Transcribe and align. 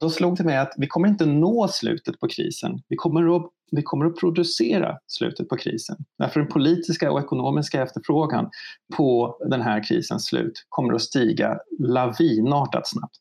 då 0.00 0.10
slog 0.10 0.36
det 0.36 0.44
mig 0.44 0.56
att 0.56 0.74
vi 0.76 0.86
kommer 0.86 1.08
inte 1.08 1.26
nå 1.26 1.68
slutet 1.68 2.20
på 2.20 2.28
krisen. 2.28 2.82
Vi 2.88 2.96
kommer 2.96 3.36
att, 3.36 3.50
vi 3.70 3.82
kommer 3.82 4.06
att 4.06 4.16
producera 4.16 4.98
slutet 5.06 5.48
på 5.48 5.56
krisen. 5.56 5.96
Därför 6.18 6.40
den 6.40 6.48
politiska 6.48 7.12
och 7.12 7.20
ekonomiska 7.20 7.82
efterfrågan 7.82 8.50
på 8.96 9.38
den 9.50 9.62
här 9.62 9.88
krisens 9.88 10.26
slut 10.26 10.66
kommer 10.68 10.94
att 10.94 11.02
stiga 11.02 11.58
lavinartat 11.78 12.88
snabbt. 12.88 13.18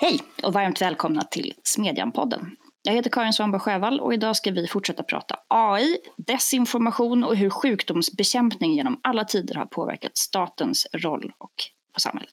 Hej 0.00 0.20
och 0.42 0.52
varmt 0.52 0.82
välkomna 0.82 1.22
till 1.22 1.52
Smedjan-podden. 1.64 2.46
Jag 2.84 2.92
heter 2.92 3.10
Karin 3.10 3.32
Svanberg 3.32 3.60
Sjövall 3.60 4.00
och 4.00 4.14
idag 4.14 4.36
ska 4.36 4.50
vi 4.50 4.66
fortsätta 4.66 5.02
prata 5.02 5.38
AI, 5.48 5.98
desinformation 6.16 7.24
och 7.24 7.36
hur 7.36 7.50
sjukdomsbekämpning 7.50 8.74
genom 8.74 9.00
alla 9.02 9.24
tider 9.24 9.54
har 9.54 9.66
påverkat 9.66 10.16
statens 10.16 10.86
roll 10.92 11.32
och 11.38 11.52
på 11.94 12.00
samhället. 12.00 12.32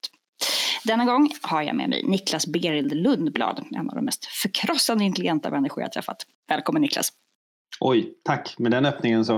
Denna 0.84 1.06
gång 1.06 1.30
har 1.42 1.62
jag 1.62 1.76
med 1.76 1.90
mig 1.90 2.04
Niklas 2.04 2.48
Berild 2.48 2.94
Lundblad, 2.94 3.66
en 3.72 3.90
av 3.90 3.96
de 3.96 4.06
mest 4.06 4.26
förkrossande 4.26 5.04
intelligenta 5.04 5.52
människor 5.52 5.84
jag 5.84 5.92
träffat. 5.92 6.26
Välkommen 6.48 6.82
Niklas! 6.82 7.10
Oj, 7.80 8.14
tack. 8.24 8.56
Med 8.58 8.72
den 8.72 8.86
öppningen 8.86 9.26
så 9.26 9.38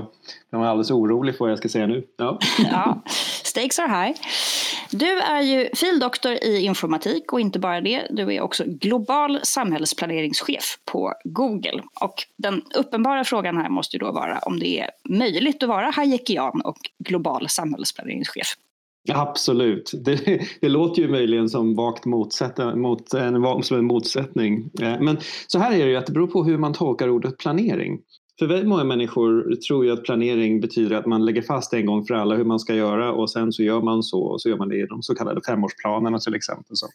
blir 0.50 0.60
man 0.60 0.68
alldeles 0.68 0.90
orolig 0.90 1.36
för 1.36 1.44
vad 1.44 1.50
jag 1.50 1.58
ska 1.58 1.68
säga 1.68 1.86
nu. 1.86 2.06
Ja. 2.16 2.38
ja, 2.58 3.02
stakes 3.44 3.78
are 3.78 3.88
high. 3.88 4.18
Du 4.90 5.20
är 5.20 5.42
ju 5.42 5.68
fildoktor 5.74 6.32
i 6.32 6.60
informatik 6.60 7.32
och 7.32 7.40
inte 7.40 7.58
bara 7.58 7.80
det, 7.80 8.06
du 8.10 8.34
är 8.34 8.40
också 8.40 8.64
global 8.66 9.40
samhällsplaneringschef 9.42 10.78
på 10.92 11.14
Google. 11.24 11.82
Och 12.00 12.14
den 12.38 12.62
uppenbara 12.76 13.24
frågan 13.24 13.56
här 13.56 13.68
måste 13.68 13.96
ju 13.96 13.98
då 13.98 14.12
vara 14.12 14.38
om 14.38 14.58
det 14.58 14.80
är 14.80 14.90
möjligt 15.08 15.62
att 15.62 15.68
vara 15.68 15.90
hayekian 15.90 16.60
och 16.60 16.78
global 16.98 17.48
samhällsplaneringschef. 17.48 18.46
Absolut. 19.12 19.92
Det, 20.04 20.42
det, 20.60 20.68
låter 20.68 21.02
ju 21.02 21.08
möjligen 21.08 21.48
som 21.48 21.74
vagt 21.74 22.04
motsätt, 22.04 22.58
mot, 22.76 23.14
en, 23.14 23.62
som 23.62 23.76
en 23.76 23.84
motsättning. 23.84 24.70
Eh, 24.80 25.00
men 25.00 25.18
så 25.46 25.58
här 25.58 25.72
är 25.72 25.84
det 25.84 25.90
ju 25.90 25.96
att 25.96 26.06
det 26.06 26.12
beror 26.12 26.26
på 26.26 26.44
hur 26.44 26.58
man 26.58 26.72
tolkar 26.72 27.08
ordet 27.08 27.38
planering. 27.38 28.00
För 28.38 28.46
väldigt 28.46 28.68
många 28.68 28.84
människor 28.84 29.54
tror 29.54 29.84
ju 29.84 29.92
att 29.92 30.04
planering 30.04 30.60
betyder 30.60 30.96
att 30.96 31.06
man 31.06 31.24
lägger 31.24 31.42
fast 31.42 31.72
en 31.72 31.86
gång 31.86 32.04
för 32.04 32.14
alla 32.14 32.34
hur 32.34 32.44
man 32.44 32.60
ska 32.60 32.74
göra 32.74 33.12
och 33.12 33.30
sen 33.30 33.52
så 33.52 33.62
gör 33.62 33.80
man 33.82 34.02
så 34.02 34.22
och 34.22 34.40
så 34.40 34.48
gör 34.48 34.56
man 34.56 34.68
det 34.68 34.76
i 34.76 34.86
de 34.86 35.02
så 35.02 35.14
kallade 35.14 35.40
femårsplanerna 35.46 36.18
till 36.18 36.34
exempel 36.34 36.76
som 36.76 36.88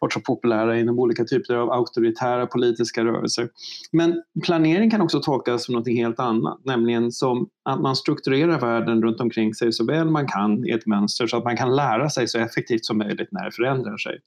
varit 0.00 0.12
så 0.12 0.20
populära 0.20 0.78
inom 0.78 0.98
olika 0.98 1.24
typer 1.24 1.54
av 1.54 1.70
auktoritära 1.70 2.46
politiska 2.46 3.04
rörelser. 3.04 3.48
Men 3.92 4.22
planering 4.44 4.90
kan 4.90 5.00
också 5.00 5.20
tolkas 5.20 5.64
som 5.64 5.74
något 5.74 5.88
helt 5.88 6.20
annat, 6.20 6.60
nämligen 6.64 7.12
som 7.12 7.48
att 7.64 7.80
man 7.80 7.96
strukturerar 7.96 8.60
världen 8.60 9.02
runt 9.02 9.20
omkring 9.20 9.54
sig 9.54 9.72
så 9.72 9.84
väl 9.84 10.10
man 10.10 10.26
kan 10.26 10.68
i 10.68 10.70
ett 10.70 10.86
mönster 10.86 11.26
så 11.26 11.36
att 11.36 11.44
man 11.44 11.56
kan 11.56 11.76
lära 11.76 12.10
sig 12.10 12.28
så 12.28 12.38
effektivt 12.38 12.84
som 12.84 12.98
möjligt 12.98 13.28
när 13.32 13.44
det 13.44 13.52
förändrar 13.52 13.96
sig 13.96 14.18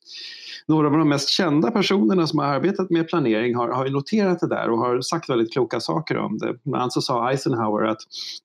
några 0.66 0.88
av 0.88 0.94
de 0.94 1.09
mest 1.09 1.30
kända 1.30 1.72
personerna 1.72 2.27
som 2.27 2.39
har 2.39 2.45
arbetat 2.45 2.89
med 2.89 3.08
planering 3.08 3.55
har, 3.55 3.69
har 3.69 3.89
noterat 3.89 4.39
det 4.39 4.47
där 4.47 4.69
och 4.69 4.77
har 4.77 5.02
sagt 5.02 5.30
väldigt 5.30 5.53
kloka 5.53 5.80
saker 5.80 6.17
om 6.17 6.38
det. 6.38 6.55
Bland 6.64 6.81
annat 6.81 6.94
så 6.94 7.02
sa 7.02 7.31
Eisenhower 7.31 7.86
att 7.88 8.02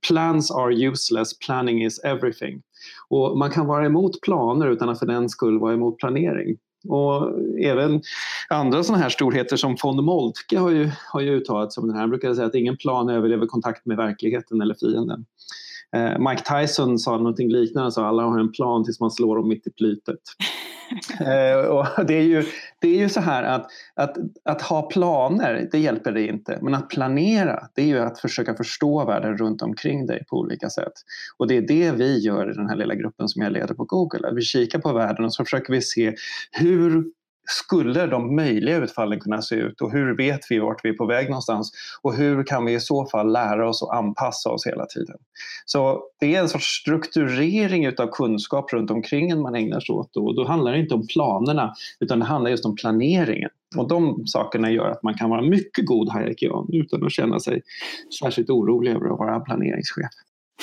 plans 0.09 0.51
are 0.51 0.75
useless, 0.75 1.39
planning 1.39 1.85
is 1.85 1.99
everything. 1.99 2.63
Och 3.09 3.39
man 3.39 3.51
kan 3.51 3.67
vara 3.67 3.87
emot 3.87 4.21
planer 4.21 4.69
utan 4.69 4.89
att 4.89 4.99
för 4.99 5.07
den 5.07 5.29
skull 5.29 5.59
vara 5.59 5.75
emot 5.75 5.99
planering. 5.99 6.57
Och 6.89 7.41
även 7.61 8.03
andra 8.49 8.83
sådana 8.83 9.03
här 9.03 9.11
storheter 9.11 9.57
som 9.57 9.77
von 9.83 10.05
Moltke 10.05 10.59
har 10.59 10.71
ju, 10.71 10.91
har 11.13 11.21
ju 11.21 11.31
uttalat 11.31 11.73
sig 11.73 11.81
om 11.81 11.87
den 11.87 11.95
här. 11.95 12.01
Han 12.01 12.11
brukade 12.11 12.35
säga 12.35 12.47
att 12.47 12.55
ingen 12.55 12.77
plan 12.77 13.09
överlever 13.09 13.47
kontakt 13.47 13.87
med 13.87 13.97
verkligheten 13.97 14.61
eller 14.61 14.75
fienden. 14.75 15.25
Eh, 15.97 16.19
Mike 16.19 16.43
Tyson 16.43 16.99
sa 16.99 17.17
någonting 17.17 17.49
liknande, 17.49 17.93
så 17.93 18.05
alla 18.05 18.23
har 18.23 18.39
en 18.39 18.53
plan 18.53 18.85
tills 18.85 19.01
man 19.01 19.11
slår 19.11 19.37
dem 19.37 19.49
mitt 19.49 19.67
i 19.67 19.71
plytet. 19.71 20.21
Eh, 21.21 21.67
och 21.67 22.07
det, 22.07 22.15
är 22.15 22.23
ju, 22.23 22.45
det 22.79 22.89
är 22.89 22.99
ju 22.99 23.09
så 23.09 23.21
här 23.21 23.43
att, 23.43 23.67
att, 23.95 24.17
att 24.45 24.63
ha 24.63 24.83
planer, 24.83 25.69
det 25.73 25.79
hjälper 25.79 26.13
dig 26.13 26.29
inte. 26.29 26.59
Men 26.63 26.75
att 26.75 26.89
planera, 26.89 27.69
det 27.75 27.83
är 27.83 27.87
ju 27.87 27.99
att 27.99 28.21
försöka 28.21 28.55
förstå 28.55 29.05
världen 29.05 29.37
runt 29.37 29.63
omkring 29.63 30.07
dig 30.07 30.25
på 30.29 30.37
olika 30.37 30.71
sätt. 30.71 30.93
Och 31.37 31.47
det 31.47 31.57
är 31.57 31.63
det 31.63 31.91
vi 31.91 32.19
gör 32.19 32.51
i 32.51 32.55
den 32.55 32.69
här 32.69 32.77
lilla 32.77 32.95
gruppen 32.95 33.29
som 33.29 33.43
jag 33.43 33.53
leder 33.53 33.75
på 33.75 33.85
Google. 33.85 34.29
Att 34.29 34.37
vi 34.37 34.43
kikar 34.43 34.79
på 34.79 34.93
världen 34.93 35.25
och 35.25 35.35
så 35.35 35.45
försöker 35.45 35.73
vi 35.73 35.83
se 35.83 36.15
hur 36.53 37.05
skulle 37.53 38.07
de 38.07 38.37
möjliga 38.37 38.77
utfallen 38.77 39.21
kunna 39.21 39.43
se 39.43 39.55
ut 39.55 39.81
och 39.81 39.93
hur 39.93 40.17
vet 40.17 40.41
vi 40.51 40.59
vart 40.59 40.85
vi 40.85 40.89
är 40.89 40.95
på 40.95 41.07
väg 41.07 41.29
någonstans 41.29 41.73
och 42.03 42.15
hur 42.15 42.45
kan 42.45 42.65
vi 42.65 42.75
i 42.75 42.81
så 42.81 43.07
fall 43.07 43.33
lära 43.33 43.69
oss 43.69 43.83
och 43.83 43.97
anpassa 43.97 44.51
oss 44.51 44.67
hela 44.67 44.87
tiden. 44.87 45.17
Så 45.65 46.03
det 46.21 46.35
är 46.35 46.41
en 46.41 46.49
sorts 46.49 46.67
strukturering 46.67 47.87
utav 47.87 48.07
kunskap 48.07 48.73
runt 48.73 48.91
omkring 48.91 49.31
en 49.31 49.41
man 49.41 49.55
ägnar 49.55 49.81
sig 49.81 49.93
åt 49.93 50.17
och 50.17 50.35
då 50.35 50.47
handlar 50.47 50.73
det 50.73 50.79
inte 50.79 50.95
om 50.95 51.07
planerna 51.07 51.75
utan 52.01 52.19
det 52.19 52.25
handlar 52.25 52.51
just 52.51 52.65
om 52.65 52.77
planeringen. 52.77 53.51
Och 53.77 53.89
de 53.89 54.27
sakerna 54.27 54.71
gör 54.71 54.91
att 54.91 55.03
man 55.03 55.15
kan 55.15 55.31
vara 55.31 55.43
mycket 55.43 55.87
god 55.87 56.13
hierarkian 56.13 56.67
utan 56.73 57.05
att 57.05 57.13
känna 57.13 57.41
sig 57.41 57.63
särskilt 58.21 58.51
orolig 58.51 58.91
över 58.91 59.13
att 59.13 59.19
vara 59.19 59.41
planeringschef. 59.41 60.11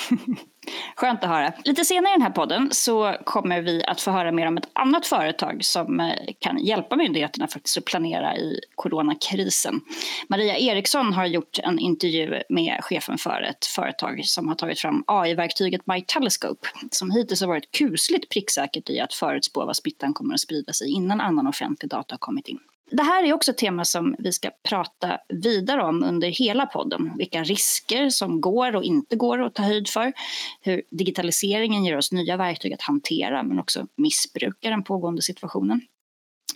Skönt 0.96 1.24
att 1.24 1.30
höra. 1.30 1.52
Lite 1.64 1.84
senare 1.84 2.12
i 2.12 2.14
den 2.14 2.22
här 2.22 2.30
podden 2.30 2.68
så 2.72 3.16
kommer 3.24 3.60
vi 3.60 3.84
att 3.84 4.00
få 4.00 4.10
höra 4.10 4.32
mer 4.32 4.46
om 4.46 4.56
ett 4.56 4.68
annat 4.72 5.06
företag 5.06 5.64
som 5.64 6.00
eh, 6.00 6.14
kan 6.38 6.58
hjälpa 6.58 6.96
myndigheterna 6.96 7.48
faktiskt 7.48 7.78
att 7.78 7.84
planera 7.84 8.36
i 8.36 8.60
coronakrisen. 8.74 9.80
Maria 10.28 10.58
Eriksson 10.58 11.12
har 11.12 11.26
gjort 11.26 11.58
en 11.58 11.78
intervju 11.78 12.42
med 12.48 12.84
chefen 12.84 13.18
för 13.18 13.42
ett 13.42 13.66
företag 13.66 14.20
som 14.24 14.48
har 14.48 14.54
tagit 14.54 14.80
fram 14.80 15.04
AI-verktyget 15.06 15.86
MyTelescope 15.86 16.68
som 16.90 17.10
hittills 17.10 17.40
har 17.40 17.48
varit 17.48 17.70
kusligt 17.70 18.28
pricksäkert 18.28 18.90
i 18.90 19.00
att 19.00 19.14
förutspå 19.14 19.64
vad 19.64 19.76
smittan 19.76 20.14
kommer 20.14 20.34
att 20.34 20.40
sprida 20.40 20.72
sig 20.72 20.90
innan 20.90 21.20
annan 21.20 21.46
offentlig 21.46 21.90
data 21.90 22.14
har 22.14 22.18
kommit 22.18 22.48
in. 22.48 22.58
Det 22.90 23.02
här 23.02 23.24
är 23.24 23.32
också 23.32 23.50
ett 23.50 23.58
tema 23.58 23.84
som 23.84 24.16
vi 24.18 24.32
ska 24.32 24.50
prata 24.68 25.18
vidare 25.28 25.82
om 25.82 26.02
under 26.04 26.28
hela 26.28 26.66
podden. 26.66 27.12
Vilka 27.16 27.42
risker 27.42 28.10
som 28.10 28.40
går 28.40 28.76
och 28.76 28.84
inte 28.84 29.16
går 29.16 29.42
att 29.42 29.54
ta 29.54 29.62
höjd 29.62 29.88
för. 29.88 30.12
Hur 30.60 30.82
digitaliseringen 30.90 31.84
ger 31.84 31.96
oss 31.96 32.12
nya 32.12 32.36
verktyg 32.36 32.72
att 32.72 32.82
hantera 32.82 33.42
men 33.42 33.58
också 33.58 33.86
missbruka 33.96 34.70
den 34.70 34.84
pågående 34.84 35.22
situationen. 35.22 35.80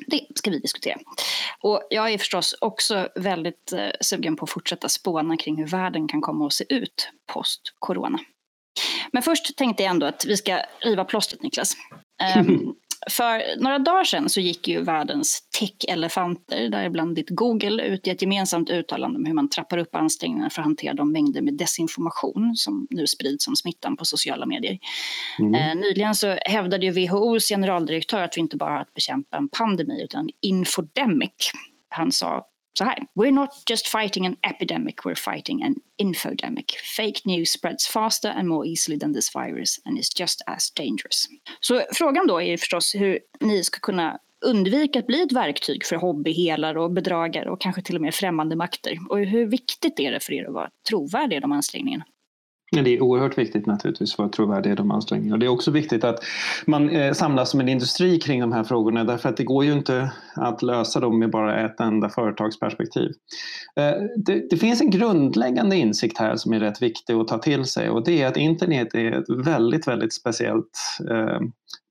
Det 0.07 0.27
ska 0.35 0.51
vi 0.51 0.59
diskutera. 0.59 0.99
Och 1.61 1.87
jag 1.91 2.13
är 2.13 2.19
förstås 2.19 2.55
också 2.61 3.09
väldigt 3.15 3.73
eh, 3.73 3.89
sugen 4.01 4.37
på 4.37 4.45
att 4.45 4.51
fortsätta 4.51 4.89
spåna 4.89 5.37
kring 5.37 5.57
hur 5.57 5.67
världen 5.67 6.09
kan 6.09 6.21
komma 6.21 6.47
att 6.47 6.53
se 6.53 6.65
ut 6.69 7.11
post-corona. 7.33 8.19
Men 9.13 9.23
först 9.23 9.57
tänkte 9.57 9.83
jag 9.83 9.91
ändå 9.91 10.07
att 10.07 10.25
vi 10.25 10.37
ska 10.37 10.61
riva 10.81 11.05
plåstret, 11.05 11.43
Niklas. 11.43 11.77
Um, 12.39 12.75
För 13.11 13.61
några 13.63 13.79
dagar 13.79 14.05
sedan 14.05 14.29
så 14.29 14.41
gick 14.41 14.69
ju 14.69 14.83
världens 14.83 15.43
tech-elefanter, 15.59 16.69
däribland 16.69 17.17
ditt 17.17 17.31
Google, 17.31 17.83
ut 17.83 18.07
i 18.07 18.11
ett 18.11 18.23
gemensamt 18.23 18.71
uttalande 18.71 19.19
om 19.19 19.27
hur 19.27 19.35
man 19.35 19.51
trappar 19.51 19.79
upp 19.79 19.95
ansträngningarna 19.95 20.51
för 20.51 20.63
att 20.63 20.67
hantera 20.67 20.95
de 20.95 21.13
mängder 21.13 21.43
med 21.43 21.55
desinformation 21.55 22.53
som 22.57 22.87
nu 22.91 23.07
sprids 23.07 23.49
om 23.49 23.57
smittan 23.57 23.97
på 23.97 24.05
sociala 24.05 24.47
medier. 24.47 24.79
Mm. 25.39 25.55
Eh, 25.55 25.75
nyligen 25.75 26.15
så 26.15 26.39
hävdade 26.47 26.87
ju 26.87 27.07
WHOs 27.07 27.49
generaldirektör 27.49 28.23
att 28.23 28.37
vi 28.37 28.41
inte 28.41 28.57
bara 28.57 28.71
har 28.71 28.81
att 28.81 28.95
bekämpa 28.95 29.37
en 29.37 29.49
pandemi 29.49 30.03
utan 30.03 30.21
en 30.21 30.31
infodemic. 30.41 31.53
Han 31.89 32.13
sa 32.13 32.47
så 32.79 32.85
här. 32.85 32.99
We're 33.15 33.31
not 33.31 33.51
just 33.71 33.89
fighting 33.89 34.27
an 34.27 34.37
epidemic, 34.43 34.97
we're 35.05 35.33
fighting 35.33 35.63
an 35.63 35.75
infodemic. 36.03 36.71
Fake 36.97 37.21
news 37.25 37.51
spreads 37.51 37.87
faster 37.87 38.31
and 38.31 38.49
more 38.49 38.69
easily 38.69 38.99
than 38.99 39.15
this 39.15 39.35
virus 39.35 39.81
and 39.85 39.99
is 39.99 40.21
just 40.21 40.43
as 40.47 40.71
dangerous. 40.71 41.27
Så 41.61 41.83
frågan 41.93 42.27
då 42.27 42.43
är 42.43 42.57
förstås 42.57 42.95
hur 42.95 43.19
ni 43.41 43.65
ska 43.65 43.81
kunna 43.81 44.19
undvika 44.45 44.99
att 44.99 45.07
bli 45.07 45.23
ett 45.23 45.33
verktyg 45.33 45.85
för 45.85 45.97
hobbyhelare 45.97 46.81
och 46.81 46.93
bedragare 46.93 47.51
och 47.51 47.61
kanske 47.61 47.83
till 47.83 47.97
och 47.97 48.03
med 48.03 48.15
främmande 48.15 48.57
makter. 48.57 48.99
Och 49.11 49.19
hur 49.19 49.47
viktigt 49.47 50.01
är 50.01 50.13
det 50.13 50.21
för 50.21 50.33
er 50.33 50.45
att 50.45 50.55
vara 50.55 50.71
trovärdiga 50.89 51.37
i 51.37 51.41
de 51.41 51.53
ansträngningarna? 51.53 52.05
Det 52.83 52.97
är 52.97 53.03
oerhört 53.03 53.39
viktigt 53.39 53.67
naturligtvis 53.67 54.17
för 54.17 54.25
att 54.25 54.33
trovärdiga 54.33 54.73
i 54.73 54.77
de 54.77 54.91
ansträngningarna. 54.91 55.39
Det 55.39 55.47
är 55.47 55.51
också 55.51 55.71
viktigt 55.71 56.05
att 56.05 56.25
man 56.67 56.91
eh, 56.91 57.13
samlas 57.13 57.51
som 57.51 57.61
en 57.61 57.69
industri 57.69 58.19
kring 58.19 58.41
de 58.41 58.53
här 58.53 58.65
frågorna 58.65 59.05
därför 59.05 59.29
att 59.29 59.37
det 59.37 59.45
går 59.45 59.65
ju 59.65 59.73
inte 59.73 60.13
att 60.35 60.63
lösa 60.63 61.01
dem 61.01 61.19
med 61.19 61.31
bara 61.31 61.67
ett 61.67 61.81
enda 61.81 62.09
företagsperspektiv. 62.09 63.11
Eh, 63.77 63.93
det, 64.17 64.51
det, 64.51 64.57
finns 64.57 64.81
en 64.81 64.91
grundläggande 64.91 65.77
insikt 65.77 66.19
här 66.19 66.37
som 66.37 66.53
är 66.53 66.61
rätt 66.61 66.83
viktig 66.83 67.15
att 67.15 67.29
ta 67.29 67.39
till 67.39 67.65
sig 67.65 67.91
och 67.91 68.05
det 68.05 68.23
är 68.23 68.27
att 68.27 68.37
internet 68.37 68.95
är 68.95 69.13
ett 69.13 69.47
väldigt, 69.47 69.89
väldigt 69.89 70.15
speciellt 70.15 70.79
eh, 71.11 71.39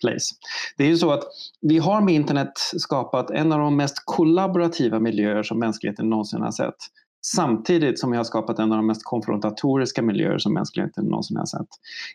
place. 0.03 0.35
Det 0.77 0.83
är 0.83 0.87
ju 0.87 0.97
så 0.97 1.11
att 1.11 1.23
vi 1.61 1.77
har 1.77 2.01
med 2.01 2.13
internet 2.13 2.51
skapat 2.77 3.31
en 3.31 3.51
av 3.51 3.59
de 3.59 3.75
mest 3.75 3.95
kollaborativa 4.05 4.99
miljöer 4.99 5.43
som 5.43 5.59
mänskligheten 5.59 6.09
någonsin 6.09 6.41
har 6.41 6.51
sett 6.51 6.75
samtidigt 7.25 7.99
som 7.99 8.11
vi 8.11 8.17
har 8.17 8.23
skapat 8.23 8.59
en 8.59 8.71
av 8.71 8.77
de 8.77 8.87
mest 8.87 9.03
konfrontatoriska 9.03 10.01
miljöer 10.01 10.37
som 10.37 10.53
mänskligheten 10.53 11.05
någonsin 11.05 11.37
har 11.37 11.45
sett. 11.45 11.67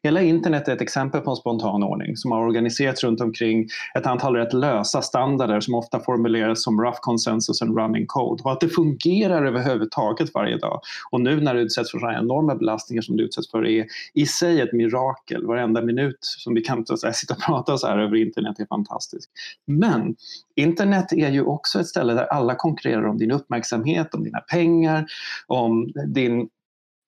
Hela 0.03 0.23
internet 0.23 0.69
är 0.69 0.73
ett 0.73 0.81
exempel 0.81 1.21
på 1.21 1.31
en 1.31 1.37
spontan 1.37 1.83
ordning 1.83 2.17
som 2.17 2.33
har 2.33 2.41
organiserats 2.41 3.05
runt 3.05 3.21
omkring 3.21 3.69
ett 3.99 4.07
antal 4.07 4.37
rätt 4.37 4.53
lösa 4.53 5.03
standarder 5.03 5.61
som 5.61 5.75
ofta 5.75 6.01
formuleras 6.01 6.63
som 6.63 6.81
rough 6.81 6.99
consensus 7.01 7.63
and 7.63 7.79
running 7.79 8.07
code 8.07 8.43
och 8.43 8.53
att 8.53 8.61
det 8.61 8.69
fungerar 8.69 9.45
överhuvudtaget 9.45 10.35
varje 10.35 10.57
dag. 10.57 10.81
Och 11.11 11.21
nu 11.21 11.41
när 11.41 11.55
det 11.55 11.61
utsätts 11.61 11.91
för 11.91 11.99
sådana 11.99 12.19
enorma 12.19 12.55
belastningar 12.55 13.03
som 13.03 13.17
det 13.17 13.23
utsätts 13.23 13.51
för 13.51 13.67
är 13.67 13.87
i 14.15 14.27
sig 14.27 14.61
ett 14.61 14.73
mirakel. 14.73 15.47
Varenda 15.47 15.83
minut 15.83 16.19
som 16.21 16.55
vi 16.55 16.61
kan 16.61 16.87
så 16.87 17.07
här, 17.07 17.13
sitta 17.13 17.35
och 17.35 17.41
prata 17.41 17.79
så 17.79 17.87
här 17.87 17.99
över 17.99 18.17
internet 18.17 18.61
är 18.61 18.67
fantastisk. 18.67 19.31
Men 19.67 20.15
internet 20.57 21.13
är 21.13 21.31
ju 21.31 21.43
också 21.43 21.81
ett 21.81 21.87
ställe 21.87 22.15
där 22.15 22.25
alla 22.25 22.55
konkurrerar 22.55 23.07
om 23.07 23.19
din 23.19 23.31
uppmärksamhet, 23.31 24.15
om 24.15 24.25
dina 24.25 24.41
pengar, 24.41 24.98
om 25.47 25.87
din 26.07 26.49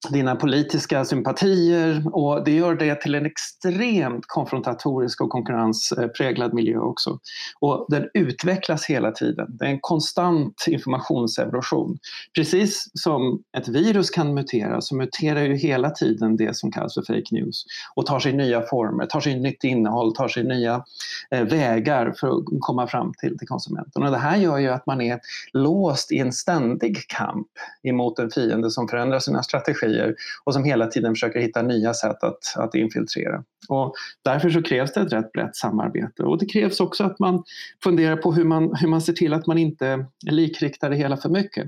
dina 0.09 0.37
politiska 0.37 1.05
sympatier 1.05 2.03
och 2.13 2.45
det 2.45 2.53
gör 2.53 2.75
det 2.75 2.95
till 2.95 3.15
en 3.15 3.27
extremt 3.27 4.25
konfrontatorisk 4.27 5.21
och 5.21 5.31
konkurrenspräglad 5.31 6.55
miljö 6.55 6.79
också. 6.79 7.19
Och 7.61 7.87
den 7.89 8.09
utvecklas 8.15 8.85
hela 8.87 9.13
tiden. 9.13 9.57
Det 9.57 9.65
är 9.65 9.69
en 9.69 9.81
konstant 9.81 10.65
informationsevolution. 10.69 11.99
Precis 12.35 12.91
som 12.95 13.43
ett 13.57 13.69
virus 13.69 14.11
kan 14.11 14.35
mutera 14.35 14.81
så 14.81 14.97
muterar 14.97 15.41
ju 15.41 15.57
hela 15.57 15.91
tiden 15.91 16.37
det 16.37 16.57
som 16.57 16.73
kallas 16.73 16.95
för 16.95 17.03
fake 17.03 17.29
news 17.31 17.65
och 17.95 18.07
tar 18.07 18.21
sig 18.21 18.33
nya 18.33 18.63
former, 18.63 19.07
tar 19.07 19.21
sig 19.21 19.41
nytt 19.41 19.65
innehåll, 19.65 20.15
tar 20.15 20.29
sig 20.29 20.45
nya 20.45 20.85
eh, 21.31 21.45
vägar 21.45 22.15
för 22.21 22.29
att 22.29 22.45
komma 22.61 22.87
fram 22.87 23.13
till, 23.19 23.39
till 23.39 23.49
konsumenten. 23.49 24.03
Och 24.03 24.11
det 24.11 24.19
här 24.19 24.37
gör 24.37 24.59
ju 24.59 24.69
att 24.69 24.87
man 24.87 25.01
är 25.01 25.21
låst 25.53 26.13
i 26.13 26.19
en 26.19 26.33
ständig 26.33 27.09
kamp 27.09 27.49
emot 27.83 28.19
en 28.19 28.31
fiende 28.31 28.71
som 28.71 28.89
förändrar 28.89 29.19
sina 29.19 29.43
strategier 29.43 29.90
strategier 29.91 30.15
och 30.45 30.55
som 30.55 30.65
hela 30.65 30.87
tiden 30.87 31.15
försöker 31.15 31.41
hitta 31.41 31.63
nya 31.63 31.95
sätt 31.95 32.25
att, 32.25 32.57
att 32.57 32.75
infiltrera. 32.75 33.43
Och 33.69 33.95
därför 34.25 34.51
så 34.51 34.63
krävs 34.63 34.93
det 34.93 35.01
ett 35.01 35.13
rätt 35.13 35.33
brett 35.33 35.57
samarbete 35.57 36.23
och 36.23 36.39
det 36.39 36.47
krävs 36.47 36.81
också 36.81 37.05
att 37.05 37.19
man 37.19 37.43
funderar 37.85 38.17
på 38.17 38.33
hur 38.33 38.45
man, 38.45 38.75
hur 38.75 38.89
man 38.89 39.01
ser 39.01 39.13
till 39.13 39.33
att 39.33 39.47
man 39.47 39.59
inte 39.59 40.07
likriktar 40.31 40.91
det 40.91 40.97
hela 40.97 41.17
för 41.17 41.29
mycket. 41.29 41.65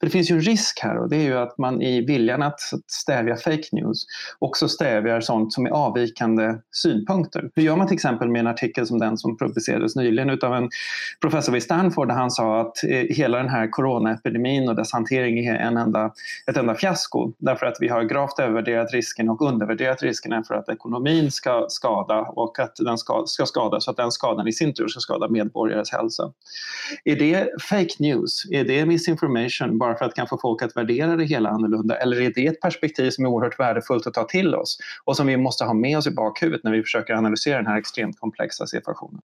För 0.00 0.06
det 0.06 0.10
finns 0.10 0.30
ju 0.30 0.34
en 0.34 0.40
risk 0.40 0.80
här 0.82 0.98
och 0.98 1.08
det 1.08 1.16
är 1.16 1.22
ju 1.22 1.38
att 1.38 1.58
man 1.58 1.82
i 1.82 2.00
viljan 2.00 2.42
att 2.42 2.60
stävja 2.86 3.36
fake 3.36 3.68
news 3.72 4.04
också 4.38 4.68
stävjar 4.68 5.20
sånt 5.20 5.52
som 5.52 5.66
är 5.66 5.70
avvikande 5.70 6.54
synpunkter. 6.70 7.50
Hur 7.54 7.62
gör 7.62 7.76
man 7.76 7.86
till 7.86 7.94
exempel 7.94 8.28
med 8.28 8.40
en 8.40 8.46
artikel 8.46 8.86
som 8.86 8.98
den 8.98 9.18
som 9.18 9.38
publicerades 9.38 9.96
nyligen 9.96 10.30
utav 10.30 10.54
en 10.54 10.68
professor 11.20 11.52
vid 11.52 11.62
Stanford 11.62 12.08
där 12.08 12.14
han 12.14 12.30
sa 12.30 12.60
att 12.60 12.84
eh, 12.84 13.16
hela 13.16 13.38
den 13.38 13.48
här 13.48 13.70
coronaepidemin 13.70 14.68
och 14.68 14.76
dess 14.76 14.92
hantering 14.92 15.46
är 15.46 15.54
en 15.54 15.76
enda, 15.76 16.12
ett 16.50 16.56
enda 16.56 16.74
fiasko 16.74 17.32
därför 17.38 17.65
att 17.66 17.76
vi 17.80 17.88
har 17.88 18.02
gravt 18.02 18.38
övervärderat 18.38 18.92
risken 18.92 19.28
och 19.28 19.42
undervärderat 19.42 20.02
riskerna 20.02 20.42
för 20.42 20.54
att 20.54 20.68
ekonomin 20.68 21.30
ska 21.30 21.66
skada 21.68 22.20
och 22.20 22.58
att 22.58 22.76
den 22.76 22.98
ska, 22.98 23.22
ska 23.26 23.46
skada 23.46 23.80
så 23.80 23.90
att 23.90 23.96
den 23.96 24.12
skadan 24.12 24.48
i 24.48 24.52
sin 24.52 24.74
tur 24.74 24.88
ska 24.88 25.00
skada 25.00 25.28
medborgares 25.28 25.92
hälsa. 25.92 26.32
Är 27.04 27.16
det 27.16 27.48
fake 27.62 27.94
news? 27.98 28.50
Är 28.50 28.64
det 28.64 28.86
misinformation 28.86 29.78
bara 29.78 29.96
för 29.96 30.04
att 30.04 30.14
kanske 30.14 30.36
folk 30.42 30.62
att 30.62 30.76
värdera 30.76 31.16
det 31.16 31.24
hela 31.24 31.48
annorlunda? 31.48 31.96
Eller 31.96 32.20
är 32.20 32.32
det 32.34 32.46
ett 32.46 32.60
perspektiv 32.60 33.10
som 33.10 33.24
är 33.24 33.28
oerhört 33.28 33.60
värdefullt 33.60 34.06
att 34.06 34.14
ta 34.14 34.24
till 34.24 34.54
oss 34.54 34.78
och 35.04 35.16
som 35.16 35.26
vi 35.26 35.36
måste 35.36 35.64
ha 35.64 35.74
med 35.74 35.98
oss 35.98 36.06
i 36.06 36.10
bakhuvudet 36.10 36.64
när 36.64 36.72
vi 36.72 36.82
försöker 36.82 37.14
analysera 37.14 37.56
den 37.56 37.66
här 37.66 37.78
extremt 37.78 38.20
komplexa 38.20 38.66
situationen? 38.66 39.20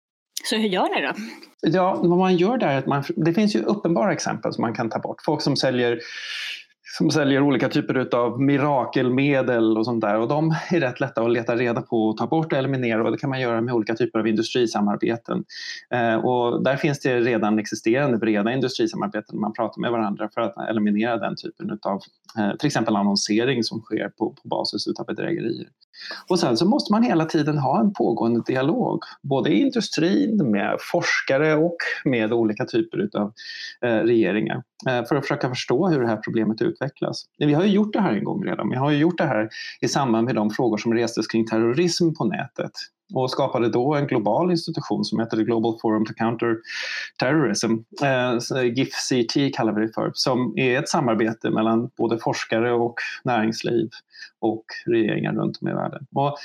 Så 0.44 0.56
hur 0.56 0.68
gör 0.68 0.96
ni 0.96 1.08
då? 1.08 1.14
Ja, 1.62 2.00
vad 2.04 2.18
man 2.18 2.36
gör 2.36 2.58
där 2.58 2.68
är 2.68 2.78
att 2.78 2.88
man, 2.88 3.04
det 3.16 3.34
finns 3.34 3.56
ju 3.56 3.64
uppenbara 3.64 4.14
exempel 4.14 4.54
som 4.54 4.62
man 4.62 4.74
kan 4.74 4.90
ta 4.90 5.00
bort. 5.00 5.22
Folk 5.26 5.42
som 5.42 5.56
säljer 5.56 6.00
som 6.98 7.12
säljer 7.12 7.42
olika 7.42 7.70
typer 7.70 8.16
av 8.16 8.42
mirakelmedel 8.42 9.78
och 9.78 9.86
sånt 9.86 10.02
där. 10.02 10.20
Och 10.20 10.28
de 10.28 10.56
är 10.72 10.80
rätt 10.80 11.00
lätta 11.00 11.22
att 11.22 11.32
leta 11.32 11.56
reda 11.56 11.82
på 11.82 12.08
och 12.08 12.18
ta 12.18 12.28
bort 12.28 12.54
och 12.54 12.60
eliminera 12.60 13.04
och 13.04 13.12
det 13.12 13.18
kan 13.18 13.30
man 13.30 13.42
göra 13.42 13.62
med 13.62 13.74
olika 13.74 13.96
typer 13.96 14.20
av 14.20 14.28
industrisamarbeten. 14.28 15.44
Eh, 15.94 16.16
och 16.16 16.64
där 16.64 16.76
finns 16.76 17.00
det 17.00 17.20
redan 17.20 17.60
existerande 17.60 18.18
breda 18.18 18.54
industrisamarbeten 18.54 19.40
man 19.40 19.54
pratar 19.54 19.82
med 19.82 19.92
varandra 19.92 20.30
för 20.34 20.42
att 20.42 20.70
eliminera 20.70 21.18
den 21.18 21.36
typen 21.36 21.80
av 21.82 22.02
eh, 22.38 22.58
till 22.58 22.68
exempel 22.68 22.96
annonsering 22.96 23.64
som 23.64 23.82
sker 23.82 24.10
på, 24.10 24.30
på 24.30 24.48
basis 24.48 24.88
av 25.00 25.06
bedrägerier. 25.06 25.68
Och 26.28 26.40
sen 26.40 26.58
så 26.58 26.66
måste 26.66 26.94
man 26.94 27.04
hela 27.04 27.26
tiden 27.26 27.58
ha 27.58 27.80
en 27.80 27.94
pågående 27.94 28.42
dialog, 28.48 29.04
både 29.22 29.50
i 29.50 29.62
industrin, 29.62 30.52
med 30.52 30.78
forskare 30.80 31.56
och 31.56 31.78
med 32.06 32.34
olika 32.34 32.66
typer 32.66 33.10
av 33.14 33.34
eh, 33.82 33.90
regeringar 33.90 34.64
eh, 34.90 35.06
för 35.06 35.16
att 35.16 35.22
försöka 35.22 35.50
förstå 35.50 35.88
hur 35.88 36.02
det 36.02 36.08
här 36.08 36.18
problemet 36.18 36.62
utvecklas. 36.62 36.79
Vi 37.38 37.54
har 37.54 37.64
ju 37.64 37.70
gjort 37.70 37.94
det 37.94 38.02
här 38.02 38.14
en 38.14 38.24
gång 38.24 38.46
redan. 38.46 38.70
Vi 38.70 38.76
har 38.76 38.92
ju 38.92 38.98
gjort 38.98 39.18
det 39.18 39.26
här 39.26 39.50
i 39.82 39.88
samband 39.88 40.26
med 40.26 40.36
de 40.36 40.50
frågor 40.50 40.78
som 40.78 40.94
restes 40.94 41.28
kring 41.28 41.46
terrorism 41.46 42.14
på 42.14 42.26
nätet 42.26 42.72
och 43.14 43.32
skapade 43.32 43.70
då 43.70 43.96
en 43.96 44.08
global 44.08 44.52
institution 44.52 45.06
som 45.06 45.20
heter 45.20 45.38
Global 45.38 45.80
Forum 45.82 46.06
to 46.06 46.14
Counter 46.14 46.58
Terrorism, 47.20 47.72
eh, 48.04 49.52
kallar 49.52 49.74
vi 49.74 49.82
det 49.82 49.94
för, 49.94 50.12
som 50.14 50.54
är 50.58 50.80
ett 50.80 50.90
samarbete 50.90 51.50
mellan 51.50 51.90
både 51.98 52.18
forskare 52.18 52.74
och 52.74 52.96
näringsliv 53.24 53.90
och 54.40 54.66
regeringar 54.86 55.34
runt 55.34 55.58
om 55.62 55.68
i 55.68 55.74
världen. 55.74 56.08
Och 56.16 56.38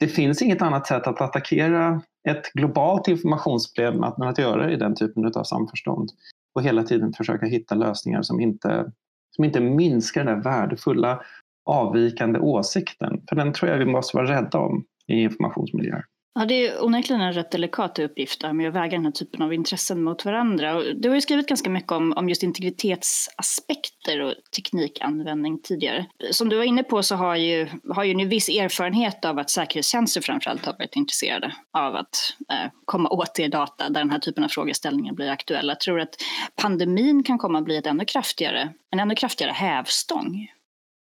det 0.00 0.08
finns 0.08 0.42
inget 0.42 0.62
annat 0.62 0.86
sätt 0.86 1.06
att 1.06 1.20
attackera 1.20 2.02
ett 2.28 2.52
globalt 2.52 3.08
informationsproblem 3.08 4.02
än 4.02 4.22
att 4.22 4.38
göra 4.38 4.72
i 4.72 4.76
den 4.76 4.94
typen 4.94 5.32
av 5.34 5.44
samförstånd 5.44 6.10
och 6.54 6.62
hela 6.62 6.82
tiden 6.82 7.12
försöka 7.12 7.46
hitta 7.46 7.74
lösningar 7.74 8.22
som 8.22 8.40
inte, 8.40 8.92
som 9.38 9.44
inte 9.44 9.60
minskar 9.60 10.24
den 10.24 10.34
där 10.34 10.42
värdefulla 10.44 11.22
avvikande 11.64 12.38
åsikten. 12.38 13.22
För 13.28 13.36
den 13.36 13.52
tror 13.52 13.70
jag 13.70 13.78
vi 13.78 13.84
måste 13.84 14.16
vara 14.16 14.30
rädda 14.30 14.58
om 14.58 14.84
i 15.06 15.14
informationsmiljöer. 15.14 16.04
Ja, 16.38 16.44
det 16.44 16.66
är 16.66 16.84
onekligen 16.84 17.22
en 17.22 17.32
rätt 17.32 17.50
delikat 17.50 17.98
uppgift 17.98 18.40
där 18.40 18.52
med 18.52 18.68
att 18.68 18.74
väga 18.74 18.96
den 18.96 19.04
här 19.04 19.12
typen 19.12 19.42
av 19.42 19.54
intressen 19.54 20.02
mot 20.02 20.24
varandra. 20.24 20.76
Och 20.76 20.84
du 20.96 21.08
har 21.08 21.14
ju 21.14 21.20
skrivit 21.20 21.48
ganska 21.48 21.70
mycket 21.70 21.92
om, 21.92 22.12
om 22.16 22.28
just 22.28 22.42
integritetsaspekter 22.42 24.20
och 24.20 24.34
teknikanvändning 24.56 25.62
tidigare. 25.62 26.06
Som 26.30 26.48
du 26.48 26.56
var 26.56 26.64
inne 26.64 26.82
på 26.82 27.02
så 27.02 27.14
har 27.16 27.36
ju, 27.36 27.68
har 27.94 28.04
ju 28.04 28.10
en 28.10 28.28
viss 28.28 28.48
erfarenhet 28.48 29.24
av 29.24 29.38
att 29.38 29.50
säkerhetstjänster 29.50 30.20
framförallt 30.20 30.66
har 30.66 30.72
varit 30.72 30.96
intresserade 30.96 31.54
av 31.72 31.96
att 31.96 32.34
eh, 32.52 32.70
komma 32.84 33.08
åt 33.08 33.34
det 33.34 33.48
data 33.48 33.88
där 33.88 34.00
den 34.00 34.10
här 34.10 34.18
typen 34.18 34.44
av 34.44 34.48
frågeställningar 34.48 35.12
blir 35.12 35.30
aktuella. 35.30 35.72
Jag 35.72 35.80
tror 35.80 36.00
att 36.00 36.14
pandemin 36.62 37.22
kan 37.22 37.38
komma 37.38 37.58
att 37.58 37.64
bli 37.64 37.76
ett 37.76 37.86
ännu 37.86 38.04
kraftigare, 38.04 38.72
en 38.90 39.00
ännu 39.00 39.14
kraftigare 39.14 39.52
hävstång 39.52 40.48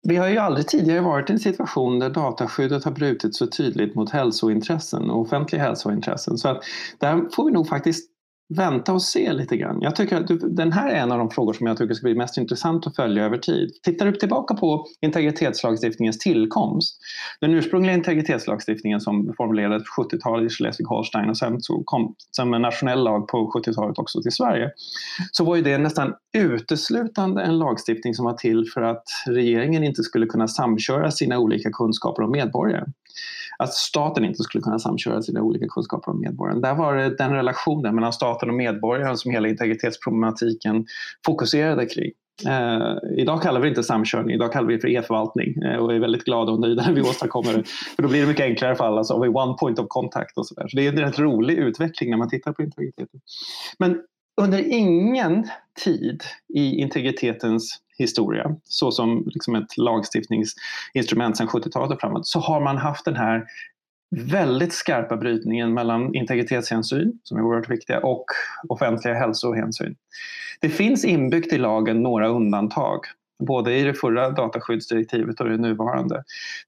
vi 0.08 0.16
har 0.16 0.28
ju 0.28 0.38
aldrig 0.38 0.68
tidigare 0.68 1.00
varit 1.00 1.30
i 1.30 1.32
en 1.32 1.38
situation 1.38 1.98
där 1.98 2.10
dataskyddet 2.10 2.84
har 2.84 2.92
brutit 2.92 3.34
så 3.34 3.46
tydligt 3.46 3.94
mot 3.94 4.10
hälsointressen 4.10 5.10
och 5.10 5.20
offentliga 5.20 5.62
hälsointressen. 5.62 6.38
Så 6.38 6.48
att 6.48 6.62
där 6.98 7.34
får 7.34 7.44
vi 7.44 7.52
nog 7.52 7.68
faktiskt 7.68 8.10
vänta 8.48 8.92
och 8.92 9.02
se 9.02 9.32
lite 9.32 9.56
grann. 9.56 9.78
Jag 9.80 9.96
tycker 9.96 10.16
att 10.16 10.56
den 10.56 10.72
här 10.72 10.90
är 10.90 10.94
en 10.94 11.12
av 11.12 11.18
de 11.18 11.30
frågor 11.30 11.52
som 11.52 11.66
jag 11.66 11.76
tycker 11.76 11.94
ska 11.94 12.04
bli 12.04 12.14
mest 12.14 12.38
intressant 12.38 12.86
att 12.86 12.96
följa 12.96 13.24
över 13.24 13.38
tid. 13.38 13.70
Tittar 13.82 14.06
du 14.06 14.12
tillbaka 14.12 14.54
på 14.54 14.86
integritetslagstiftningens 15.00 16.18
tillkomst, 16.18 16.98
den 17.40 17.54
ursprungliga 17.54 17.94
integritetslagstiftningen 17.94 19.00
som 19.00 19.34
formulerades 19.36 19.82
på 19.96 20.02
70-talet 20.02 20.52
i 20.52 20.54
Schleswig-Holstein 20.54 21.30
och 21.30 21.38
sen 21.38 21.60
så 21.60 21.82
kom 21.84 22.14
som 22.30 22.54
en 22.54 22.62
nationell 22.62 23.04
lag 23.04 23.28
på 23.28 23.52
70-talet 23.54 23.98
också 23.98 24.22
till 24.22 24.32
Sverige, 24.32 24.70
så 25.32 25.44
var 25.44 25.56
ju 25.56 25.62
det 25.62 25.78
nästan 25.78 26.14
uteslutande 26.38 27.42
en 27.42 27.58
lagstiftning 27.58 28.14
som 28.14 28.24
var 28.24 28.34
till 28.34 28.64
för 28.74 28.82
att 28.82 29.04
regeringen 29.26 29.84
inte 29.84 30.02
skulle 30.02 30.26
kunna 30.26 30.48
samköra 30.48 31.10
sina 31.10 31.38
olika 31.38 31.70
kunskaper 31.70 32.22
om 32.22 32.30
medborgare 32.30 32.84
att 33.58 33.72
staten 33.72 34.24
inte 34.24 34.42
skulle 34.42 34.62
kunna 34.62 34.78
samköra 34.78 35.22
sina 35.22 35.42
olika 35.42 35.66
kunskaper 35.68 36.12
om 36.12 36.20
medborgaren. 36.20 36.60
Där 36.60 36.74
var 36.74 36.96
det 36.96 37.16
den 37.16 37.32
relationen 37.32 37.94
mellan 37.94 38.12
staten 38.12 38.48
och 38.48 38.54
medborgaren 38.54 39.16
som 39.16 39.30
hela 39.30 39.48
integritetsproblematiken 39.48 40.86
fokuserade 41.26 41.86
kring. 41.86 42.10
Eh, 42.46 43.18
idag 43.18 43.42
kallar 43.42 43.60
vi 43.60 43.64
det 43.64 43.68
inte 43.68 43.82
samkörning, 43.82 44.34
idag 44.34 44.52
kallar 44.52 44.68
vi 44.68 44.74
det 44.74 44.80
för 44.80 44.88
e-förvaltning 44.88 45.62
eh, 45.62 45.76
och 45.76 45.94
är 45.94 45.98
väldigt 45.98 46.24
glada 46.24 46.52
och 46.52 46.60
nöjda 46.60 46.82
när 46.86 46.92
vi 46.92 47.00
åstadkommer 47.10 47.52
det. 47.52 47.64
För 47.96 48.02
då 48.02 48.08
blir 48.08 48.20
det 48.20 48.26
mycket 48.26 48.44
enklare 48.44 48.76
för 48.76 48.84
alla, 48.84 49.04
så 49.04 49.14
har 49.14 49.22
vi 49.22 49.28
one 49.28 49.56
point 49.60 49.78
of 49.78 49.86
contact 49.88 50.38
och 50.38 50.46
sådär. 50.46 50.68
Så 50.68 50.76
det 50.76 50.86
är 50.86 50.92
en 50.92 50.98
rätt 50.98 51.18
rolig 51.18 51.58
utveckling 51.58 52.10
när 52.10 52.16
man 52.16 52.28
tittar 52.28 52.52
på 52.52 52.62
integriteten. 52.62 53.20
Men 53.78 54.02
under 54.40 54.58
ingen 54.68 55.48
tid 55.84 56.22
i 56.54 56.76
integritetens 56.76 57.80
historia, 57.98 58.56
så 58.64 58.90
som 58.90 59.22
liksom 59.26 59.54
ett 59.54 59.78
lagstiftningsinstrument 59.78 61.36
sedan 61.36 61.46
70-talet 61.46 61.90
och 61.90 62.00
framåt, 62.00 62.26
så 62.26 62.40
har 62.40 62.60
man 62.60 62.76
haft 62.76 63.04
den 63.04 63.16
här 63.16 63.44
väldigt 64.16 64.72
skarpa 64.72 65.16
brytningen 65.16 65.74
mellan 65.74 66.14
integritetshänsyn, 66.14 67.18
som 67.22 67.38
är 67.38 67.42
oerhört 67.42 67.70
viktiga, 67.70 68.00
och 68.00 68.24
offentliga 68.68 69.14
hälsohänsyn. 69.14 69.96
Det 70.60 70.68
finns 70.68 71.04
inbyggt 71.04 71.52
i 71.52 71.58
lagen 71.58 72.02
några 72.02 72.28
undantag 72.28 73.00
både 73.38 73.74
i 73.74 73.82
det 73.82 73.94
förra 73.94 74.30
dataskyddsdirektivet 74.30 75.40
och 75.40 75.48
det 75.48 75.56
nuvarande, 75.56 76.22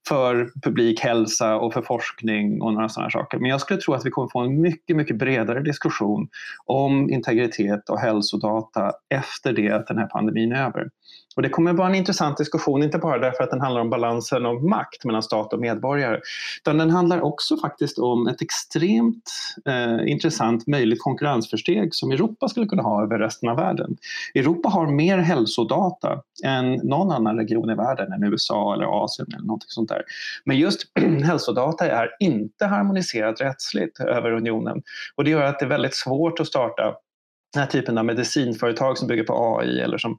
för 0.07 0.51
publik 0.63 0.99
hälsa 0.99 1.55
och 1.55 1.73
för 1.73 1.81
forskning 1.81 2.61
och 2.61 2.73
några 2.73 2.89
sådana 2.89 3.09
saker. 3.09 3.39
Men 3.39 3.49
jag 3.49 3.61
skulle 3.61 3.79
tro 3.79 3.93
att 3.93 4.05
vi 4.05 4.09
kommer 4.09 4.29
få 4.31 4.39
en 4.39 4.61
mycket, 4.61 4.95
mycket 4.95 5.17
bredare 5.17 5.61
diskussion 5.61 6.27
om 6.65 7.09
integritet 7.09 7.89
och 7.89 7.99
hälsodata 7.99 8.91
efter 9.09 9.53
det 9.53 9.71
att 9.71 9.87
den 9.87 9.97
här 9.97 10.07
pandemin 10.07 10.51
är 10.51 10.65
över. 10.65 10.89
Och 11.39 11.43
det 11.43 11.49
kommer 11.49 11.73
vara 11.73 11.87
en 11.87 11.95
intressant 11.95 12.37
diskussion, 12.37 12.83
inte 12.83 12.97
bara 12.97 13.19
därför 13.19 13.43
att 13.43 13.51
den 13.51 13.61
handlar 13.61 13.81
om 13.81 13.89
balansen 13.89 14.45
av 14.45 14.63
makt 14.63 15.05
mellan 15.05 15.23
stat 15.23 15.53
och 15.53 15.59
medborgare, 15.59 16.19
utan 16.61 16.77
den 16.77 16.89
handlar 16.89 17.21
också 17.21 17.57
faktiskt 17.57 17.99
om 17.99 18.27
ett 18.27 18.41
extremt 18.41 19.31
eh, 19.65 20.11
intressant 20.11 20.67
möjligt 20.67 21.01
konkurrensförsteg 21.01 21.95
som 21.95 22.11
Europa 22.11 22.47
skulle 22.47 22.65
kunna 22.65 22.83
ha 22.83 23.03
över 23.03 23.19
resten 23.19 23.49
av 23.49 23.57
världen. 23.57 23.97
Europa 24.35 24.69
har 24.69 24.87
mer 24.87 25.17
hälsodata 25.17 26.21
än 26.45 26.73
någon 26.73 27.11
annan 27.11 27.37
region 27.37 27.69
i 27.69 27.75
världen 27.75 28.13
än 28.13 28.23
USA 28.23 28.73
eller 28.73 29.03
Asien 29.03 29.27
eller 29.33 29.47
något 29.47 29.63
sånt 29.67 29.89
där. 29.89 30.01
Men 30.45 30.57
just 30.57 30.81
hälsodata 31.23 31.87
är 31.87 32.09
inte 32.19 32.65
harmoniserat 32.65 33.41
rättsligt 33.41 33.99
över 33.99 34.31
unionen 34.31 34.81
och 35.15 35.23
det 35.23 35.29
gör 35.29 35.43
att 35.43 35.59
det 35.59 35.65
är 35.65 35.69
väldigt 35.69 35.95
svårt 35.95 36.39
att 36.39 36.47
starta 36.47 36.95
den 37.53 37.61
här 37.61 37.69
typen 37.69 37.97
av 37.97 38.05
medicinföretag 38.05 38.97
som 38.97 39.07
bygger 39.07 39.23
på 39.23 39.57
AI 39.57 39.79
eller 39.79 39.97
som, 39.97 40.17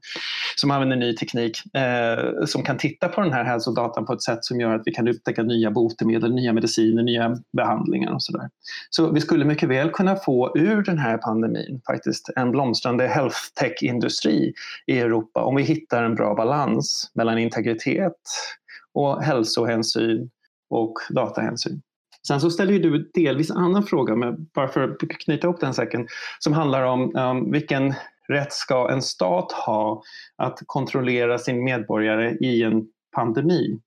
som 0.55 0.71
använder 0.71 0.97
ny 0.97 1.15
teknik 1.15 1.75
eh, 1.75 2.45
som 2.45 2.63
kan 2.63 2.77
titta 2.77 3.07
på 3.07 3.21
den 3.21 3.33
här 3.33 3.43
hälsodatan 3.43 4.05
på 4.05 4.13
ett 4.13 4.23
sätt 4.23 4.45
som 4.45 4.59
gör 4.59 4.75
att 4.75 4.81
vi 4.85 4.91
kan 4.91 5.07
upptäcka 5.07 5.43
nya 5.43 5.71
botemedel, 5.71 6.33
nya 6.33 6.53
mediciner, 6.53 7.03
nya 7.03 7.37
behandlingar 7.57 8.11
och 8.13 8.23
sådär. 8.23 8.49
Så 8.89 9.11
vi 9.11 9.21
skulle 9.21 9.45
mycket 9.45 9.69
väl 9.69 9.89
kunna 9.89 10.15
få 10.15 10.51
ur 10.57 10.83
den 10.83 10.97
här 10.97 11.17
pandemin 11.17 11.81
faktiskt 11.87 12.29
en 12.35 12.51
blomstrande 12.51 13.07
health 13.07 13.39
tech-industri 13.59 14.53
i 14.87 14.99
Europa 14.99 15.43
om 15.43 15.55
vi 15.55 15.63
hittar 15.63 16.03
en 16.03 16.15
bra 16.15 16.35
balans 16.35 17.11
mellan 17.13 17.37
integritet 17.37 18.21
och 18.93 19.23
hälsohänsyn 19.23 20.29
och 20.69 20.93
datahänsyn. 21.09 21.81
Sen 22.27 22.41
så 22.41 22.51
ställer 22.51 22.73
ju 22.73 22.79
du 22.79 23.11
delvis 23.13 23.51
annan 23.51 23.83
fråga, 23.83 24.15
men 24.15 24.45
bara 24.55 24.67
för 24.67 24.81
att 24.81 24.97
knyta 24.99 25.47
ihop 25.47 25.59
den 25.59 25.73
säcken, 25.73 26.07
som 26.39 26.53
handlar 26.53 26.83
om 26.83 27.15
um, 27.15 27.51
vilken 27.51 27.93
rätt 28.27 28.53
ska 28.53 28.89
en 28.91 29.01
stat 29.01 29.51
ha 29.51 30.01
att 30.35 30.59
kontrollera 30.65 31.37
sin 31.39 31.63
medborgare 31.63 32.31
i 32.31 32.63
en 32.63 32.87
pandemi? 33.15 33.79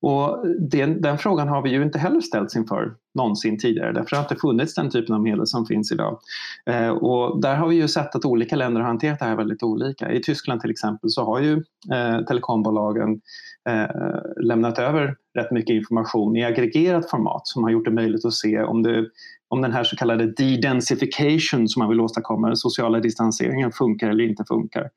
Och 0.00 0.46
den, 0.58 1.00
den, 1.00 1.18
frågan 1.18 1.48
har 1.48 1.62
vi 1.62 1.70
ju 1.70 1.82
inte 1.82 1.98
heller 1.98 2.20
ställts 2.20 2.56
inför 2.56 2.94
någonsin 3.14 3.58
tidigare 3.58 3.92
därför 3.92 4.16
att 4.16 4.28
det 4.28 4.32
inte 4.32 4.40
funnits 4.40 4.74
den 4.74 4.90
typen 4.90 5.14
av 5.14 5.22
medel 5.22 5.46
som 5.46 5.66
finns 5.66 5.92
idag. 5.92 6.18
Eh, 6.70 6.88
och 6.88 7.40
där 7.40 7.56
har 7.56 7.68
vi 7.68 7.76
ju 7.76 7.88
sett 7.88 8.14
att 8.14 8.24
olika 8.24 8.56
länder 8.56 8.80
har 8.80 8.88
hanterat 8.88 9.18
det 9.18 9.24
här 9.24 9.36
väldigt 9.36 9.62
olika. 9.62 10.12
I 10.12 10.22
Tyskland 10.22 10.60
till 10.60 10.70
exempel 10.70 11.10
så 11.10 11.24
har 11.24 11.40
ju 11.40 11.52
eh, 11.92 12.24
telekombolagen 12.24 13.20
eh, 13.68 14.44
lämnat 14.44 14.78
över 14.78 15.16
rätt 15.38 15.50
mycket 15.50 15.74
information 15.74 16.36
i 16.36 16.44
aggregerat 16.44 17.10
format 17.10 17.46
som 17.46 17.62
har 17.62 17.70
gjort 17.70 17.84
det 17.84 17.90
möjligt 17.90 18.24
att 18.24 18.32
se 18.32 18.62
om, 18.62 18.82
det, 18.82 19.06
om 19.48 19.62
den 19.62 19.72
här 19.72 19.84
så 19.84 19.96
kallade 19.96 20.26
de-densification 20.26 21.68
som 21.68 21.80
man 21.80 21.88
vill 21.88 22.00
åstadkomma, 22.00 22.46
den 22.46 22.56
sociala 22.56 23.00
distanseringen, 23.00 23.72
funkar 23.72 24.10
eller 24.10 24.24
inte 24.24 24.44
funkar. 24.48 24.90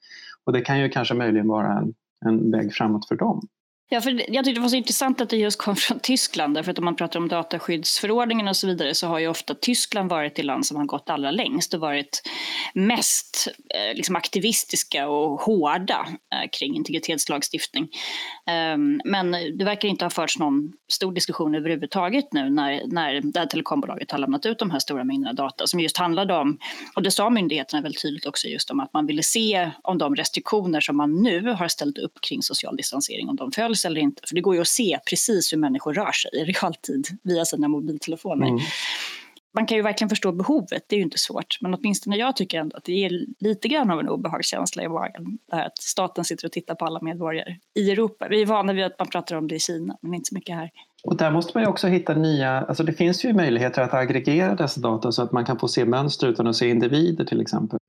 Och 0.45 0.53
det 0.53 0.61
kan 0.61 0.79
ju 0.79 0.89
kanske 0.89 1.13
möjligen 1.13 1.47
vara 1.47 1.77
en, 1.77 1.93
en 2.25 2.51
väg 2.51 2.73
framåt 2.73 3.07
för 3.07 3.15
dem. 3.15 3.47
Ja, 3.89 4.01
för 4.01 4.33
jag 4.33 4.45
tyckte 4.45 4.59
det 4.59 4.61
var 4.61 4.69
så 4.69 4.75
intressant 4.75 5.21
att 5.21 5.29
det 5.29 5.37
just 5.37 5.61
kom 5.61 5.75
från 5.75 5.99
Tyskland. 5.99 6.55
Därför 6.55 6.71
att 6.71 6.79
om 6.79 6.85
man 6.85 6.95
pratar 6.95 7.19
om 7.19 7.27
dataskyddsförordningen 7.27 8.47
och 8.47 8.55
så 8.55 8.67
vidare 8.67 8.95
så 8.95 9.07
har 9.07 9.19
ju 9.19 9.27
ofta 9.27 9.53
Tyskland 9.53 10.09
varit 10.09 10.35
det 10.35 10.43
land 10.43 10.65
som 10.65 10.77
har 10.77 10.85
gått 10.85 11.09
allra 11.09 11.31
längst 11.31 11.73
och 11.73 11.79
varit 11.79 12.21
mest 12.73 13.47
eh, 13.75 13.95
liksom 13.95 14.15
aktivistiska 14.15 15.07
och 15.07 15.41
hårda 15.41 16.07
eh, 16.33 16.49
kring 16.59 16.75
integritetslagstiftning. 16.75 17.87
Um, 18.73 19.01
men 19.05 19.31
det 19.31 19.65
verkar 19.65 19.87
inte 19.87 20.05
ha 20.05 20.09
förts 20.09 20.39
någon 20.39 20.73
stor 20.91 21.11
diskussion 21.11 21.55
överhuvudtaget 21.55 22.33
nu 22.33 22.49
när, 22.49 22.81
när 22.87 23.21
det 23.21 23.39
här 23.39 23.45
telekombolaget 23.45 24.11
har 24.11 24.17
lämnat 24.17 24.45
ut 24.45 24.59
de 24.59 24.71
här 24.71 24.79
stora 24.79 25.03
mängderna 25.03 25.33
data 25.33 25.67
som 25.67 25.79
just 25.79 25.97
handlade 25.97 26.33
om, 26.33 26.57
och 26.95 27.03
det 27.03 27.11
sa 27.11 27.29
myndigheterna 27.29 27.81
väldigt 27.81 28.01
tydligt 28.01 28.25
också 28.25 28.47
just 28.47 28.71
om 28.71 28.79
att 28.79 28.93
man 28.93 29.05
ville 29.05 29.23
se 29.23 29.71
om 29.83 29.97
de 29.97 30.15
restriktioner 30.15 30.81
som 30.81 30.97
man 30.97 31.23
nu 31.23 31.41
har 31.41 31.67
ställt 31.67 31.97
upp 31.97 32.21
kring 32.21 32.43
social 32.43 32.75
distansering, 32.75 33.29
om 33.29 33.35
de 33.35 33.51
följs 33.51 33.76
följs 33.77 33.85
eller 33.85 34.01
inte. 34.01 34.21
För 34.27 34.35
det 34.35 34.41
går 34.41 34.55
ju 34.55 34.61
att 34.61 34.67
se 34.67 34.99
precis 35.09 35.53
hur 35.53 35.57
människor 35.57 35.93
rör 35.93 36.11
sig 36.11 36.31
i 36.33 36.43
realtid 36.43 37.07
via 37.23 37.45
sina 37.45 37.67
mobiltelefoner. 37.67 38.47
Mm. 38.47 38.59
Man 39.53 39.65
kan 39.65 39.77
ju 39.77 39.83
verkligen 39.83 40.09
förstå 40.09 40.31
behovet, 40.31 40.83
det 40.87 40.95
är 40.95 40.97
ju 40.97 41.03
inte 41.03 41.17
svårt. 41.17 41.57
Men 41.61 41.73
åtminstone 41.73 42.17
jag 42.17 42.35
tycker 42.35 42.59
ändå 42.59 42.77
att 42.77 42.83
det 42.83 42.93
ger 42.93 43.25
lite 43.39 43.67
grann 43.67 43.91
av 43.91 43.99
en 43.99 44.09
obehagskänsla 44.09 44.83
i 44.83 44.87
magen. 44.87 45.37
Det 45.49 45.55
här 45.55 45.65
att 45.65 45.77
staten 45.77 46.25
sitter 46.25 46.45
och 46.45 46.51
tittar 46.51 46.75
på 46.75 46.85
alla 46.85 46.99
medborgare 47.01 47.55
i 47.79 47.91
Europa. 47.91 48.27
Vi 48.29 48.41
är 48.41 48.45
vana 48.45 48.73
vid 48.73 48.85
att 48.85 48.99
man 48.99 49.07
pratar 49.07 49.35
om 49.35 49.47
det 49.47 49.55
i 49.55 49.59
Kina, 49.59 49.97
men 50.01 50.13
inte 50.13 50.27
så 50.27 50.35
mycket 50.35 50.55
här. 50.55 50.69
Och 51.07 51.17
där 51.17 51.31
måste 51.31 51.51
man 51.55 51.63
ju 51.63 51.69
också 51.69 51.87
hitta 51.87 52.13
nya, 52.13 52.61
alltså 52.61 52.83
det 52.83 52.93
finns 52.93 53.25
ju 53.25 53.33
möjligheter 53.33 53.81
att 53.81 53.93
aggregera 53.93 54.55
dessa 54.55 54.81
data 54.81 55.11
så 55.11 55.21
att 55.21 55.31
man 55.31 55.45
kan 55.45 55.59
få 55.59 55.67
se 55.67 55.85
mönster 55.85 56.27
utan 56.27 56.47
att 56.47 56.55
se 56.55 56.69
individer 56.69 57.25
till 57.25 57.41
exempel. 57.41 57.79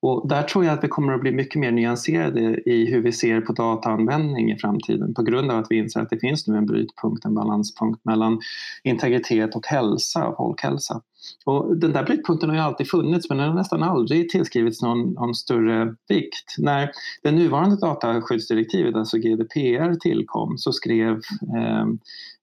Och 0.00 0.28
där 0.28 0.42
tror 0.42 0.64
jag 0.64 0.74
att 0.74 0.84
vi 0.84 0.88
kommer 0.88 1.12
att 1.12 1.20
bli 1.20 1.32
mycket 1.32 1.60
mer 1.60 1.70
nyanserade 1.70 2.40
i 2.70 2.86
hur 2.90 3.02
vi 3.02 3.12
ser 3.12 3.40
på 3.40 3.52
dataanvändning 3.52 4.52
i 4.52 4.58
framtiden 4.58 5.14
på 5.14 5.22
grund 5.22 5.50
av 5.50 5.58
att 5.58 5.66
vi 5.70 5.76
inser 5.76 6.00
att 6.00 6.10
det 6.10 6.18
finns 6.18 6.46
nu 6.46 6.56
en 6.56 6.66
brytpunkt, 6.66 7.24
en 7.24 7.34
balanspunkt 7.34 8.04
mellan 8.04 8.40
integritet 8.84 9.56
och 9.56 9.66
hälsa, 9.66 10.34
folkhälsa. 10.36 11.00
Och 11.44 11.76
den 11.76 11.92
där 11.92 12.04
brytpunkten 12.04 12.48
har 12.48 12.56
ju 12.56 12.62
alltid 12.62 12.90
funnits 12.90 13.28
men 13.28 13.38
den 13.38 13.48
har 13.48 13.54
nästan 13.54 13.82
aldrig 13.82 14.28
tillskrivits 14.28 14.82
någon, 14.82 15.12
någon 15.12 15.34
större 15.34 15.94
vikt. 16.08 16.54
När 16.58 16.90
det 17.22 17.30
nuvarande 17.30 17.76
dataskyddsdirektivet, 17.76 18.94
alltså 18.94 19.16
GDPR, 19.16 19.94
tillkom 20.00 20.58
så 20.58 20.72
skrev 20.72 21.12
eh, 21.56 21.86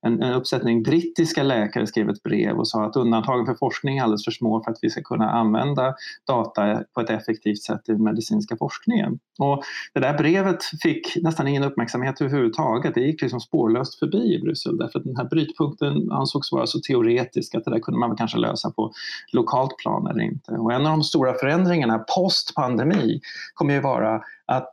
en, 0.04 0.22
en 0.24 0.34
uppsättning 0.34 0.84
brittiska 0.84 1.44
läkare 1.44 1.88
skrev 1.88 2.10
ett 2.10 2.24
brev 2.24 2.58
och 2.58 2.68
sa 2.68 2.86
att 2.86 2.96
undantagen 2.96 3.46
för 3.46 3.54
forskning 3.54 3.98
är 3.98 4.04
alldeles 4.04 4.26
för 4.26 4.32
små 4.32 4.64
för 4.64 4.72
att 4.72 4.78
vi 4.82 4.90
ska 4.90 5.02
kunna 5.02 5.32
använda 5.32 5.96
data 6.28 6.84
på 6.94 7.02
ett 7.02 7.10
effektivt 7.10 7.64
sätt 7.64 7.82
i 7.90 7.92
den 7.92 8.04
medicinska 8.04 8.58
forskningen. 8.58 9.20
Och 9.40 9.64
det 9.94 10.00
där 10.00 10.18
brevet 10.18 10.64
fick 10.84 11.16
nästan 11.24 11.48
ingen 11.48 11.64
uppmärksamhet 11.64 12.22
överhuvudtaget. 12.22 12.96
Det 12.96 13.02
gick 13.02 13.22
liksom 13.22 13.40
spårlöst 13.40 14.00
förbi 14.00 14.36
i 14.36 14.40
Bryssel 14.40 14.78
därför 14.78 15.00
att 15.00 15.06
den 15.06 15.18
här 15.18 15.26
brytpunkten 15.26 16.12
ansågs 16.12 16.52
vara 16.52 16.68
så 16.68 16.80
teoretisk 16.80 17.56
att 17.56 17.66
det 17.66 17.72
där 17.72 17.80
kunde 17.80 18.00
man 18.00 18.16
kanske 18.16 18.38
lösa 18.38 18.72
på 18.72 18.92
lokalt 19.34 19.78
plan 19.78 20.08
eller 20.08 20.24
inte. 20.24 20.52
Och 20.52 20.74
en 20.74 20.86
av 20.86 20.92
de 20.92 21.04
stora 21.04 21.34
förändringarna 21.34 22.00
post 22.16 22.56
pandemi 22.56 23.20
kommer 23.54 23.74
ju 23.74 23.80
vara 23.80 24.22
att 24.46 24.72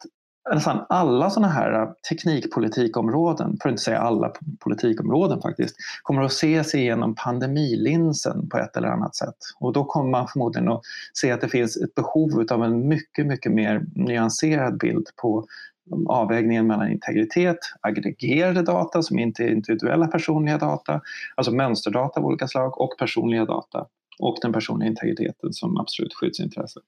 nästan 0.55 0.87
alla 0.89 1.31
sådana 1.31 1.53
här 1.53 1.83
äh, 1.83 1.89
teknikpolitikområden, 2.09 3.59
för 3.63 3.69
att 3.69 3.73
inte 3.73 3.83
säga 3.83 3.99
alla 3.99 4.33
politikområden 4.59 5.41
faktiskt, 5.43 5.77
kommer 6.03 6.23
att 6.23 6.33
ses 6.33 6.75
igenom 6.75 7.15
pandemilinsen 7.15 8.49
på 8.49 8.59
ett 8.59 8.77
eller 8.77 8.89
annat 8.89 9.17
sätt. 9.17 9.37
Och 9.61 9.73
då 9.73 9.85
kommer 9.85 10.11
man 10.11 10.29
förmodligen 10.29 10.69
att 10.69 10.81
se 11.15 11.31
att 11.31 11.41
det 11.41 11.49
finns 11.49 11.77
ett 11.77 11.95
behov 11.95 12.47
av 12.51 12.65
en 12.65 12.89
mycket, 12.89 13.27
mycket 13.27 13.53
mer 13.53 13.83
nyanserad 13.95 14.79
bild 14.79 15.07
på 15.23 15.47
mm, 15.93 16.07
avvägningen 16.07 16.67
mellan 16.67 16.93
integritet, 16.93 17.59
aggregerade 17.81 18.63
data 18.63 19.03
som 19.03 19.19
inte 19.19 19.45
är 19.45 19.49
individuella 19.49 20.07
personliga 20.07 20.59
data, 20.59 21.01
alltså 21.35 21.53
mönsterdata 21.53 22.21
av 22.21 22.27
olika 22.27 22.49
slag 22.49 22.81
och 22.81 22.99
personliga 22.99 23.45
data 23.45 23.87
och 24.19 24.39
den 24.43 24.53
personliga 24.53 24.89
integriteten 24.91 25.53
som 25.53 25.81
absolut 25.81 26.15
skyddsintresse. 26.15 26.81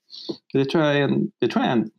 Det 0.52 0.64
tror 0.64 0.84
jag 0.84 0.96
är 0.96 1.02
en, 1.02 1.30
det 1.38 1.48
tror 1.48 1.64
jag 1.64 1.72
är 1.72 1.76
en 1.76 1.90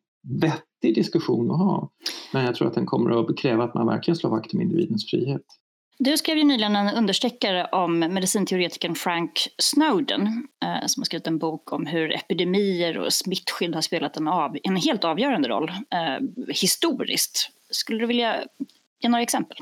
vettig 0.41 0.72
diskussion 0.91 1.51
att 1.51 1.57
ha. 1.57 1.89
Men 2.33 2.45
jag 2.45 2.55
tror 2.55 2.67
att 2.67 2.73
den 2.73 2.85
kommer 2.85 3.31
att 3.31 3.37
kräva 3.37 3.63
att 3.63 3.73
man 3.73 3.87
verkligen 3.87 4.15
slår 4.15 4.29
vakt 4.29 4.53
om 4.53 4.61
individens 4.61 5.09
frihet. 5.09 5.41
Du 5.99 6.17
skrev 6.17 6.37
ju 6.37 6.43
nyligen 6.43 6.75
en 6.75 6.95
understreckare 6.95 7.65
om 7.65 7.99
medicinteoretikern 7.99 8.95
Frank 8.95 9.47
Snowden 9.57 10.21
eh, 10.65 10.85
som 10.85 11.01
har 11.01 11.05
skrivit 11.05 11.27
en 11.27 11.37
bok 11.37 11.73
om 11.73 11.85
hur 11.85 12.13
epidemier 12.13 12.97
och 12.97 13.13
smittskydd 13.13 13.75
har 13.75 13.81
spelat 13.81 14.17
en, 14.17 14.27
av, 14.27 14.57
en 14.63 14.75
helt 14.75 15.03
avgörande 15.03 15.49
roll 15.49 15.69
eh, 15.69 16.47
historiskt. 16.47 17.49
Skulle 17.69 17.99
du 17.99 18.05
vilja 18.05 18.35
ge 18.99 19.09
några 19.09 19.21
exempel? 19.21 19.57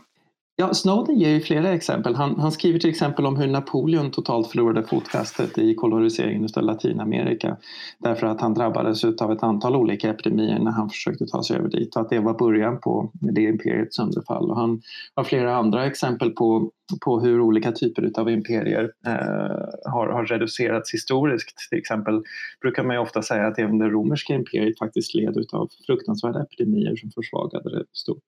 Ja, 0.56 0.74
Snowden 0.74 1.20
ger 1.20 1.30
ju 1.30 1.42
flera 1.42 1.70
exempel. 1.74 2.16
Han, 2.16 2.40
han, 2.40 2.52
skriver 2.52 2.80
till 2.80 2.90
exempel 2.90 3.26
om 3.26 3.38
hur 3.38 3.48
Napoleon 3.48 4.12
totalt 4.12 4.48
förlorade 4.48 4.84
fotfästet 4.84 5.58
i 5.58 5.76
koloniseringen 5.76 6.50
av 6.56 6.64
Latinamerika 6.64 7.58
därför 8.00 8.28
att 8.28 8.42
han 8.42 8.54
drabbades 8.54 9.04
av 9.04 9.32
ett 9.32 9.44
antal 9.44 9.76
olika 9.76 10.10
epidemier 10.10 10.60
när 10.60 10.72
han 10.72 10.90
försökte 10.90 11.26
ta 11.26 11.44
sig 11.44 11.58
över 11.58 11.70
dit 11.70 11.96
och 11.96 12.02
att 12.02 12.10
det 12.10 12.20
var 12.20 12.34
början 12.34 12.80
på 12.80 13.12
det 13.14 13.42
imperiets 13.42 13.96
sönderfall. 13.96 14.50
Och 14.50 14.58
han 14.58 14.82
har 15.16 15.24
flera 15.24 15.56
andra 15.56 15.86
exempel 15.86 16.30
på, 16.30 16.72
på 17.06 17.20
hur 17.20 17.42
olika 17.42 17.72
typer 17.72 18.12
av 18.16 18.30
imperier 18.30 18.92
eh, 19.06 19.92
har, 19.92 20.08
har 20.08 20.26
reducerats 20.26 20.94
historiskt. 20.94 21.70
Till 21.70 21.80
exempel 21.80 22.24
brukar 22.62 22.84
man 22.84 22.96
ju 22.96 23.02
ofta 23.02 23.22
säga 23.22 23.48
att 23.48 23.60
även 23.60 23.78
det 23.78 23.90
romerska 23.90 24.34
imperiet 24.34 24.80
faktiskt 24.80 25.16
led 25.16 25.46
av 25.54 25.70
fruktansvärda 25.88 26.42
epidemier 26.42 26.96
som 26.96 27.12
försvagade 27.12 27.70
det 27.70 27.86
stort. 27.94 28.26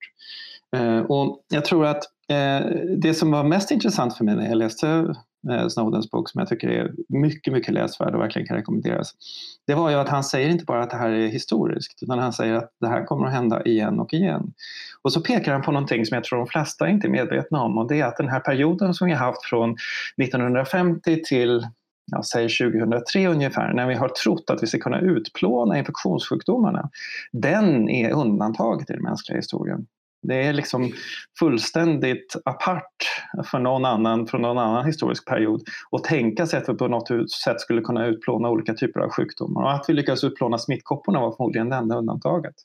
Eh, 0.73 0.99
och 0.99 1.43
jag 1.49 1.65
tror 1.65 1.85
att 1.85 2.03
eh, 2.29 2.67
det 2.97 3.13
som 3.13 3.31
var 3.31 3.43
mest 3.43 3.71
intressant 3.71 4.17
för 4.17 4.25
mig 4.25 4.35
när 4.35 4.47
jag 4.47 4.57
läste 4.57 5.15
eh, 5.51 5.67
Snowdens 5.67 6.11
bok 6.11 6.29
som 6.29 6.39
jag 6.39 6.47
tycker 6.47 6.67
är 6.67 6.91
mycket, 7.09 7.53
mycket 7.53 7.73
läsvärd 7.73 8.15
och 8.15 8.21
verkligen 8.21 8.47
kan 8.47 8.57
rekommenderas. 8.57 9.11
Det 9.67 9.75
var 9.75 9.89
ju 9.89 9.95
att 9.95 10.09
han 10.09 10.23
säger 10.23 10.49
inte 10.49 10.65
bara 10.65 10.83
att 10.83 10.89
det 10.89 10.97
här 10.97 11.09
är 11.09 11.27
historiskt 11.27 12.03
utan 12.03 12.19
han 12.19 12.33
säger 12.33 12.53
att 12.53 12.69
det 12.81 12.87
här 12.87 13.05
kommer 13.05 13.27
att 13.27 13.33
hända 13.33 13.63
igen 13.63 13.99
och 13.99 14.13
igen. 14.13 14.53
Och 15.01 15.13
så 15.13 15.21
pekar 15.21 15.53
han 15.53 15.61
på 15.61 15.71
någonting 15.71 16.05
som 16.05 16.15
jag 16.15 16.23
tror 16.23 16.39
de 16.39 16.47
flesta 16.47 16.89
inte 16.89 17.07
är 17.07 17.11
medvetna 17.11 17.61
om 17.61 17.77
och 17.77 17.87
det 17.87 18.01
är 18.01 18.05
att 18.05 18.17
den 18.17 18.29
här 18.29 18.39
perioden 18.39 18.93
som 18.93 19.07
vi 19.07 19.13
har 19.13 19.25
haft 19.25 19.45
från 19.45 19.75
1950 20.17 21.21
till 21.23 21.67
ja, 22.11 22.23
säg 22.23 22.49
2003 22.49 23.27
ungefär, 23.27 23.73
när 23.73 23.87
vi 23.87 23.95
har 23.95 24.09
trott 24.09 24.49
att 24.49 24.63
vi 24.63 24.67
ska 24.67 24.79
kunna 24.79 24.99
utplåna 24.99 25.77
infektionssjukdomarna, 25.77 26.89
den 27.31 27.89
är 27.89 28.11
undantaget 28.11 28.89
i 28.89 28.93
den 28.93 29.03
mänskliga 29.03 29.37
historien. 29.37 29.85
Det 30.23 30.35
är 30.35 30.53
liksom 30.53 30.91
fullständigt 31.39 32.35
apart 32.45 32.93
för 33.51 33.59
någon 33.59 33.85
annan, 33.85 34.27
från 34.27 34.41
någon 34.41 34.57
annan 34.57 34.85
historisk 34.85 35.27
period 35.27 35.61
att 35.91 36.03
tänka 36.03 36.45
sig 36.45 36.59
att 36.59 36.69
vi 36.69 36.73
på 36.73 36.87
något 36.87 37.31
sätt 37.31 37.61
skulle 37.61 37.81
kunna 37.81 38.05
utplåna 38.05 38.49
olika 38.49 38.73
typer 38.73 38.99
av 38.99 39.09
sjukdomar. 39.09 39.63
Och 39.63 39.73
att 39.73 39.85
vi 39.87 39.93
lyckades 39.93 40.23
utplåna 40.23 40.57
smittkopporna 40.57 41.19
var 41.19 41.35
förmodligen 41.35 41.69
det 41.69 41.75
enda 41.75 41.97
undantaget. 41.97 42.55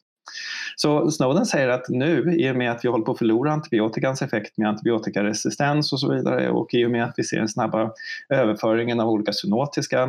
Så 0.76 1.10
Snowden 1.10 1.46
säger 1.46 1.68
att 1.68 1.88
nu, 1.88 2.34
i 2.38 2.50
och 2.50 2.56
med 2.56 2.70
att 2.70 2.84
vi 2.84 2.88
håller 2.88 3.04
på 3.04 3.12
att 3.12 3.18
förlora 3.18 3.52
antibiotikans 3.52 4.22
effekt 4.22 4.58
med 4.58 4.68
antibiotikaresistens 4.68 5.92
och 5.92 6.00
så 6.00 6.14
vidare 6.14 6.50
och 6.50 6.74
i 6.74 6.86
och 6.86 6.90
med 6.90 7.04
att 7.04 7.14
vi 7.16 7.24
ser 7.24 7.38
den 7.38 7.48
snabba 7.48 7.90
överföringen 8.28 9.00
av 9.00 9.08
olika 9.08 9.32
zoonotiska 9.32 10.02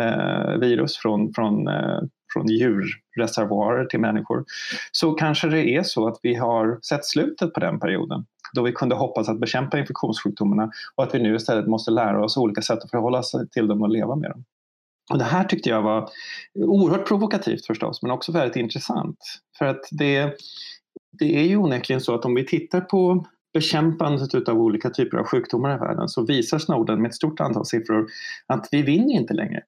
eh, 0.00 0.58
virus 0.60 0.96
från, 0.96 1.34
från, 1.34 1.68
eh, 1.68 2.00
från 2.32 2.46
djurreservoarer 2.46 3.84
till 3.84 4.00
människor 4.00 4.44
så 4.92 5.12
kanske 5.12 5.48
det 5.48 5.76
är 5.76 5.82
så 5.82 6.08
att 6.08 6.18
vi 6.22 6.34
har 6.34 6.78
sett 6.82 7.04
slutet 7.04 7.52
på 7.52 7.60
den 7.60 7.80
perioden 7.80 8.24
då 8.52 8.62
vi 8.62 8.72
kunde 8.72 8.94
hoppas 8.94 9.28
att 9.28 9.40
bekämpa 9.40 9.78
infektionssjukdomarna 9.78 10.70
och 10.94 11.04
att 11.04 11.14
vi 11.14 11.22
nu 11.22 11.34
istället 11.34 11.66
måste 11.66 11.90
lära 11.90 12.24
oss 12.24 12.36
olika 12.36 12.62
sätt 12.62 12.78
att 12.78 12.90
förhålla 12.90 13.22
sig 13.22 13.48
till 13.48 13.68
dem 13.68 13.82
och 13.82 13.88
leva 13.88 14.16
med 14.16 14.30
dem. 14.30 14.44
Och 15.10 15.18
det 15.18 15.24
här 15.24 15.44
tyckte 15.44 15.70
jag 15.70 15.82
var 15.82 16.08
oerhört 16.54 17.08
provokativt 17.08 17.66
förstås, 17.66 18.02
men 18.02 18.10
också 18.10 18.32
väldigt 18.32 18.56
intressant. 18.56 19.18
För 19.58 19.66
att 19.66 19.80
det, 19.90 20.34
det 21.18 21.36
är 21.38 21.44
ju 21.44 21.56
onekligen 21.56 22.00
så 22.00 22.14
att 22.14 22.24
om 22.24 22.34
vi 22.34 22.46
tittar 22.46 22.80
på 22.80 23.26
bekämpandet 23.52 24.48
av 24.48 24.60
olika 24.60 24.90
typer 24.90 25.18
av 25.18 25.24
sjukdomar 25.24 25.74
i 25.74 25.78
världen 25.78 26.08
så 26.08 26.26
visar 26.26 26.58
Snowden 26.58 27.02
med 27.02 27.08
ett 27.08 27.14
stort 27.14 27.40
antal 27.40 27.66
siffror 27.66 28.06
att 28.46 28.68
vi 28.70 28.82
vinner 28.82 29.14
inte 29.14 29.34
längre. 29.34 29.62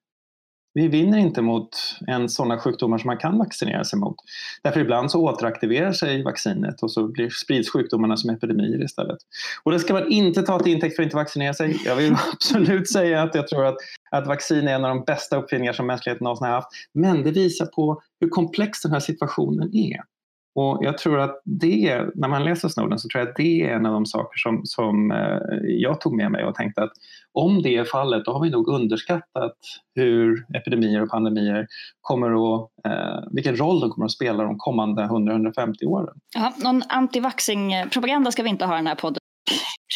Vi 0.73 0.87
vinner 0.87 1.17
inte 1.17 1.41
mot 1.41 1.69
en 2.07 2.29
sådana 2.29 2.59
sjukdomar 2.59 2.97
som 2.97 3.07
man 3.07 3.17
kan 3.17 3.37
vaccinera 3.37 3.83
sig 3.83 3.99
mot. 3.99 4.15
Därför 4.63 4.79
ibland 4.79 5.11
så 5.11 5.21
återaktiverar 5.21 5.91
sig 5.91 6.23
vaccinet 6.23 6.83
och 6.83 6.91
så 6.91 7.07
blir, 7.07 7.29
sprids 7.29 7.69
sjukdomarna 7.69 8.17
som 8.17 8.29
epidemier 8.29 8.83
istället. 8.83 9.17
Och 9.63 9.71
det 9.71 9.79
ska 9.79 9.93
man 9.93 10.11
inte 10.11 10.41
ta 10.41 10.59
till 10.59 10.73
intäkt 10.73 10.95
för 10.95 11.03
att 11.03 11.05
inte 11.05 11.15
vaccinera 11.15 11.53
sig. 11.53 11.81
Jag 11.85 11.95
vill 11.95 12.15
absolut 12.33 12.91
säga 12.91 13.21
att 13.21 13.35
jag 13.35 13.47
tror 13.47 13.65
att, 13.65 13.77
att 14.11 14.27
vaccin 14.27 14.67
är 14.67 14.75
en 14.75 14.85
av 14.85 14.95
de 14.95 15.03
bästa 15.03 15.37
uppfinningar 15.37 15.73
som 15.73 15.87
mänskligheten 15.87 16.23
någonsin 16.23 16.47
har 16.47 16.53
haft. 16.53 16.69
Men 16.93 17.23
det 17.23 17.31
visar 17.31 17.65
på 17.65 18.01
hur 18.19 18.29
komplex 18.29 18.81
den 18.81 18.91
här 18.91 18.99
situationen 18.99 19.75
är. 19.75 20.12
Och 20.55 20.79
jag 20.81 20.97
tror 20.97 21.19
att 21.19 21.41
det, 21.45 22.01
när 22.15 22.27
man 22.27 22.43
läser 22.43 22.67
Snowden 22.67 22.99
så 22.99 23.07
tror 23.09 23.21
jag 23.21 23.29
att 23.29 23.35
det 23.35 23.61
är 23.61 23.75
en 23.75 23.85
av 23.85 23.93
de 23.93 24.05
saker 24.05 24.37
som, 24.37 24.61
som 24.65 25.11
eh, 25.11 25.37
jag 25.63 26.01
tog 26.01 26.15
med 26.15 26.31
mig 26.31 26.45
och 26.45 26.55
tänkte 26.55 26.83
att 26.83 26.91
om 27.31 27.61
det 27.61 27.77
är 27.77 27.83
fallet 27.83 28.25
då 28.25 28.33
har 28.33 28.43
vi 28.43 28.49
nog 28.49 28.67
underskattat 28.67 29.57
hur 29.95 30.45
epidemier 30.55 31.01
och 31.01 31.09
pandemier 31.09 31.67
kommer 32.01 32.55
att, 32.55 32.69
eh, 32.87 33.23
vilken 33.31 33.55
roll 33.55 33.79
de 33.79 33.89
kommer 33.89 34.05
att 34.05 34.11
spela 34.11 34.43
de 34.43 34.57
kommande 34.57 35.03
100-150 35.03 35.85
åren. 35.85 36.15
Ja, 36.35 36.53
någon 36.63 36.83
antivaxing-propaganda 36.89 38.31
ska 38.31 38.43
vi 38.43 38.49
inte 38.49 38.65
ha 38.65 38.75
i 38.75 38.77
den 38.77 38.87
här 38.87 38.95
podden. 38.95 39.19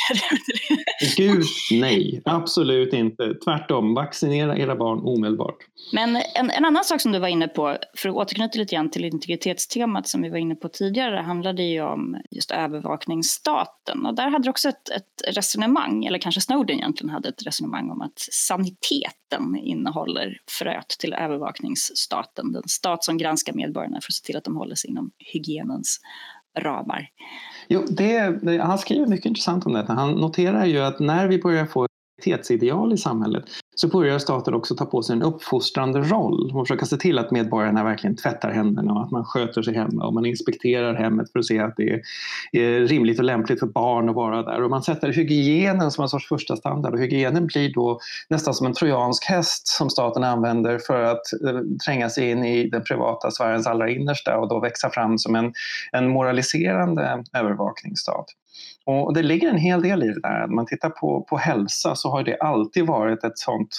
Gud 1.18 1.44
nej, 1.72 2.22
absolut 2.26 2.94
inte. 2.94 3.34
Tvärtom, 3.34 3.94
vaccinera 3.94 4.58
era 4.58 4.76
barn 4.76 5.00
omedelbart. 5.00 5.58
Men 5.94 6.16
en, 6.16 6.50
en, 6.50 6.66
annan 6.66 6.84
sak 6.84 7.02
som 7.02 7.12
du 7.12 7.20
var 7.20 7.28
inne 7.28 7.48
på, 7.48 7.78
för 7.98 8.10
att 8.10 8.16
återknyta 8.16 8.60
lite 8.60 8.76
grann 8.76 8.90
till 8.90 9.06
integritetstemat 9.06 10.08
som 10.08 10.22
vi 10.22 10.30
var 10.30 10.38
inne 10.38 10.56
på 10.56 10.70
tidigare, 10.70 11.16
handlade 11.16 11.64
ju 11.64 11.82
om 11.82 12.18
just 12.32 12.52
övervakningsstaten. 12.52 14.06
Och 14.06 14.16
där 14.16 14.30
hade 14.30 14.44
du 14.44 14.50
också 14.50 14.70
ett, 14.70 14.90
ett 14.90 15.36
resonemang, 15.36 16.06
eller 16.06 16.20
kanske 16.20 16.42
Snowden 16.42 16.78
egentligen 16.78 17.10
hade 17.10 17.30
ett 17.30 17.48
resonemang 17.48 17.90
om 17.90 18.02
att 18.02 18.20
saniteten 18.32 19.56
innehåller 19.56 20.38
fröet 20.60 20.88
till 21.00 21.14
övervakningsstaten. 21.14 22.52
Den 22.52 22.68
stat 22.68 23.04
som 23.04 23.18
granskar 23.18 23.54
medborgarna 23.54 24.02
för 24.02 24.10
att 24.10 24.14
se 24.14 24.26
till 24.26 24.38
att 24.38 24.44
de 24.44 24.56
håller 24.56 24.76
sig 24.76 24.90
inom 24.90 25.12
hygienens 25.18 26.00
ramar. 26.60 27.10
Jo, 27.68 27.86
det, 27.90 28.40
han 28.62 28.78
skriver 28.78 29.08
mycket 29.08 29.26
intressant 29.26 29.66
om 29.66 29.74
detta. 29.74 29.94
Han 29.94 30.12
noterar 30.12 30.66
ju 30.66 30.80
att 30.80 31.00
när 31.00 31.28
vi 31.28 31.40
börjar 31.40 31.66
få 31.66 31.87
kvalitetsideal 32.24 32.94
i 32.94 32.98
samhället 32.98 33.44
så 33.76 33.88
börjar 33.88 34.20
staten 34.20 34.54
också 34.54 34.76
ta 34.76 34.86
på 34.86 35.04
sig 35.04 35.16
en 35.16 35.22
uppfostrande 35.22 36.00
roll 36.00 36.52
och 36.56 36.68
försöka 36.68 36.86
se 36.86 36.98
till 36.98 37.20
att 37.20 37.32
medborgarna 37.32 37.84
verkligen 37.84 38.16
tvättar 38.16 38.52
händerna 38.52 38.94
och 38.94 39.04
att 39.04 39.12
man 39.12 39.26
sköter 39.26 39.62
sig 39.62 39.74
hemma 39.74 40.08
och 40.08 40.14
man 40.14 40.26
inspekterar 40.26 40.94
hemmet 40.94 41.32
för 41.32 41.40
att 41.40 41.46
se 41.46 41.60
att 41.60 41.74
det 41.78 42.02
är 42.52 42.88
rimligt 42.88 43.20
och 43.20 43.26
lämpligt 43.26 43.60
för 43.60 43.68
barn 43.68 44.10
att 44.10 44.16
vara 44.16 44.44
där. 44.44 44.64
Och 44.64 44.70
man 44.70 44.84
sätter 44.84 45.14
hygienen 45.14 45.92
som 45.92 46.02
en 46.02 46.10
sorts 46.10 46.28
första 46.28 46.56
standard 46.56 46.94
och 46.94 47.00
hygienen 47.00 47.48
blir 47.48 47.74
då 47.74 48.00
nästan 48.30 48.54
som 48.54 48.68
en 48.68 48.74
trojansk 48.74 49.26
häst 49.26 49.68
som 49.68 49.90
staten 49.90 50.24
använder 50.24 50.80
för 50.80 51.04
att 51.04 51.34
eh, 51.46 51.60
tränga 51.86 52.10
sig 52.10 52.32
in 52.32 52.46
i 52.46 52.70
den 52.70 52.84
privata 52.84 53.32
sfärens 53.32 53.68
allra 53.68 53.90
innersta 53.90 54.38
och 54.38 54.48
då 54.48 54.60
växa 54.60 54.90
fram 54.90 55.18
som 55.18 55.36
en, 55.36 55.54
en 55.92 56.08
moraliserande 56.08 57.24
övervakningsstat. 57.34 58.26
Och 58.88 59.14
det 59.14 59.24
ligger 59.24 59.50
en 59.50 59.58
hel 59.58 59.82
del 59.82 60.04
i 60.04 60.08
det 60.08 60.22
där. 60.22 60.40
När 60.40 60.56
man 60.56 60.66
tittar 60.66 60.90
på, 60.90 61.26
på 61.30 61.38
hälsa 61.38 61.96
så 61.96 62.10
har 62.10 62.24
det 62.24 62.38
alltid 62.38 62.88
varit 62.88 63.24
ett 63.24 63.38
sånt 63.38 63.70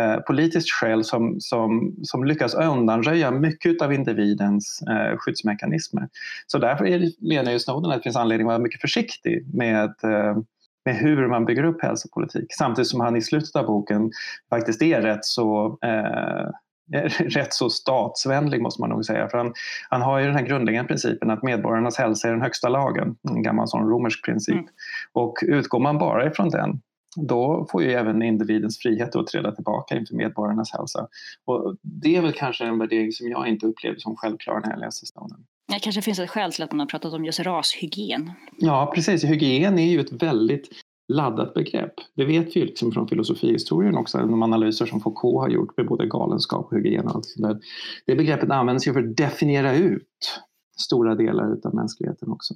eh, 0.00 0.16
politiskt 0.16 0.70
skäl 0.70 1.04
som, 1.04 1.40
som, 1.40 1.96
som 2.02 2.24
lyckas 2.24 2.54
undanröja 2.54 3.30
mycket 3.30 3.82
av 3.82 3.92
individens 3.92 4.82
eh, 4.82 5.16
skyddsmekanismer. 5.18 6.08
Så 6.46 6.58
därför 6.58 6.86
är, 6.86 7.28
menar 7.28 7.52
ju 7.52 7.58
Snowden 7.58 7.90
att 7.90 7.96
det 7.96 8.02
finns 8.02 8.16
anledning 8.16 8.46
att 8.46 8.50
vara 8.50 8.58
mycket 8.58 8.80
försiktig 8.80 9.54
med 9.54 9.94
eh, 10.04 10.36
med 10.84 10.96
hur 10.96 11.28
man 11.28 11.44
bygger 11.44 11.64
upp 11.64 11.82
hälsopolitik. 11.82 12.46
Samtidigt 12.58 12.88
som 12.88 13.00
han 13.00 13.16
i 13.16 13.22
slutet 13.22 13.56
av 13.56 13.66
boken 13.66 14.10
faktiskt 14.50 14.82
är 14.82 15.02
rätt 15.02 15.24
så 15.24 15.78
eh, 15.82 16.50
rätt 17.18 17.54
så 17.54 17.70
statsvänlig 17.70 18.62
måste 18.62 18.80
man 18.80 18.90
nog 18.90 19.04
säga. 19.04 19.28
För 19.28 19.38
han, 19.38 19.52
han 19.88 20.02
har 20.02 20.18
ju 20.18 20.26
den 20.26 20.34
här 20.34 20.46
grundläggande 20.46 20.88
principen 20.88 21.30
att 21.30 21.42
medborgarnas 21.42 21.98
hälsa 21.98 22.28
är 22.28 22.32
den 22.32 22.42
högsta 22.42 22.68
lagen, 22.68 23.16
en 23.22 23.42
gammal 23.42 23.68
sån 23.68 23.88
romersk 23.88 24.24
princip. 24.24 24.54
Mm. 24.54 24.68
Och 25.12 25.34
utgår 25.42 25.80
man 25.80 25.98
bara 25.98 26.26
ifrån 26.26 26.50
den 26.50 26.80
då 27.16 27.66
får 27.70 27.82
ju 27.82 27.92
även 27.92 28.22
individens 28.22 28.78
frihet 28.78 29.16
att 29.16 29.26
träda 29.26 29.52
tillbaka 29.52 29.96
inför 29.96 30.14
medborgarnas 30.14 30.72
hälsa. 30.72 31.08
Och 31.44 31.76
det 31.82 32.16
är 32.16 32.22
väl 32.22 32.32
kanske 32.32 32.64
en 32.64 32.78
värdering 32.78 33.12
som 33.12 33.28
jag 33.28 33.48
inte 33.48 33.66
upplevde 33.66 34.00
som 34.00 34.16
självklar 34.16 34.60
när 34.60 34.70
jag 34.70 34.80
läste 34.80 35.06
Stonen. 35.06 35.44
Det 35.72 35.78
kanske 35.78 36.02
finns 36.02 36.18
ett 36.18 36.30
skäl 36.30 36.52
till 36.52 36.62
att 36.62 36.72
man 36.72 36.80
har 36.80 36.86
pratat 36.86 37.12
om 37.12 37.24
just 37.24 37.40
rashygien. 37.40 38.32
Ja, 38.56 38.92
precis. 38.94 39.24
Hygien 39.24 39.78
är 39.78 39.90
ju 39.90 40.00
ett 40.00 40.12
väldigt 40.12 40.68
laddat 41.08 41.54
begrepp. 41.54 41.94
Det 42.14 42.24
vet 42.24 42.56
vi 42.56 42.60
ju 42.60 42.66
liksom 42.66 42.92
från 42.92 43.08
filosofihistorien 43.08 43.96
också, 43.96 44.18
de 44.18 44.42
analyser 44.42 44.86
som 44.86 45.00
Foucault 45.00 45.40
har 45.40 45.48
gjort 45.48 45.76
med 45.76 45.86
både 45.86 46.06
galenskap 46.06 46.66
och 46.66 46.76
hygien 46.76 47.08
och 47.08 47.14
allt 47.14 47.26
sånt 47.26 47.62
Det 48.06 48.14
begreppet 48.14 48.50
används 48.50 48.88
ju 48.88 48.92
för 48.92 49.00
att 49.02 49.16
definiera 49.16 49.76
ut 49.76 50.40
stora 50.80 51.14
delar 51.14 51.56
av 51.64 51.74
mänskligheten 51.74 52.30
också. 52.30 52.54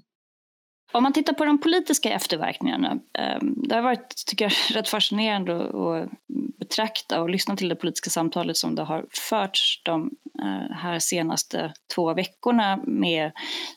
Om 0.92 1.02
man 1.02 1.12
tittar 1.12 1.32
på 1.32 1.44
de 1.44 1.60
politiska 1.60 2.12
efterverkningarna, 2.12 2.98
ehm, 3.18 3.54
det 3.68 3.74
har 3.74 3.82
varit 3.82 4.26
tycker 4.26 4.44
jag, 4.44 4.52
rätt 4.76 4.88
fascinerande 4.88 5.54
att 5.54 6.10
betrakta 6.58 7.22
och 7.22 7.30
lyssna 7.30 7.56
till 7.56 7.68
det 7.68 7.76
politiska 7.76 8.10
samtalet 8.10 8.56
som 8.56 8.74
det 8.74 8.82
har 8.82 9.06
förts 9.10 9.82
de 9.84 10.10
eh, 10.42 10.76
här 10.76 10.98
senaste 10.98 11.72
två 11.94 12.14
veckorna 12.14 12.80
med 12.86 13.32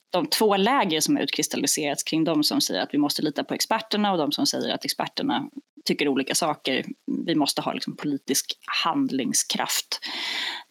de 0.09 0.27
två 0.27 0.57
läger 0.57 0.99
som 0.99 1.15
har 1.15 1.23
utkristalliserats 1.23 2.03
kring 2.03 2.23
de 2.23 2.43
som 2.43 2.61
säger 2.61 2.81
att 2.81 2.93
vi 2.93 2.97
måste 2.97 3.21
lita 3.21 3.43
på 3.43 3.53
experterna 3.53 4.11
och 4.11 4.17
de 4.17 4.31
som 4.31 4.45
säger 4.45 4.73
att 4.73 4.85
experterna 4.85 5.49
tycker 5.85 6.07
olika 6.07 6.35
saker. 6.35 6.85
Vi 7.25 7.35
måste 7.35 7.61
ha 7.61 7.73
liksom 7.73 7.95
politisk 7.95 8.53
handlingskraft. 8.83 9.99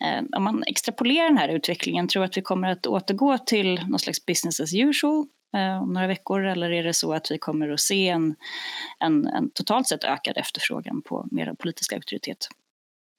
Ehm, 0.04 0.28
om 0.36 0.44
man 0.44 0.62
extrapolerar 0.66 1.28
den 1.28 1.38
här 1.38 1.48
utvecklingen, 1.48 2.08
tror 2.08 2.24
att 2.24 2.36
vi 2.36 2.42
kommer 2.42 2.68
att 2.68 2.86
återgå 2.86 3.38
till 3.38 3.80
någon 3.88 3.98
slags 3.98 4.26
business 4.26 4.60
as 4.60 4.74
usual 4.74 5.26
Eh, 5.54 5.82
om 5.82 5.92
några 5.92 6.06
veckor 6.06 6.44
eller 6.44 6.70
är 6.70 6.84
det 6.84 6.94
så 6.94 7.12
att 7.12 7.30
vi 7.30 7.38
kommer 7.38 7.68
att 7.68 7.80
se 7.80 8.08
en, 8.08 8.34
en, 9.00 9.26
en 9.26 9.50
totalt 9.50 9.88
sett 9.88 10.04
ökad 10.04 10.36
efterfrågan 10.36 11.02
på 11.02 11.26
mer 11.30 11.54
politisk 11.58 11.92
auktoritet? 11.92 12.48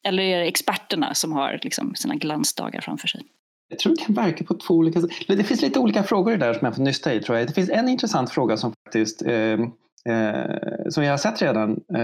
Eller 0.08 0.24
är 0.24 0.40
det 0.40 0.46
experterna 0.46 1.14
som 1.14 1.34
har 1.34 1.60
liksom 1.64 1.96
sina 1.96 2.16
glansdagar 2.16 2.82
framför 2.82 3.08
sig? 3.08 3.22
Jag 3.70 3.80
tror 3.80 3.96
det 3.96 4.04
kan 4.06 4.16
verka 4.16 4.44
på 4.44 4.54
två 4.54 4.74
olika 4.74 5.02
sätt. 5.02 5.12
Det 5.28 5.44
finns 5.44 5.62
lite 5.62 5.80
olika 5.80 6.04
frågor 6.04 6.38
där 6.38 6.54
som 6.54 6.66
jag 6.66 6.76
får 6.76 6.84
nysta 6.84 7.14
i 7.14 7.22
tror 7.22 7.38
jag. 7.38 7.48
Det 7.48 7.54
finns 7.54 7.70
en 7.70 7.90
intressant 7.90 8.30
fråga 8.30 8.58
som 8.58 8.74
faktiskt 8.86 9.22
eh, 9.22 9.58
eh, 10.10 10.90
som 10.90 11.04
jag 11.04 11.14
har 11.14 11.18
sett 11.18 11.42
redan 11.42 11.80
eh, 11.96 12.00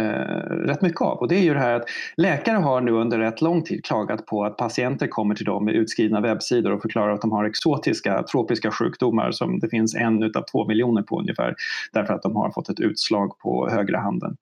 rätt 0.68 0.82
mycket 0.82 1.02
av. 1.02 1.18
Och 1.18 1.28
det 1.28 1.36
är 1.36 1.44
ju 1.44 1.54
det 1.54 1.60
här 1.60 1.74
att 1.74 1.86
läkare 2.18 2.58
har 2.58 2.82
nu 2.82 2.92
under 2.92 3.20
rätt 3.20 3.42
lång 3.42 3.64
tid 3.64 3.86
klagat 3.86 4.26
på 4.26 4.46
att 4.46 4.58
patienter 4.58 5.08
kommer 5.08 5.36
till 5.36 5.46
dem 5.46 5.66
med 5.66 5.76
utskrivna 5.76 6.22
webbsidor 6.22 6.72
och 6.72 6.82
förklarar 6.82 7.14
att 7.14 7.22
de 7.22 7.32
har 7.32 7.46
exotiska 7.46 8.24
tropiska 8.24 8.72
sjukdomar 8.72 9.32
som 9.32 9.60
det 9.60 9.70
finns 9.70 9.96
en 9.96 10.24
utav 10.24 10.42
två 10.52 10.68
miljoner 10.68 11.02
på 11.02 11.20
ungefär 11.20 11.56
därför 11.92 12.14
att 12.14 12.24
de 12.24 12.36
har 12.36 12.52
fått 12.52 12.70
ett 12.70 12.80
utslag 12.80 13.40
på 13.40 13.70
högra 13.70 14.00
handen. 14.00 14.38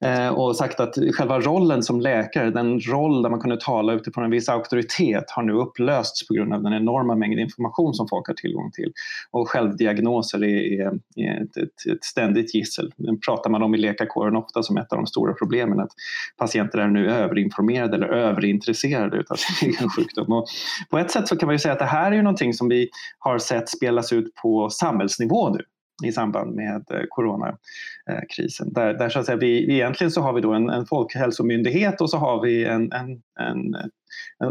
Eh, 0.00 0.28
och 0.28 0.56
sagt 0.56 0.80
att 0.80 0.94
själva 1.14 1.40
rollen 1.40 1.82
som 1.82 2.00
läkare, 2.00 2.50
den 2.50 2.80
roll 2.80 3.22
där 3.22 3.30
man 3.30 3.40
kunde 3.40 3.56
tala 3.60 3.92
utifrån 3.92 4.24
en 4.24 4.30
viss 4.30 4.48
auktoritet 4.48 5.30
har 5.30 5.42
nu 5.42 5.52
upplösts 5.52 6.28
på 6.28 6.34
grund 6.34 6.54
av 6.54 6.62
den 6.62 6.72
enorma 6.72 7.14
mängd 7.14 7.38
information 7.38 7.94
som 7.94 8.08
folk 8.08 8.26
har 8.26 8.34
tillgång 8.34 8.70
till. 8.70 8.92
Och 9.30 9.48
självdiagnoser 9.48 10.44
är, 10.44 10.80
är, 10.80 10.98
är 11.16 11.42
ett, 11.42 11.56
ett, 11.56 11.92
ett, 11.92 12.04
ständigt 12.04 12.54
gissel. 12.54 12.92
Det 12.96 13.16
pratar 13.16 13.50
man 13.50 13.62
om 13.62 13.74
i 13.74 13.78
läkarkåren 13.78 14.36
ofta 14.36 14.62
som 14.62 14.76
ett 14.76 14.92
av 14.92 14.98
de 14.98 15.06
stora 15.06 15.32
problemen 15.32 15.80
att 15.80 15.90
patienter 16.36 16.78
är 16.78 16.88
nu 16.88 17.10
överinformerade 17.10 17.96
eller 17.96 18.08
överintresserade 18.08 19.24
av 19.28 19.36
sin 19.36 19.68
egen 19.74 19.88
sjukdom. 19.88 20.32
Och 20.32 20.46
på 20.90 20.98
ett 20.98 21.10
sätt 21.10 21.28
så 21.28 21.36
kan 21.36 21.46
man 21.46 21.54
ju 21.54 21.58
säga 21.58 21.72
att 21.72 21.78
det 21.78 21.84
här 21.84 22.12
är 22.12 22.16
ju 22.16 22.22
någonting 22.22 22.54
som 22.54 22.68
vi 22.68 22.88
har 23.18 23.38
sett 23.38 23.68
spelas 23.68 24.12
ut 24.12 24.34
på 24.34 24.70
samhällsnivå 24.70 25.48
nu 25.48 25.64
i 26.04 26.12
samband 26.12 26.54
med 26.54 26.84
eh, 26.90 27.00
coronakrisen. 27.08 28.72
Där, 28.72 28.94
där 28.94 29.08
så 29.08 29.18
att 29.18 29.26
säga, 29.26 29.36
vi, 29.36 29.74
egentligen 29.74 30.10
så 30.10 30.20
har 30.20 30.32
vi 30.32 30.40
då 30.40 30.52
en, 30.52 30.70
en 30.70 30.86
folkhälsomyndighet 30.86 32.00
och 32.00 32.10
så 32.10 32.16
har 32.16 32.42
vi 32.42 32.64
en, 32.64 32.92
en, 32.92 33.22
en, 33.40 33.74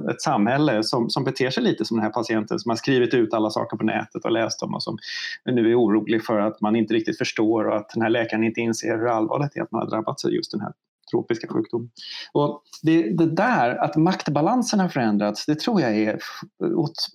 ett 0.10 0.22
samhälle 0.22 0.84
som, 0.84 1.10
som 1.10 1.24
beter 1.24 1.50
sig 1.50 1.64
lite 1.64 1.86
som 1.86 1.98
den 1.98 2.04
här 2.04 2.12
patienten 2.12 2.60
som 2.60 2.70
har 2.70 2.76
skrivit 2.76 3.14
ut 3.14 3.34
alla 3.34 3.50
saker 3.50 3.78
på 3.78 3.84
nätet 3.84 4.26
och 4.26 4.32
läst 4.32 4.60
dem 4.60 4.74
och 4.74 4.84
som 4.84 4.98
nu 5.46 5.72
är 5.72 5.80
orolig 5.80 6.26
för 6.26 6.40
att 6.40 6.62
man 6.62 6.76
inte 6.76 6.94
riktigt 6.94 7.18
förstår 7.18 7.68
och 7.68 7.78
att 7.78 7.90
den 7.90 8.02
här 8.02 8.10
läkaren 8.10 8.44
inte 8.44 8.62
inser 8.62 8.98
hur 8.98 9.08
allvarligt 9.08 9.52
det 9.54 9.60
är 9.60 9.64
att 9.64 9.72
man 9.72 9.82
har 9.82 9.90
drabbats 9.90 10.26
av 10.26 10.32
just 10.32 10.52
den 10.52 10.62
här 10.62 10.74
tropiska 11.12 11.48
sjukdom. 11.48 11.90
Och 12.34 12.64
det, 12.82 13.18
det, 13.18 13.36
där, 13.36 13.76
att 13.76 13.96
maktbalansen 13.96 14.80
har 14.80 14.90
förändrats, 14.90 15.46
det 15.46 15.60
tror 15.60 15.82
jag 15.82 15.98
är, 15.98 16.20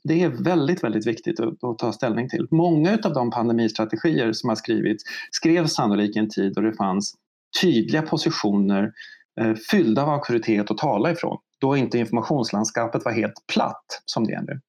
det 0.04 0.22
är 0.22 0.28
väldigt, 0.28 0.84
väldigt 0.84 1.06
viktigt 1.06 1.40
att, 1.40 1.64
att 1.64 1.78
ta 1.78 1.92
ställning 1.92 2.28
till. 2.28 2.46
Många 2.50 2.98
av 3.04 3.12
de 3.12 3.30
pandemistrategier 3.30 4.32
som 4.32 4.48
har 4.48 4.56
skrivits 4.56 5.04
skrevs 5.30 5.74
sannolikt 5.74 6.16
i 6.16 6.18
en 6.18 6.28
tid 6.28 6.52
då 6.54 6.60
det 6.60 6.72
fanns 6.72 7.14
tydliga 7.60 8.02
positioner 8.02 8.92
eh, 9.40 9.54
fyllda 9.70 10.02
av 10.02 10.08
auktoritet 10.08 10.70
att 10.70 10.78
tala 10.78 11.10
ifrån 11.10 11.38
då 11.60 11.76
inte 11.76 11.98
informationslandskapet 11.98 13.04
var 13.04 13.12
helt 13.12 13.46
platt 13.52 14.02
som 14.04 14.24
det 14.24 14.32
är 14.32 14.42
nu. 14.42 14.60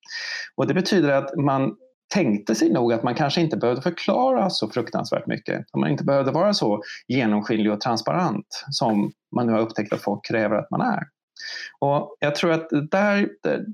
Och 0.56 0.68
det 0.68 0.74
betyder 0.74 1.12
att 1.12 1.36
man 1.38 1.76
tänkte 2.16 2.56
sig 2.56 2.70
nog 2.70 2.94
att 2.94 3.04
man 3.04 3.16
kanske 3.16 3.42
inte 3.42 3.58
behövde 3.58 3.82
förklara 3.82 4.50
så 4.50 4.70
fruktansvärt 4.70 5.28
mycket. 5.28 5.60
Att 5.60 5.80
man 5.80 5.90
inte 5.90 6.04
behövde 6.04 6.32
vara 6.32 6.54
så 6.54 6.84
genomskinlig 7.08 7.72
och 7.72 7.82
transparent 7.82 8.66
som 8.70 9.12
man 9.36 9.48
nu 9.48 9.54
har 9.54 9.60
upptäckt 9.60 9.94
att 9.94 10.02
folk 10.02 10.26
kräver 10.26 10.56
att 10.56 10.72
man 10.72 10.82
är. 10.82 11.04
Och 11.80 12.18
jag 12.20 12.36
tror 12.36 12.52
att 12.52 12.70
det 12.70 12.88
där, 12.88 13.30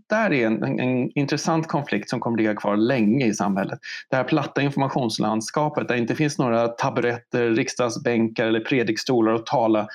där 0.10 0.34
är 0.34 0.48
en, 0.48 0.64
en, 0.64 0.80
en, 0.80 1.12
intressant 1.18 1.68
konflikt 1.68 2.10
som 2.10 2.20
kommer 2.20 2.38
ligga 2.38 2.56
kvar 2.56 2.78
länge 2.78 3.26
i 3.26 3.34
samhället. 3.34 3.80
Det 4.10 4.16
här 4.16 4.24
platta 4.24 4.62
informationslandskapet 4.62 5.88
där 5.88 5.96
det 5.96 6.02
inte 6.02 6.16
finns 6.16 6.38
några 6.38 6.68
taburetter, 6.68 7.50
riksdagsbänkar 7.50 8.48
eller 8.48 8.60
predikstolar 8.60 9.34
att 9.34 9.46
tala 9.46 9.88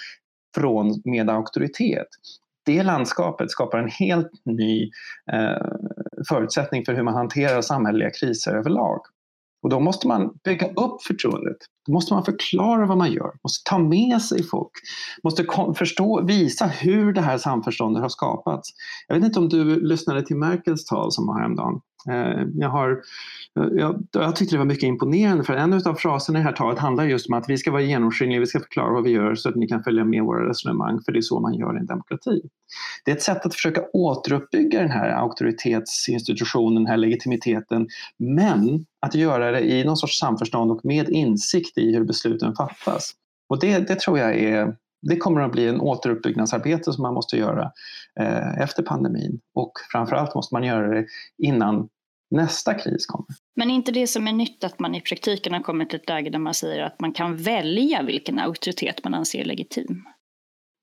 från 0.54 1.02
med 1.04 1.30
auktoritet 1.30 2.08
det 2.66 2.82
landskapet 2.82 3.50
skapar 3.50 3.78
en 3.78 3.88
helt 3.88 4.30
ny 4.44 4.90
eh, 5.32 5.75
förutsättning 6.28 6.84
för 6.84 6.94
hur 6.94 7.02
man 7.02 7.14
hanterar 7.14 7.62
samhälleliga 7.62 8.10
kriser 8.10 8.54
överlag. 8.54 9.00
Och 9.62 9.70
då 9.70 9.80
måste 9.80 10.08
man 10.08 10.30
bygga 10.44 10.66
upp 10.66 11.02
förtroendet. 11.02 11.56
Då 11.86 11.92
måste 11.92 12.14
man 12.14 12.24
förklara 12.24 12.86
vad 12.86 12.98
man 12.98 13.12
gör, 13.12 13.32
måste 13.42 13.70
ta 13.70 13.78
med 13.78 14.22
sig 14.22 14.42
folk, 14.42 14.70
måste 15.24 15.46
förstå, 15.76 16.22
visa 16.24 16.66
hur 16.66 17.12
det 17.12 17.20
här 17.20 17.38
samförståndet 17.38 18.02
har 18.02 18.08
skapats. 18.08 18.68
Jag 19.08 19.16
vet 19.16 19.24
inte 19.24 19.38
om 19.38 19.48
du 19.48 19.88
lyssnade 19.88 20.22
till 20.22 20.36
Merkels 20.36 20.84
tal 20.84 21.12
som 21.12 21.26
var 21.26 21.38
häromdagen. 21.38 21.80
Eh, 22.10 22.42
jag, 22.54 22.68
har, 22.68 23.02
jag, 23.54 24.06
jag 24.12 24.36
tyckte 24.36 24.54
det 24.54 24.58
var 24.58 24.64
mycket 24.64 24.82
imponerande 24.82 25.44
för 25.44 25.54
en 25.54 25.72
av 25.72 25.94
fraserna 25.94 26.38
i 26.38 26.42
det 26.42 26.48
här 26.48 26.56
talet 26.56 26.78
handlar 26.78 27.04
just 27.04 27.28
om 27.28 27.34
att 27.34 27.48
vi 27.48 27.58
ska 27.58 27.70
vara 27.70 27.82
genomskinliga, 27.82 28.40
vi 28.40 28.46
ska 28.46 28.60
förklara 28.60 28.92
vad 28.92 29.04
vi 29.04 29.10
gör 29.10 29.34
så 29.34 29.48
att 29.48 29.54
ni 29.54 29.68
kan 29.68 29.82
följa 29.82 30.04
med 30.04 30.22
våra 30.22 30.48
resonemang 30.48 31.00
för 31.04 31.12
det 31.12 31.18
är 31.18 31.22
så 31.22 31.40
man 31.40 31.54
gör 31.54 31.76
i 31.76 31.80
en 31.80 31.86
demokrati. 31.86 32.42
Det 33.04 33.10
är 33.10 33.16
ett 33.16 33.22
sätt 33.22 33.46
att 33.46 33.54
försöka 33.54 33.82
återuppbygga 33.92 34.80
den 34.80 34.90
här 34.90 35.10
auktoritetsinstitutionen, 35.10 36.74
den 36.74 36.86
här 36.86 36.96
legitimiteten 36.96 37.88
men 38.18 38.86
att 39.00 39.14
göra 39.14 39.50
det 39.50 39.60
i 39.60 39.84
någon 39.84 39.96
sorts 39.96 40.18
samförstånd 40.18 40.70
och 40.70 40.84
med 40.84 41.08
insikt 41.08 41.78
i 41.78 41.94
hur 41.94 42.04
besluten 42.04 42.54
fattas. 42.54 43.12
Och 43.48 43.60
det, 43.60 43.78
det 43.78 44.00
tror 44.00 44.18
jag 44.18 44.36
är 44.36 44.76
det 45.02 45.16
kommer 45.16 45.40
att 45.40 45.52
bli 45.52 45.68
en 45.68 45.80
återuppbyggnadsarbete 45.80 46.92
som 46.92 47.02
man 47.02 47.14
måste 47.14 47.36
göra 47.36 47.72
eh, 48.20 48.60
efter 48.60 48.82
pandemin. 48.82 49.40
Och 49.54 49.72
framförallt 49.92 50.34
måste 50.34 50.54
man 50.54 50.64
göra 50.64 50.94
det 50.94 51.06
innan 51.38 51.88
nästa 52.30 52.74
kris 52.74 53.06
kommer. 53.06 53.26
Men 53.56 53.70
är 53.70 53.74
inte 53.74 53.92
det 53.92 54.06
som 54.06 54.28
är 54.28 54.32
nytt 54.32 54.64
att 54.64 54.78
man 54.78 54.94
i 54.94 55.00
praktiken 55.00 55.52
har 55.52 55.60
kommit 55.60 55.90
till 55.90 56.00
ett 56.00 56.08
läge 56.08 56.30
där 56.30 56.38
man 56.38 56.54
säger 56.54 56.82
att 56.82 57.00
man 57.00 57.12
kan 57.12 57.36
välja 57.36 58.02
vilken 58.02 58.38
auktoritet 58.38 59.04
man 59.04 59.14
anser 59.14 59.44
legitim? 59.44 60.04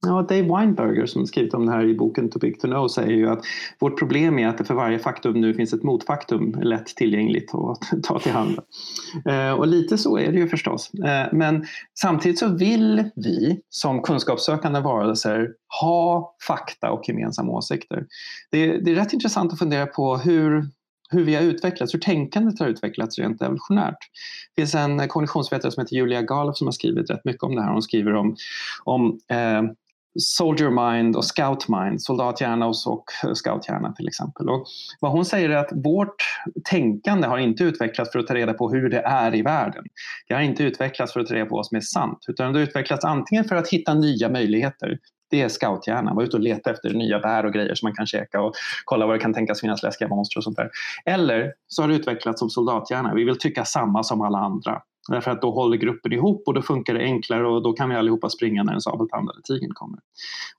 Ja, 0.05 0.21
Dave 0.21 0.41
Weinberger 0.41 1.05
som 1.05 1.27
skrivit 1.27 1.53
om 1.53 1.65
det 1.65 1.71
här 1.71 1.83
i 1.83 1.95
boken 1.95 2.29
Too 2.29 2.39
Big 2.39 2.59
To 2.59 2.67
Know 2.67 2.87
säger 2.87 3.13
ju 3.13 3.29
att 3.29 3.45
vårt 3.79 3.99
problem 3.99 4.39
är 4.39 4.47
att 4.47 4.57
det 4.57 4.63
för 4.63 4.73
varje 4.73 4.99
faktum 4.99 5.41
nu 5.41 5.53
finns 5.53 5.73
ett 5.73 5.83
motfaktum 5.83 6.51
lätt 6.61 6.85
tillgängligt 6.85 7.51
att 7.55 8.03
ta 8.03 8.19
till 8.19 8.31
hand. 8.31 8.59
Eh, 9.25 9.51
och 9.51 9.67
lite 9.67 9.97
så 9.97 10.17
är 10.17 10.31
det 10.31 10.37
ju 10.37 10.47
förstås. 10.47 10.93
Eh, 10.93 11.27
men 11.31 11.65
samtidigt 11.99 12.39
så 12.39 12.47
vill 12.47 13.03
vi 13.15 13.61
som 13.69 14.01
kunskapssökande 14.01 14.79
varelser 14.79 15.49
ha 15.81 16.35
fakta 16.47 16.91
och 16.91 17.09
gemensamma 17.09 17.51
åsikter. 17.51 18.05
Det, 18.51 18.77
det 18.77 18.91
är 18.91 18.95
rätt 18.95 19.13
intressant 19.13 19.53
att 19.53 19.59
fundera 19.59 19.85
på 19.85 20.17
hur 20.17 20.67
hur 21.13 21.23
vi 21.23 21.35
har 21.35 21.43
utvecklats, 21.43 21.93
hur 21.93 21.99
tänkandet 21.99 22.59
har 22.59 22.67
utvecklats 22.67 23.19
rent 23.19 23.41
evolutionärt. 23.41 23.97
Det 24.55 24.61
finns 24.61 24.75
en 24.75 25.07
kognitionsvetare 25.07 25.71
som 25.71 25.81
heter 25.81 25.95
Julia 25.95 26.21
Gallup 26.21 26.57
som 26.57 26.67
har 26.67 26.71
skrivit 26.71 27.09
rätt 27.09 27.25
mycket 27.25 27.43
om 27.43 27.55
det 27.55 27.61
här. 27.61 27.71
Hon 27.71 27.81
skriver 27.81 28.13
om, 28.13 28.35
om 28.83 29.19
eh, 29.29 29.61
Soldier 30.19 30.93
Mind 30.93 31.15
och 31.15 31.25
Scout 31.25 31.67
Mind, 31.67 32.01
soldathjärna 32.01 32.67
och 32.67 32.75
scouthjärna 33.33 33.93
till 33.93 34.07
exempel. 34.07 34.49
Och 34.49 34.65
vad 34.99 35.11
hon 35.11 35.25
säger 35.25 35.49
är 35.49 35.55
att 35.55 35.71
vårt 35.73 36.15
tänkande 36.63 37.27
har 37.27 37.37
inte 37.37 37.63
utvecklats 37.63 38.11
för 38.11 38.19
att 38.19 38.27
ta 38.27 38.35
reda 38.35 38.53
på 38.53 38.69
hur 38.69 38.89
det 38.89 38.99
är 38.99 39.35
i 39.35 39.41
världen. 39.41 39.83
Det 40.27 40.33
har 40.33 40.41
inte 40.41 40.63
utvecklats 40.63 41.13
för 41.13 41.19
att 41.19 41.27
ta 41.27 41.33
reda 41.33 41.45
på 41.45 41.55
vad 41.55 41.65
som 41.65 41.77
är 41.77 41.81
sant, 41.81 42.25
utan 42.27 42.53
det 42.53 42.59
har 42.59 42.63
utvecklats 42.63 43.05
antingen 43.05 43.45
för 43.45 43.55
att 43.55 43.69
hitta 43.69 43.93
nya 43.93 44.29
möjligheter, 44.29 44.99
det 45.33 45.41
är 45.41 45.49
scouthjärnan, 45.49 46.15
vara 46.15 46.25
ute 46.25 46.37
och 46.37 46.43
leta 46.43 46.71
efter 46.71 46.89
nya 46.89 47.19
bär 47.19 47.45
och 47.45 47.53
grejer 47.53 47.75
som 47.75 47.87
man 47.87 47.95
kan 47.95 48.05
käka 48.05 48.41
och 48.41 48.53
kolla 48.85 49.05
vad 49.05 49.15
det 49.15 49.19
kan 49.19 49.33
tänkas 49.33 49.61
finnas 49.61 49.83
läskiga 49.83 50.07
monster 50.07 50.39
och 50.39 50.43
sånt 50.43 50.55
där. 50.55 50.69
Eller 51.05 51.53
så 51.67 51.81
har 51.81 51.89
det 51.89 51.95
utvecklats 51.95 52.39
som 52.39 52.49
soldathjärna, 52.49 53.13
vi 53.13 53.23
vill 53.23 53.39
tycka 53.39 53.65
samma 53.65 54.03
som 54.03 54.21
alla 54.21 54.37
andra. 54.37 54.81
Därför 55.09 55.31
att 55.31 55.41
då 55.41 55.51
håller 55.51 55.77
gruppen 55.77 56.13
ihop 56.13 56.43
och 56.45 56.53
då 56.53 56.61
funkar 56.61 56.93
det 56.93 56.99
enklare 56.99 57.47
och 57.47 57.63
då 57.63 57.73
kan 57.73 57.89
vi 57.89 57.95
allihopa 57.95 58.29
springa 58.29 58.63
när 58.63 58.71
den 58.71 58.81
sabeltandade 58.81 59.41
tigern 59.43 59.73
kommer. 59.73 59.99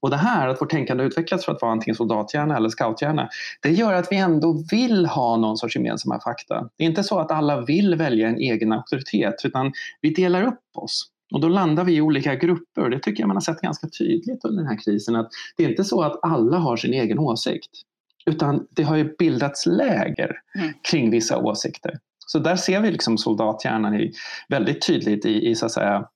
Och 0.00 0.10
det 0.10 0.16
här, 0.16 0.48
att 0.48 0.60
vårt 0.60 0.70
tänkande 0.70 1.04
utvecklats 1.04 1.44
för 1.44 1.52
att 1.52 1.62
vara 1.62 1.72
antingen 1.72 1.94
soldathjärna 1.94 2.56
eller 2.56 2.68
scouthjärna, 2.68 3.28
det 3.62 3.70
gör 3.70 3.92
att 3.92 4.12
vi 4.12 4.16
ändå 4.16 4.64
vill 4.70 5.06
ha 5.06 5.36
någon 5.36 5.56
sorts 5.56 5.76
gemensamma 5.76 6.20
fakta. 6.20 6.68
Det 6.76 6.84
är 6.84 6.88
inte 6.88 7.02
så 7.02 7.18
att 7.18 7.30
alla 7.30 7.60
vill 7.60 7.94
välja 7.94 8.28
en 8.28 8.38
egen 8.38 8.72
auktoritet 8.72 9.34
utan 9.44 9.72
vi 10.00 10.10
delar 10.10 10.42
upp 10.42 10.60
oss. 10.74 11.13
Och 11.34 11.40
då 11.40 11.48
landar 11.48 11.84
vi 11.84 11.96
i 11.96 12.00
olika 12.00 12.34
grupper 12.34 12.90
det 12.90 12.98
tycker 12.98 13.22
jag 13.22 13.28
man 13.28 13.36
har 13.36 13.40
sett 13.40 13.60
ganska 13.60 13.88
tydligt 13.88 14.44
under 14.44 14.62
den 14.62 14.70
här 14.70 14.78
krisen 14.84 15.16
att 15.16 15.28
det 15.56 15.64
är 15.64 15.68
inte 15.68 15.84
så 15.84 16.02
att 16.02 16.18
alla 16.22 16.58
har 16.58 16.76
sin 16.76 16.94
egen 16.94 17.18
åsikt. 17.18 17.70
Utan 18.26 18.66
det 18.70 18.82
har 18.82 18.96
ju 18.96 19.16
bildats 19.18 19.66
läger 19.66 20.36
mm. 20.58 20.72
kring 20.90 21.10
vissa 21.10 21.38
åsikter. 21.38 21.98
Så 22.26 22.38
där 22.38 22.56
ser 22.56 22.80
vi 22.80 22.90
liksom 22.90 23.18
soldathjärnan 23.18 23.94
i, 23.94 24.12
väldigt 24.48 24.86
tydligt 24.86 25.26
i, 25.26 25.48
i, 25.48 25.54
så 25.54 25.66
att 25.66 25.72
säga, 25.72 26.08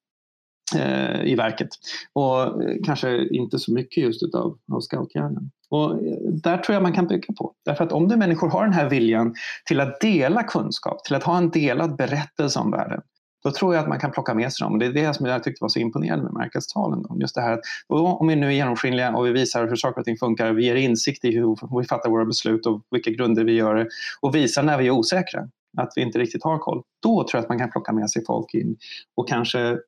eh, 0.76 1.24
i 1.24 1.34
verket. 1.34 1.68
Och 2.12 2.62
kanske 2.84 3.28
inte 3.28 3.58
så 3.58 3.72
mycket 3.72 4.04
just 4.04 4.22
utav, 4.22 4.58
av 4.72 4.80
scouthjärnan. 4.80 5.50
Och 5.70 6.02
där 6.42 6.58
tror 6.58 6.74
jag 6.74 6.82
man 6.82 6.92
kan 6.92 7.06
bygga 7.06 7.34
på. 7.38 7.52
Därför 7.64 7.84
att 7.84 7.92
om 7.92 8.08
du 8.08 8.16
människor 8.16 8.50
har 8.50 8.64
den 8.64 8.74
här 8.74 8.88
viljan 8.88 9.34
till 9.64 9.80
att 9.80 10.00
dela 10.00 10.42
kunskap, 10.42 11.04
till 11.04 11.14
att 11.14 11.24
ha 11.24 11.36
en 11.36 11.50
delad 11.50 11.96
berättelse 11.96 12.58
om 12.58 12.70
världen, 12.70 13.00
då 13.44 13.50
tror 13.50 13.74
jag 13.74 13.82
att 13.82 13.88
man 13.88 14.00
kan 14.00 14.10
plocka 14.10 14.34
med 14.34 14.52
sig 14.52 14.64
dem. 14.64 14.78
Det 14.78 14.86
är 14.86 14.92
det 14.92 15.14
som 15.14 15.26
jag 15.26 15.44
tyckte 15.44 15.64
var 15.64 15.68
så 15.68 15.78
imponerande 15.78 16.24
med 16.24 16.32
Merkelstalen. 16.32 17.04
Just 17.20 17.34
det 17.34 17.40
här 17.40 17.52
att 17.52 17.60
om 17.88 18.28
vi 18.28 18.36
nu 18.36 18.46
är 18.46 18.50
genomskinliga 18.50 19.16
och 19.16 19.26
vi 19.26 19.32
visar 19.32 19.68
hur 19.68 19.76
saker 19.76 20.00
och 20.00 20.04
ting 20.04 20.16
funkar, 20.16 20.52
vi 20.52 20.64
ger 20.64 20.74
insikt 20.74 21.24
i 21.24 21.30
hur 21.34 21.78
vi 21.80 21.86
fattar 21.86 22.10
våra 22.10 22.24
beslut 22.24 22.66
och 22.66 22.82
vilka 22.90 23.10
grunder 23.10 23.44
vi 23.44 23.52
gör 23.52 23.74
det 23.74 23.88
och 24.20 24.34
visar 24.34 24.62
när 24.62 24.78
vi 24.78 24.86
är 24.86 24.90
osäkra 24.90 25.48
att 25.76 25.92
vi 25.96 26.02
inte 26.02 26.18
riktigt 26.18 26.44
har 26.44 26.58
koll. 26.58 26.82
Då 27.02 27.24
tror 27.24 27.38
jag 27.38 27.42
att 27.42 27.48
man 27.48 27.58
kan 27.58 27.70
plocka 27.70 27.92
med 27.92 28.10
sig 28.10 28.24
folk 28.26 28.54
in 28.54 28.76
och 29.16 29.28
kanske 29.28 29.78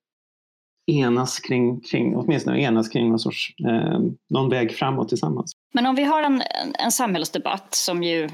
enas 0.87 1.39
kring, 1.41 1.81
kring 1.81 2.17
åtminstone 2.17 2.61
enas 2.61 2.89
kring 2.89 3.09
någon, 3.09 3.19
sorts, 3.19 3.55
eh, 3.69 4.01
någon 4.31 4.51
väg 4.51 4.73
framåt 4.73 5.09
tillsammans. 5.09 5.53
Men 5.73 5.87
om 5.87 5.95
vi 5.95 6.05
har 6.05 6.23
en, 6.23 6.43
en 6.79 6.93
samhällsdebatt 6.93 7.75
som 7.75 8.03
ju 8.03 8.29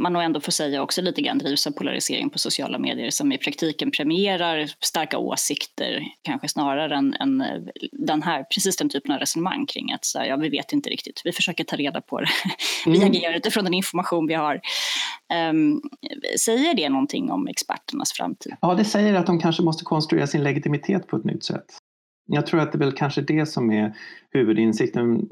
man 0.00 0.12
nog 0.12 0.22
ändå 0.22 0.40
får 0.40 0.52
säga 0.52 0.82
också 0.82 1.02
lite 1.02 1.22
grann 1.22 1.38
drivs 1.38 1.66
av 1.66 1.70
polarisering 1.70 2.30
på 2.30 2.38
sociala 2.38 2.78
medier 2.78 3.10
som 3.10 3.32
i 3.32 3.38
praktiken 3.38 3.90
premierar 3.90 4.70
starka 4.80 5.18
åsikter 5.18 6.02
kanske 6.22 6.48
snarare 6.48 6.96
än, 6.96 7.14
än 7.14 7.42
den 7.92 8.22
här, 8.22 8.44
precis 8.54 8.76
den 8.76 8.88
typen 8.88 9.12
av 9.12 9.18
resonemang 9.18 9.66
kring 9.66 9.92
att 9.92 10.04
så 10.04 10.18
här, 10.18 10.26
ja, 10.26 10.36
vi 10.36 10.48
vet 10.48 10.72
inte 10.72 10.90
riktigt, 10.90 11.22
vi 11.24 11.32
försöker 11.32 11.64
ta 11.64 11.76
reda 11.76 12.00
på 12.00 12.20
det, 12.20 12.28
vi 12.86 12.96
mm. 12.96 13.10
agerar 13.10 13.34
utifrån 13.34 13.64
den 13.64 13.74
information 13.74 14.26
vi 14.26 14.34
har. 14.34 14.60
Um, 15.50 15.82
säger 16.38 16.74
det 16.74 16.88
någonting 16.88 17.30
om 17.30 17.48
experternas 17.48 18.12
framtid? 18.12 18.56
Ja, 18.60 18.74
det 18.74 18.84
säger 18.84 19.14
att 19.14 19.26
de 19.26 19.40
kanske 19.40 19.62
måste 19.62 19.84
konstruera 19.84 20.26
sin 20.26 20.42
legitimitet 20.42 21.06
på 21.06 21.16
ett 21.16 21.24
nytt 21.24 21.44
sätt. 21.44 21.66
Jag 22.32 22.46
tror 22.46 22.60
att 22.60 22.72
det 22.72 22.76
är 22.76 22.78
väl 22.78 22.92
kanske 22.92 23.20
det 23.20 23.46
som 23.46 23.70
är 23.72 23.94
huvudinsikten 24.32 25.26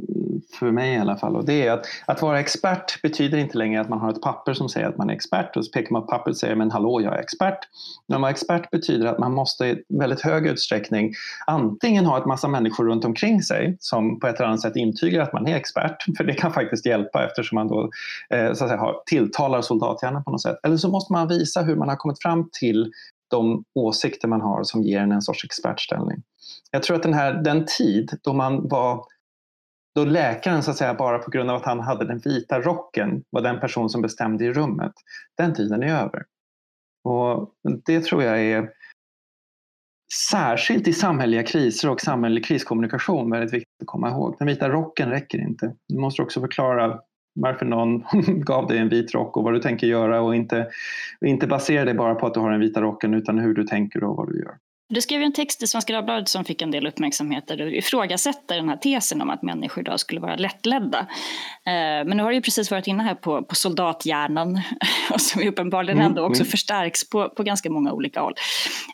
för 0.59 0.71
mig 0.71 0.95
i 0.95 0.99
alla 0.99 1.17
fall. 1.17 1.37
Och 1.37 1.45
det 1.45 1.67
är 1.67 1.73
att, 1.73 1.87
att 2.07 2.23
vara 2.23 2.41
expert 2.41 3.03
betyder 3.03 3.39
inte 3.39 3.59
längre 3.59 3.81
att 3.81 3.89
man 3.89 3.99
har 3.99 4.11
ett 4.11 4.23
papper 4.23 4.55
som 4.55 4.69
säger 4.69 4.89
att 4.89 4.97
man 4.97 5.11
är 5.11 5.15
expert 5.15 5.57
och 5.57 5.65
så 5.65 5.71
pekar 5.71 5.93
man 5.93 6.03
på 6.03 6.09
pappret 6.09 6.35
och 6.35 6.37
säger 6.37 6.55
men 6.55 6.71
hallå 6.71 7.01
jag 7.01 7.15
är 7.15 7.21
expert. 7.21 7.59
Men 8.07 8.17
att 8.17 8.21
vara 8.21 8.31
expert 8.31 8.71
betyder 8.71 9.07
att 9.07 9.19
man 9.19 9.35
måste 9.35 9.67
i 9.67 9.83
väldigt 9.89 10.21
hög 10.21 10.47
utsträckning 10.47 11.13
antingen 11.47 12.07
ha 12.07 12.19
ett 12.19 12.27
massa 12.27 12.49
människor 12.49 12.85
runt 12.85 13.05
omkring 13.05 13.43
sig 13.43 13.77
som 13.81 14.21
på 14.21 14.27
ett 14.27 14.37
eller 14.37 14.49
annat 14.49 14.61
sätt 14.61 14.77
intygar 14.77 15.23
att 15.23 15.33
man 15.33 15.47
är 15.47 15.57
expert, 15.57 16.05
för 16.17 16.25
det 16.25 16.35
kan 16.35 16.53
faktiskt 16.53 16.87
hjälpa 16.87 17.25
eftersom 17.25 17.57
man 17.57 17.69
då 17.69 17.91
eh, 18.31 18.53
så 18.53 18.65
att 18.65 18.71
säga, 18.71 18.81
har, 18.81 19.03
tilltalar 19.07 19.63
soldathjärnan 19.63 20.25
på 20.25 20.31
något 20.31 20.43
sätt. 20.43 20.57
Eller 20.63 20.77
så 20.77 20.89
måste 20.89 21.13
man 21.13 21.29
visa 21.29 21.63
hur 21.63 21.77
man 21.77 21.89
har 21.89 21.97
kommit 21.97 22.23
fram 22.23 22.49
till 22.53 22.93
de 23.31 23.65
åsikter 23.75 24.29
man 24.29 24.41
har 24.41 24.65
som 24.65 24.83
ger 24.83 25.01
en 25.01 25.13
en 25.13 25.23
sorts 25.23 25.45
expertställning. 25.45 26.23
Jag 26.71 26.83
tror 26.83 26.97
att 26.97 27.03
den, 27.03 27.15
här, 27.15 27.35
den 27.35 27.67
tid 27.79 28.19
då 28.23 28.33
man 28.33 28.69
var 28.69 29.05
då 29.95 30.05
läkaren 30.05 30.63
så 30.63 30.71
att 30.71 30.77
säga 30.77 30.95
bara 30.95 31.19
på 31.19 31.31
grund 31.31 31.51
av 31.51 31.57
att 31.57 31.65
han 31.65 31.81
hade 31.81 32.05
den 32.05 32.19
vita 32.19 32.61
rocken 32.61 33.25
var 33.31 33.43
den 33.43 33.61
person 33.61 33.91
som 33.91 34.03
bestämde 34.03 34.45
i 34.45 34.53
rummet. 34.53 34.93
Den 35.37 35.55
tiden 35.55 35.83
är 35.83 36.03
över. 36.03 36.25
Och 37.05 37.55
det 37.87 38.05
tror 38.05 38.23
jag 38.23 38.41
är 38.41 38.71
särskilt 40.31 40.89
i 40.89 40.93
samhälleliga 40.93 41.43
kriser 41.43 41.91
och 41.91 42.01
samhällelig 42.01 42.45
kriskommunikation 42.45 43.31
väldigt 43.31 43.53
viktigt 43.53 43.83
att 43.83 43.87
komma 43.87 44.11
ihåg. 44.11 44.37
Den 44.39 44.49
vita 44.49 44.69
rocken 44.69 45.11
räcker 45.11 45.39
inte. 45.39 45.75
Du 45.89 46.01
måste 46.01 46.23
också 46.23 46.41
förklara 46.41 47.01
varför 47.43 47.67
någon 47.67 48.05
gav 48.27 48.67
dig 48.67 48.79
en 48.79 48.89
vit 48.89 49.15
rock 49.15 49.37
och 49.37 49.45
vad 49.45 49.55
du 49.55 49.61
tänker 49.61 49.87
göra 49.87 50.21
och 50.21 50.37
inte, 50.37 50.67
inte 51.27 51.47
basera 51.47 51.85
dig 51.85 51.95
bara 51.95 52.15
på 52.15 52.27
att 52.27 52.35
du 52.35 52.41
har 52.41 52.51
den 52.51 52.61
vita 52.61 52.81
rocken 52.83 53.15
utan 53.15 53.39
hur 53.39 53.55
du 53.55 53.65
tänker 53.65 54.05
och 54.05 54.17
vad 54.17 54.29
du 54.29 54.39
gör. 54.39 54.55
Du 54.91 55.01
skrev 55.01 55.23
en 55.23 55.33
text 55.33 55.63
i 55.63 55.67
Svenska 55.67 55.93
Dagbladet 55.93 56.29
som 56.29 56.45
fick 56.45 56.63
en 56.63 56.71
del 56.71 56.87
uppmärksamhet 56.87 57.47
där 57.47 57.57
du 57.57 57.77
ifrågasätter 57.77 58.57
den 58.57 58.69
här 58.69 58.77
tesen 58.77 59.23
om 59.23 59.31
att 59.31 59.43
människor 59.43 59.81
idag 59.81 60.01
skulle 60.01 60.21
vara 60.21 60.37
lättledda. 60.37 60.99
Eh, 61.67 62.07
men 62.07 62.17
nu 62.17 62.23
har 62.23 62.31
du 62.31 62.37
ju 62.37 62.43
precis 62.43 62.71
varit 62.71 62.87
inne 62.87 63.03
här 63.03 63.15
på, 63.15 63.43
på 63.43 63.55
soldathjärnan 63.55 64.61
och 65.11 65.21
som 65.21 65.49
uppenbarligen 65.49 65.99
mm, 65.99 66.11
ändå 66.11 66.23
också 66.23 66.43
mm. 66.43 66.51
förstärks 66.51 67.11
på, 67.11 67.29
på 67.29 67.43
ganska 67.43 67.71
många 67.71 67.93
olika 67.93 68.21
håll. 68.21 68.35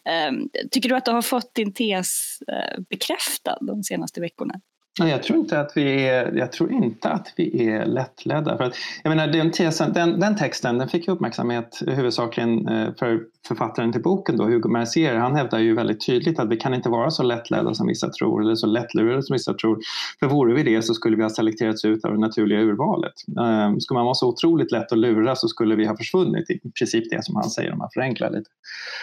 Eh, 0.04 0.33
tycker 0.70 0.88
du 0.88 0.96
att 0.96 1.04
du 1.04 1.11
har 1.11 1.22
fått 1.22 1.54
din 1.54 1.72
tes 1.72 2.38
eh, 2.48 2.80
bekräftad 2.90 3.59
de 3.61 3.83
senaste 3.83 4.20
veckorna? 4.20 4.54
Jag 4.98 5.22
tror 5.22 5.38
inte 5.38 5.61
att 5.61 5.72
vi 5.74 6.07
är, 6.09 6.33
jag 6.33 6.52
tror 6.52 6.72
inte 6.72 7.09
att 7.09 7.33
vi 7.37 7.68
är 7.68 7.87
lättledda. 7.87 8.57
För 8.57 8.64
att, 8.64 8.74
jag 9.02 9.11
menar, 9.11 9.26
den, 9.26 9.50
tesen, 9.50 9.92
den, 9.92 10.20
den 10.20 10.37
texten 10.37 10.78
den 10.78 10.88
fick 10.88 11.09
uppmärksamhet 11.09 11.83
huvudsakligen 11.87 12.68
eh, 12.68 12.94
för 12.98 13.20
författaren 13.48 13.92
till 13.92 14.02
boken, 14.02 14.37
då, 14.37 14.44
Hugo 14.44 14.68
Mercier. 14.68 15.14
Han 15.14 15.37
hävdar 15.37 15.59
ju 15.59 15.74
väldigt 15.74 16.07
tydligt 16.07 16.38
att 16.38 16.48
vi 16.48 16.57
kan 16.57 16.74
inte 16.74 16.88
vara 16.88 17.11
så 17.11 17.22
lättledda 17.22 17.74
som 17.74 17.87
vissa 17.87 18.11
tror 18.11 18.42
eller 18.42 18.54
så 18.54 18.66
lättlurade 18.66 19.22
som 19.22 19.35
vissa 19.35 19.54
tror. 19.54 19.78
För 20.20 20.26
vore 20.26 20.54
vi 20.54 20.62
det 20.62 20.83
så 20.83 20.94
skulle 20.94 21.16
vi 21.16 21.22
ha 21.22 21.30
selekterats 21.30 21.85
ut 21.85 22.04
av 22.04 22.12
det 22.12 22.20
naturliga 22.20 22.61
urvalet. 22.61 23.14
Ehm, 23.40 23.80
skulle 23.80 23.98
man 23.98 24.04
vara 24.04 24.14
så 24.14 24.28
otroligt 24.28 24.72
lätt 24.72 24.92
att 24.92 24.98
lura 24.98 25.37
så 25.37 25.48
skulle 25.48 25.74
vi 25.74 25.87
ha 25.87 25.96
försvunnit 25.96 26.50
i 26.50 26.61
princip 26.78 27.11
det 27.11 27.24
som 27.24 27.37
han 27.37 27.50
säger 27.50 27.72
om 27.72 27.78
man 27.78 27.90
förenklar 27.94 28.30
lite. 28.30 28.50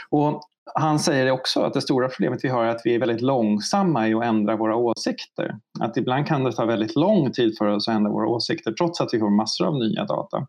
Och 0.09 0.41
han 0.75 0.99
säger 0.99 1.31
också 1.31 1.61
att 1.61 1.73
det 1.73 1.81
stora 1.81 2.09
problemet 2.09 2.39
vi 2.43 2.49
har 2.49 2.65
är 2.65 2.69
att 2.69 2.81
vi 2.83 2.95
är 2.95 2.99
väldigt 2.99 3.21
långsamma 3.21 4.07
i 4.07 4.13
att 4.13 4.23
ändra 4.23 4.55
våra 4.55 4.75
åsikter. 4.75 5.55
Att 5.79 5.97
ibland 5.97 6.27
kan 6.27 6.43
det 6.43 6.51
ta 6.51 6.65
väldigt 6.65 6.95
lång 6.95 7.31
tid 7.31 7.57
för 7.57 7.65
oss 7.65 7.87
att 7.87 7.95
ändra 7.95 8.11
våra 8.11 8.27
åsikter 8.27 8.71
trots 8.71 9.01
att 9.01 9.09
vi 9.13 9.19
får 9.19 9.29
massor 9.29 9.67
av 9.67 9.75
nya 9.75 10.05
data. 10.05 10.47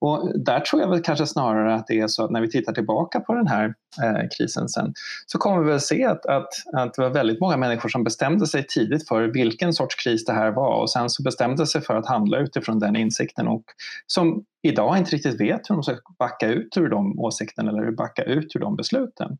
Och 0.00 0.30
där 0.44 0.60
tror 0.60 0.82
jag 0.82 0.90
väl 0.90 1.02
kanske 1.02 1.26
snarare 1.26 1.74
att 1.74 1.86
det 1.86 2.00
är 2.00 2.08
så 2.08 2.24
att 2.24 2.30
när 2.30 2.40
vi 2.40 2.50
tittar 2.50 2.72
tillbaka 2.72 3.20
på 3.20 3.34
den 3.34 3.46
här 3.46 3.74
eh, 4.02 4.28
krisen 4.38 4.68
sen 4.68 4.92
så 5.26 5.38
kommer 5.38 5.62
vi 5.62 5.70
väl 5.70 5.80
se 5.80 6.04
att, 6.04 6.26
att, 6.26 6.48
att 6.72 6.94
det 6.94 7.02
var 7.02 7.10
väldigt 7.10 7.40
många 7.40 7.56
människor 7.56 7.88
som 7.88 8.04
bestämde 8.04 8.46
sig 8.46 8.66
tidigt 8.66 9.08
för 9.08 9.22
vilken 9.22 9.72
sorts 9.72 9.94
kris 9.94 10.24
det 10.24 10.32
här 10.32 10.50
var 10.50 10.80
och 10.82 10.90
sen 10.90 11.10
så 11.10 11.22
bestämde 11.22 11.66
sig 11.66 11.80
för 11.80 11.96
att 11.96 12.06
handla 12.06 12.38
utifrån 12.38 12.78
den 12.78 12.96
insikten 12.96 13.48
och 13.48 13.64
som 14.06 14.44
idag 14.64 14.98
inte 14.98 15.10
riktigt 15.10 15.40
vet 15.40 15.70
hur 15.70 15.74
de 15.74 15.82
ska 15.82 15.96
backa 16.18 16.48
ut 16.48 16.76
ur 16.76 16.88
de 16.88 17.20
åsikterna 17.20 17.70
eller 17.70 17.90
backa 17.90 18.22
ut 18.22 18.56
ur 18.56 18.60
de 18.60 18.76
besluten. 18.76 19.38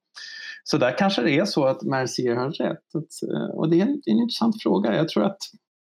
Så 0.65 0.79
där 0.79 0.99
kanske 0.99 1.23
det 1.23 1.39
är 1.39 1.45
så 1.45 1.65
att 1.65 1.83
Mercier 1.83 2.37
har 2.37 2.51
rätt. 2.51 2.95
Eh, 2.95 3.55
och 3.55 3.71
det 3.71 3.81
är 3.81 3.83
en, 3.83 4.03
en 4.07 4.19
intressant 4.19 4.63
fråga. 4.63 4.97
Jag 4.97 5.09
tror, 5.09 5.25
att, 5.25 5.39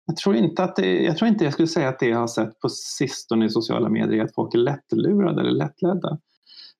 jag, 0.06 0.18
tror 0.18 0.36
inte 0.36 0.64
att 0.64 0.76
det, 0.76 1.04
jag 1.04 1.18
tror 1.18 1.28
inte 1.28 1.44
jag 1.44 1.54
skulle 1.54 1.68
säga 1.68 1.90
att 1.90 2.00
det 2.00 2.08
jag 2.08 2.18
har 2.18 2.28
sett 2.28 2.60
på 2.60 2.70
sistone 2.70 3.46
i 3.46 3.50
sociala 3.50 3.90
medier 3.90 4.20
är 4.20 4.24
att 4.24 4.36
folk 4.36 4.54
är 4.54 4.58
lättlurade 4.58 5.42
eller 5.42 5.52
lättledda. 5.52 6.18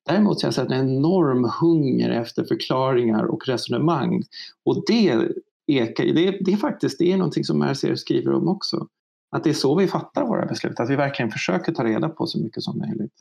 Däremot 0.08 0.42
har 0.42 0.46
jag 0.46 0.54
sett 0.54 0.70
en 0.70 0.90
enorm 0.90 1.50
hunger 1.60 2.10
efter 2.10 2.44
förklaringar 2.44 3.24
och 3.24 3.48
resonemang. 3.48 4.22
Och 4.64 4.84
det, 4.86 5.28
ekar, 5.66 6.04
det, 6.04 6.38
det 6.40 6.52
är 6.52 6.56
faktiskt 6.56 6.98
det 6.98 7.12
är 7.12 7.16
någonting 7.16 7.44
som 7.44 7.58
Mercier 7.58 7.94
skriver 7.94 8.32
om 8.32 8.48
också. 8.48 8.86
Att 9.30 9.44
det 9.44 9.50
är 9.50 9.54
så 9.54 9.74
vi 9.74 9.86
fattar 9.86 10.26
våra 10.26 10.46
beslut, 10.46 10.80
att 10.80 10.90
vi 10.90 10.96
verkligen 10.96 11.30
försöker 11.30 11.72
ta 11.72 11.84
reda 11.84 12.08
på 12.08 12.26
så 12.26 12.38
mycket 12.38 12.62
som 12.62 12.78
möjligt. 12.78 13.12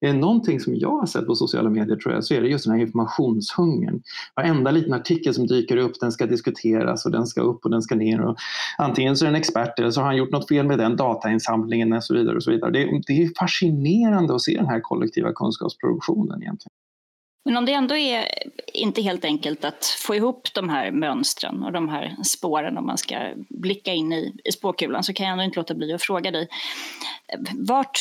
Är 0.00 0.12
det 0.12 0.18
någonting 0.18 0.60
som 0.60 0.76
jag 0.76 0.98
har 0.98 1.06
sett 1.06 1.26
på 1.26 1.34
sociala 1.34 1.70
medier 1.70 1.96
tror 1.96 2.14
jag, 2.14 2.24
så 2.24 2.34
är 2.34 2.40
det 2.40 2.48
just 2.48 2.64
den 2.64 2.74
här 2.74 2.80
informationshungern. 2.80 4.02
Varenda 4.36 4.70
liten 4.70 4.94
artikel 4.94 5.34
som 5.34 5.46
dyker 5.46 5.76
upp 5.76 6.00
den 6.00 6.12
ska 6.12 6.26
diskuteras 6.26 7.06
och 7.06 7.12
den 7.12 7.26
ska 7.26 7.40
upp 7.40 7.64
och 7.64 7.70
den 7.70 7.82
ska 7.82 7.94
ner. 7.94 8.20
Och 8.20 8.36
antingen 8.78 9.16
så 9.16 9.24
är 9.24 9.26
det 9.26 9.36
en 9.36 9.40
expert 9.40 9.78
eller 9.78 9.90
så 9.90 10.00
har 10.00 10.06
han 10.06 10.16
gjort 10.16 10.32
något 10.32 10.48
fel 10.48 10.66
med 10.66 10.78
den 10.78 10.96
datainsamlingen 10.96 11.92
och 11.92 12.04
så 12.04 12.14
vidare. 12.14 12.36
Och 12.36 12.42
så 12.42 12.50
vidare. 12.50 12.70
Det, 12.70 13.02
det 13.06 13.22
är 13.22 13.30
fascinerande 13.38 14.34
att 14.34 14.42
se 14.42 14.56
den 14.56 14.66
här 14.66 14.80
kollektiva 14.80 15.32
kunskapsproduktionen 15.32 16.42
egentligen. 16.42 16.72
Men 17.46 17.56
om 17.56 17.64
det 17.64 17.72
ändå 17.72 17.96
är 17.96 18.28
inte 18.74 19.02
helt 19.02 19.24
enkelt 19.24 19.64
att 19.64 19.84
få 19.84 20.14
ihop 20.14 20.48
de 20.54 20.68
här 20.68 20.90
mönstren 20.90 21.62
och 21.62 21.72
de 21.72 21.88
här 21.88 22.16
spåren 22.24 22.78
om 22.78 22.86
man 22.86 22.98
ska 22.98 23.32
blicka 23.48 23.92
in 23.92 24.12
i, 24.12 24.32
i 24.44 24.52
spåkulan 24.52 25.04
så 25.04 25.12
kan 25.12 25.26
jag 25.26 25.32
ändå 25.32 25.44
inte 25.44 25.58
låta 25.58 25.74
bli 25.74 25.92
att 25.92 26.02
fråga 26.02 26.30
dig. 26.30 26.48
Vart, 27.54 27.98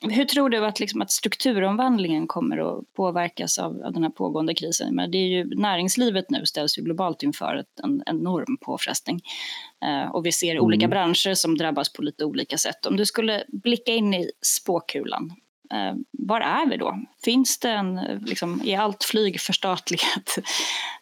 hur 0.00 0.24
tror 0.24 0.48
du 0.48 0.66
att, 0.66 0.80
liksom, 0.80 1.02
att 1.02 1.10
strukturomvandlingen 1.10 2.26
kommer 2.26 2.78
att 2.78 2.92
påverkas 2.94 3.58
av, 3.58 3.82
av 3.82 3.92
den 3.92 4.02
här 4.02 4.10
pågående 4.10 4.54
krisen? 4.54 4.94
Men 4.94 5.10
det 5.10 5.18
är 5.18 5.28
ju, 5.28 5.44
näringslivet 5.44 6.30
nu 6.30 6.46
ställs 6.46 6.78
ju 6.78 6.82
globalt 6.82 7.22
inför 7.22 7.56
ett, 7.56 7.80
en 7.82 8.02
enorm 8.06 8.56
påfrestning. 8.60 9.20
Uh, 9.84 10.10
och 10.14 10.26
vi 10.26 10.32
ser 10.32 10.50
mm. 10.50 10.64
olika 10.64 10.88
branscher 10.88 11.34
som 11.34 11.58
drabbas 11.58 11.92
på 11.92 12.02
lite 12.02 12.24
olika 12.24 12.58
sätt. 12.58 12.86
Om 12.86 12.96
du 12.96 13.06
skulle 13.06 13.44
blicka 13.48 13.92
in 13.92 14.14
i 14.14 14.30
spåkulan, 14.42 15.32
Eh, 15.72 15.94
var 16.10 16.40
är 16.40 16.70
vi 16.70 16.76
då? 16.76 16.98
Finns 17.24 17.58
det 17.58 17.70
en, 17.70 17.94
liksom, 18.20 18.62
är 18.64 18.78
allt 18.78 19.04
flyg 19.04 19.40
förstatligat? 19.40 20.38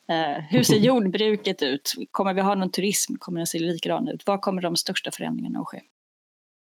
Eh, 0.09 0.43
hur 0.51 0.63
ser 0.63 0.77
jordbruket 0.79 1.63
ut? 1.63 1.93
Kommer 2.11 2.35
vi 2.35 2.41
ha 2.41 2.55
någon 2.55 2.71
turism? 2.71 3.15
Kommer 3.19 3.39
den 3.39 3.47
se 3.47 3.59
likadan 3.59 4.09
ut? 4.09 4.27
Var 4.27 4.39
kommer 4.39 4.63
de 4.63 4.77
största 4.77 5.11
förändringarna 5.11 5.61
att 5.61 5.67
ske? 5.67 5.81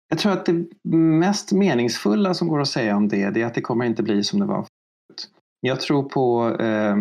Jag 0.08 0.18
tror 0.18 0.32
att 0.32 0.46
det 0.46 0.64
mest 0.96 1.52
meningsfulla 1.52 2.34
som 2.34 2.48
går 2.48 2.60
att 2.60 2.68
säga 2.68 2.96
om 2.96 3.08
det, 3.08 3.30
det 3.30 3.42
är 3.42 3.46
att 3.46 3.54
det 3.54 3.60
kommer 3.60 3.84
inte 3.84 4.02
bli 4.02 4.24
som 4.24 4.40
det 4.40 4.46
var 4.46 4.56
förut. 4.56 5.28
Jag 5.60 5.80
tror 5.80 6.02
på 6.02 6.56
eh, 6.60 6.96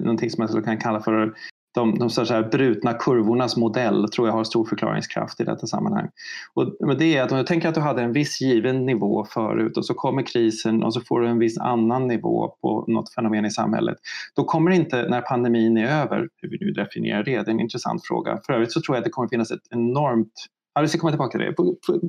någonting 0.00 0.30
som 0.30 0.48
jag 0.54 0.64
kan 0.64 0.78
kalla 0.78 1.00
för 1.00 1.34
de, 1.78 1.98
de 1.98 2.10
så 2.10 2.24
här 2.24 2.42
brutna 2.42 2.92
kurvornas 2.92 3.56
modell 3.56 4.08
tror 4.08 4.28
jag 4.28 4.34
har 4.34 4.44
stor 4.44 4.64
förklaringskraft 4.64 5.40
i 5.40 5.44
detta 5.44 5.66
sammanhang. 5.66 6.08
Och, 6.54 6.76
men 6.80 6.98
det 6.98 7.16
är 7.16 7.22
att 7.22 7.32
om 7.32 7.38
du 7.38 7.44
tänker 7.44 7.68
att 7.68 7.74
du 7.74 7.80
hade 7.80 8.02
en 8.02 8.12
viss 8.12 8.40
given 8.40 8.86
nivå 8.86 9.24
förut 9.24 9.76
och 9.76 9.86
så 9.86 9.94
kommer 9.94 10.22
krisen 10.22 10.82
och 10.82 10.94
så 10.94 11.00
får 11.00 11.20
du 11.20 11.28
en 11.28 11.38
viss 11.38 11.58
annan 11.58 12.08
nivå 12.08 12.54
på 12.60 12.84
något 12.88 13.14
fenomen 13.14 13.44
i 13.44 13.50
samhället. 13.50 13.96
Då 14.36 14.44
kommer 14.44 14.70
inte, 14.70 15.08
när 15.08 15.20
pandemin 15.20 15.76
är 15.76 16.02
över, 16.02 16.28
hur 16.36 16.50
vi 16.50 16.58
nu 16.60 16.72
definierar 16.72 17.24
det, 17.24 17.30
det 17.30 17.50
är 17.50 17.54
en 17.54 17.60
intressant 17.60 18.06
fråga. 18.06 18.40
För 18.46 18.52
övrigt 18.52 18.72
så 18.72 18.80
tror 18.80 18.96
jag 18.96 19.00
att 19.00 19.04
det 19.04 19.10
kommer 19.10 19.28
finnas 19.28 19.50
ett 19.50 19.66
enormt 19.70 20.32
Ja, 20.74 20.82
vi 20.82 20.88
ska 20.88 20.98
komma 20.98 21.12
tillbaka 21.12 21.38
till 21.38 21.46
det. 21.46 21.54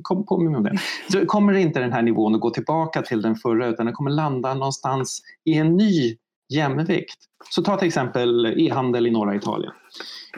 Kom, 0.02 0.24
kom 0.24 0.52
med 0.52 0.62
det. 0.62 0.78
Så 1.12 1.26
kommer 1.26 1.54
inte 1.54 1.80
den 1.80 1.92
här 1.92 2.02
nivån 2.02 2.34
att 2.34 2.40
gå 2.40 2.50
tillbaka 2.50 3.02
till 3.02 3.22
den 3.22 3.34
förra 3.36 3.66
utan 3.66 3.86
den 3.86 3.94
kommer 3.94 4.10
landa 4.10 4.54
någonstans 4.54 5.22
i 5.44 5.54
en 5.54 5.76
ny 5.76 6.16
jämvikt. 6.50 7.18
Så 7.50 7.62
ta 7.62 7.76
till 7.76 7.88
exempel 7.88 8.46
e-handel 8.46 9.06
i 9.06 9.10
norra 9.10 9.34
Italien. 9.34 9.72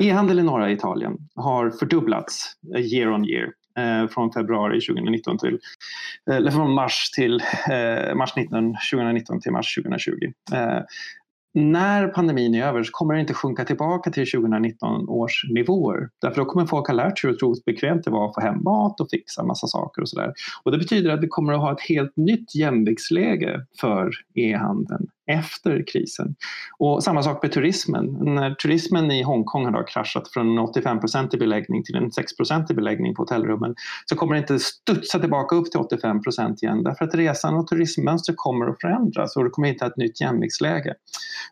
E-handel 0.01 0.38
i 0.38 0.42
norra 0.42 0.70
Italien 0.70 1.16
har 1.35 1.70
fördubblats 1.70 2.53
eh, 2.75 2.81
year 2.81 3.12
on 3.12 3.29
year 3.29 3.53
eh, 3.79 4.09
från 4.09 4.33
februari 4.33 4.81
2019 4.81 5.38
till, 5.38 5.59
eh, 6.31 6.37
eller 6.37 6.51
från 6.51 6.75
mars, 6.75 7.11
till, 7.11 7.42
eh, 7.70 8.14
mars 8.14 8.37
19, 8.37 8.77
2019 8.92 9.40
till 9.40 9.53
mars 9.53 9.75
2020. 9.75 10.33
Eh, 10.53 10.83
när 11.55 12.09
pandemin 12.09 12.55
är 12.55 12.66
över 12.66 12.83
så 12.83 12.92
kommer 12.92 13.14
det 13.14 13.20
inte 13.20 13.35
sjunka 13.35 13.64
tillbaka 13.64 14.11
till 14.11 14.31
2019 14.31 15.09
års 15.09 15.44
nivåer. 15.48 16.09
Därför 16.20 16.37
då 16.37 16.44
kommer 16.44 16.66
folk 16.66 16.87
ha 16.87 16.94
lärt 16.94 17.18
sig 17.18 17.29
hur 17.29 17.37
otroligt 17.37 17.64
bekvämt 17.64 18.05
det 18.05 18.11
var 18.11 18.29
att 18.29 18.35
få 18.35 18.40
hem 18.40 18.62
mat 18.62 19.01
och 19.01 19.11
fixa 19.11 19.44
massa 19.44 19.66
saker 19.66 20.03
och 20.03 20.09
sådär. 20.09 20.33
Och 20.62 20.72
det 20.72 20.79
betyder 20.79 21.11
att 21.11 21.22
vi 21.22 21.29
kommer 21.29 21.53
att 21.53 21.61
ha 21.61 21.72
ett 21.72 21.81
helt 21.88 22.16
nytt 22.16 22.55
jämviktsläge 22.55 23.66
för 23.81 24.11
e-handeln 24.35 25.07
efter 25.30 25.85
krisen. 25.92 26.35
Och 26.78 27.04
samma 27.04 27.22
sak 27.22 27.42
med 27.42 27.52
turismen. 27.52 28.04
När 28.20 28.54
turismen 28.54 29.11
i 29.11 29.22
Hongkong 29.22 29.64
har 29.64 29.87
kraschat 29.87 30.28
från 30.28 30.48
en 30.48 30.58
85 30.58 30.98
i 31.32 31.37
beläggning 31.37 31.85
till 31.85 31.96
en 31.96 32.12
6 32.12 32.32
i 32.70 32.74
beläggning 32.74 33.14
på 33.14 33.22
hotellrummen 33.22 33.74
så 34.06 34.16
kommer 34.16 34.35
det 34.35 34.40
inte 34.40 34.58
studsa 34.58 35.18
tillbaka 35.18 35.56
upp 35.56 35.70
till 35.70 35.80
85% 35.80 36.64
igen 36.64 36.82
därför 36.82 37.04
att 37.04 37.14
resan 37.14 37.54
och 37.54 37.66
turismmönster 37.66 38.35
kommer 38.37 38.66
att 38.66 38.80
förändras 38.80 39.37
och 39.37 39.44
det 39.44 39.50
kommer 39.50 39.68
hitta 39.68 39.87
ett 39.87 39.96
nytt 39.96 40.20
jämviktsläge. 40.20 40.94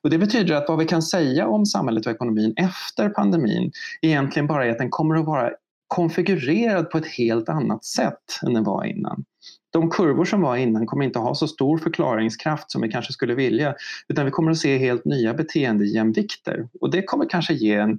Och 0.02 0.10
det 0.10 0.18
betyder 0.18 0.54
att 0.54 0.68
vad 0.68 0.78
vi 0.78 0.84
kan 0.84 1.02
säga 1.02 1.46
om 1.46 1.66
samhället 1.66 2.06
och 2.06 2.12
ekonomin 2.12 2.54
efter 2.56 3.08
pandemin 3.08 3.72
egentligen 4.02 4.46
bara 4.46 4.66
är 4.66 4.70
att 4.70 4.78
den 4.78 4.90
kommer 4.90 5.14
att 5.14 5.26
vara 5.26 5.50
konfigurerad 5.94 6.90
på 6.90 6.98
ett 6.98 7.06
helt 7.06 7.48
annat 7.48 7.84
sätt 7.84 8.40
än 8.46 8.54
den 8.54 8.64
var 8.64 8.84
innan. 8.84 9.24
De 9.72 9.90
kurvor 9.90 10.24
som 10.24 10.40
var 10.40 10.56
innan 10.56 10.86
kommer 10.86 11.04
inte 11.04 11.18
ha 11.18 11.34
så 11.34 11.48
stor 11.48 11.78
förklaringskraft 11.78 12.70
som 12.70 12.82
vi 12.82 12.88
kanske 12.88 13.12
skulle 13.12 13.34
vilja 13.34 13.74
utan 14.08 14.24
vi 14.24 14.30
kommer 14.30 14.50
att 14.50 14.58
se 14.58 14.78
helt 14.78 15.04
nya 15.04 15.34
beteendejämvikter 15.34 16.68
och 16.80 16.90
det 16.90 17.02
kommer 17.02 17.28
kanske 17.28 17.54
ge 17.54 17.74
en, 17.74 17.98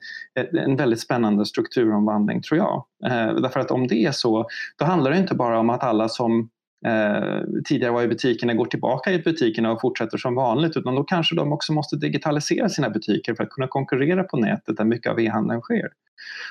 en 0.65 0.75
väldigt 0.75 0.99
spännande 0.99 1.45
strukturomvandling 1.45 2.41
tror 2.41 2.57
jag. 2.57 2.85
Eh, 3.05 3.35
därför 3.41 3.59
att 3.59 3.71
om 3.71 3.87
det 3.87 4.05
är 4.05 4.11
så, 4.11 4.45
då 4.77 4.85
handlar 4.85 5.11
det 5.11 5.17
inte 5.17 5.35
bara 5.35 5.59
om 5.59 5.69
att 5.69 5.83
alla 5.83 6.09
som 6.09 6.49
eh, 6.85 7.41
tidigare 7.65 7.93
var 7.93 8.03
i 8.03 8.07
butikerna 8.07 8.53
går 8.53 8.65
tillbaka 8.65 9.11
i 9.11 9.19
butikerna 9.19 9.71
och 9.71 9.81
fortsätter 9.81 10.17
som 10.17 10.35
vanligt 10.35 10.77
utan 10.77 10.95
då 10.95 11.03
kanske 11.03 11.35
de 11.35 11.53
också 11.53 11.73
måste 11.73 11.95
digitalisera 11.95 12.69
sina 12.69 12.89
butiker 12.89 13.35
för 13.35 13.43
att 13.43 13.49
kunna 13.49 13.67
konkurrera 13.67 14.23
på 14.23 14.37
nätet 14.37 14.77
där 14.77 14.85
mycket 14.85 15.11
av 15.11 15.19
e-handeln 15.19 15.61
sker. 15.61 15.89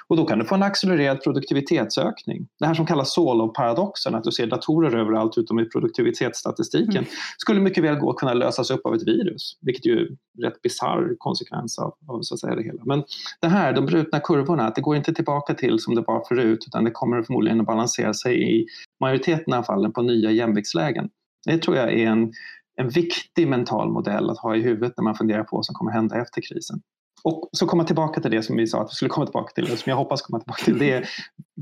Och 0.08 0.16
då 0.16 0.24
kan 0.24 0.38
du 0.38 0.44
få 0.44 0.54
en 0.54 0.62
accelererad 0.62 1.22
produktivitetsökning. 1.22 2.48
Det 2.58 2.66
här 2.66 2.74
som 2.74 2.86
kallas 2.86 3.14
Solov-paradoxen, 3.14 4.14
att 4.14 4.24
du 4.24 4.32
ser 4.32 4.46
datorer 4.46 4.96
överallt 4.96 5.38
utom 5.38 5.60
i 5.60 5.64
produktivitetsstatistiken, 5.64 6.96
mm. 6.96 7.10
skulle 7.38 7.60
mycket 7.60 7.84
väl 7.84 7.96
gå 7.96 8.10
att 8.10 8.16
kunna 8.16 8.34
lösas 8.34 8.70
upp 8.70 8.86
av 8.86 8.94
ett 8.94 9.08
virus, 9.08 9.58
vilket 9.60 9.86
ju 9.86 9.98
är 9.98 10.06
en 10.06 10.44
rätt 10.44 10.62
bisarr 10.62 11.14
konsekvens 11.18 11.78
av, 11.78 11.94
av, 12.08 12.22
så 12.22 12.34
att 12.34 12.40
säga, 12.40 12.54
det 12.54 12.62
hela. 12.62 12.84
Men 12.84 13.04
det 13.40 13.48
här, 13.48 13.72
de 13.72 13.86
brutna 13.86 14.20
kurvorna, 14.20 14.66
att 14.66 14.74
det 14.74 14.80
går 14.80 14.96
inte 14.96 15.14
tillbaka 15.14 15.54
till 15.54 15.78
som 15.78 15.94
det 15.94 16.04
var 16.06 16.24
förut 16.28 16.64
utan 16.66 16.84
det 16.84 16.90
kommer 16.90 17.22
förmodligen 17.22 17.60
att 17.60 17.66
balansera 17.66 18.14
sig 18.14 18.58
i 18.60 18.66
majoriteten 19.00 19.52
av 19.52 19.62
fallen 19.62 19.92
på 19.92 20.02
nya 20.02 20.30
jämviktslägen. 20.30 21.08
Det 21.46 21.58
tror 21.58 21.76
jag 21.76 21.92
är 21.92 22.06
en, 22.06 22.32
en 22.76 22.88
viktig 22.88 23.48
mental 23.48 23.90
modell 23.90 24.30
att 24.30 24.38
ha 24.38 24.56
i 24.56 24.62
huvudet 24.62 24.92
när 24.96 25.04
man 25.04 25.14
funderar 25.14 25.44
på 25.44 25.56
vad 25.56 25.66
som 25.66 25.74
kommer 25.74 25.92
hända 25.92 26.22
efter 26.22 26.42
krisen. 26.42 26.82
Och 27.24 27.50
så 27.52 27.66
komma 27.66 27.84
tillbaka 27.84 28.20
till 28.20 28.30
det 28.30 28.42
som 28.42 28.56
vi 28.56 28.66
sa 28.66 28.82
att 28.82 28.90
vi 28.90 28.94
skulle 28.94 29.08
komma 29.08 29.26
tillbaka 29.26 29.52
till, 29.54 29.72
och 29.72 29.78
som 29.78 29.90
jag 29.90 29.96
hoppas 29.96 30.22
komma 30.22 30.38
tillbaka 30.38 30.64
till, 30.64 30.78
det 30.78 30.92
är 30.92 31.08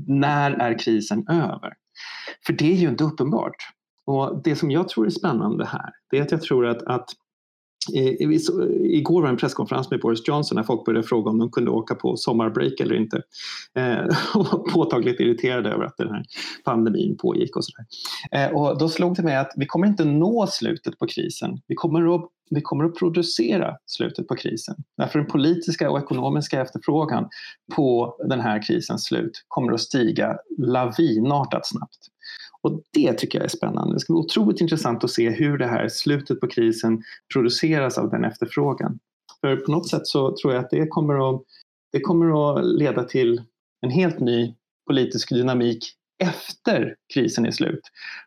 när 0.07 0.51
är 0.51 0.79
krisen 0.79 1.27
över? 1.29 1.73
För 2.45 2.53
det 2.53 2.71
är 2.71 2.75
ju 2.75 2.89
inte 2.89 3.03
uppenbart. 3.03 3.55
Och 4.05 4.41
det 4.43 4.55
som 4.55 4.71
jag 4.71 4.89
tror 4.89 5.05
är 5.05 5.09
spännande 5.09 5.65
här, 5.65 5.89
det 6.11 6.17
är 6.17 6.21
att 6.21 6.31
jag 6.31 6.41
tror 6.41 6.65
att, 6.67 6.81
att 6.81 7.09
eh, 7.95 8.29
Igår 8.81 9.21
var 9.21 9.29
en 9.29 9.37
presskonferens 9.37 9.91
med 9.91 9.99
Boris 9.99 10.27
Johnson 10.27 10.55
när 10.55 10.63
folk 10.63 10.85
började 10.85 11.07
fråga 11.07 11.29
om 11.31 11.37
de 11.37 11.51
kunde 11.51 11.71
åka 11.71 11.95
på 11.95 12.17
sommarbreak 12.17 12.79
eller 12.79 12.95
inte. 12.95 13.21
Eh, 13.75 14.05
och 14.35 14.45
var 14.45 14.71
påtagligt 14.73 15.19
irriterade 15.19 15.69
över 15.69 15.85
att 15.85 15.97
den 15.97 16.09
här 16.09 16.23
pandemin 16.65 17.17
pågick 17.17 17.55
och 17.55 17.65
sådär. 17.65 17.85
Eh, 18.31 18.55
och 18.55 18.77
då 18.77 18.89
slog 18.89 19.15
det 19.15 19.23
mig 19.23 19.35
att 19.35 19.53
vi 19.55 19.65
kommer 19.65 19.87
inte 19.87 20.05
nå 20.05 20.47
slutet 20.47 20.99
på 20.99 21.07
krisen. 21.07 21.61
Vi 21.67 21.75
kommer 21.75 22.15
att 22.15 22.29
vi 22.49 22.61
kommer 22.61 22.85
att 22.85 22.95
producera 22.95 23.77
slutet 23.85 24.27
på 24.27 24.35
krisen. 24.35 24.75
Därför 24.97 25.19
den 25.19 25.27
politiska 25.27 25.91
och 25.91 25.99
ekonomiska 25.99 26.61
efterfrågan 26.61 27.29
på 27.75 28.15
den 28.29 28.39
här 28.39 28.67
krisens 28.67 29.05
slut 29.05 29.45
kommer 29.47 29.73
att 29.73 29.81
stiga 29.81 30.37
lavinartat 30.57 31.67
snabbt. 31.67 31.97
Och 32.61 32.81
det 32.93 33.13
tycker 33.13 33.39
jag 33.39 33.45
är 33.45 33.49
spännande. 33.49 33.95
Det 33.95 33.99
ska 33.99 34.13
bli 34.13 34.19
otroligt 34.19 34.61
intressant 34.61 35.03
att 35.03 35.11
se 35.11 35.29
hur 35.29 35.57
det 35.57 35.67
här 35.67 35.87
slutet 35.87 36.39
på 36.39 36.47
krisen 36.47 37.03
produceras 37.33 37.97
av 37.97 38.09
den 38.09 38.23
efterfrågan. 38.23 38.99
För 39.41 39.55
på 39.55 39.71
något 39.71 39.89
sätt 39.89 40.07
så 40.07 40.35
tror 40.35 40.53
jag 40.53 40.63
att 40.63 40.69
det 40.69 40.87
kommer 40.87 41.29
att, 41.29 41.41
det 41.91 41.99
kommer 41.99 42.57
att 42.57 42.65
leda 42.65 43.03
till 43.03 43.41
en 43.81 43.89
helt 43.89 44.19
ny 44.19 44.55
politisk 44.87 45.29
dynamik 45.29 45.95
efter 46.19 46.95
krisen 47.13 47.45
är 47.45 47.51
slut. 47.51 47.81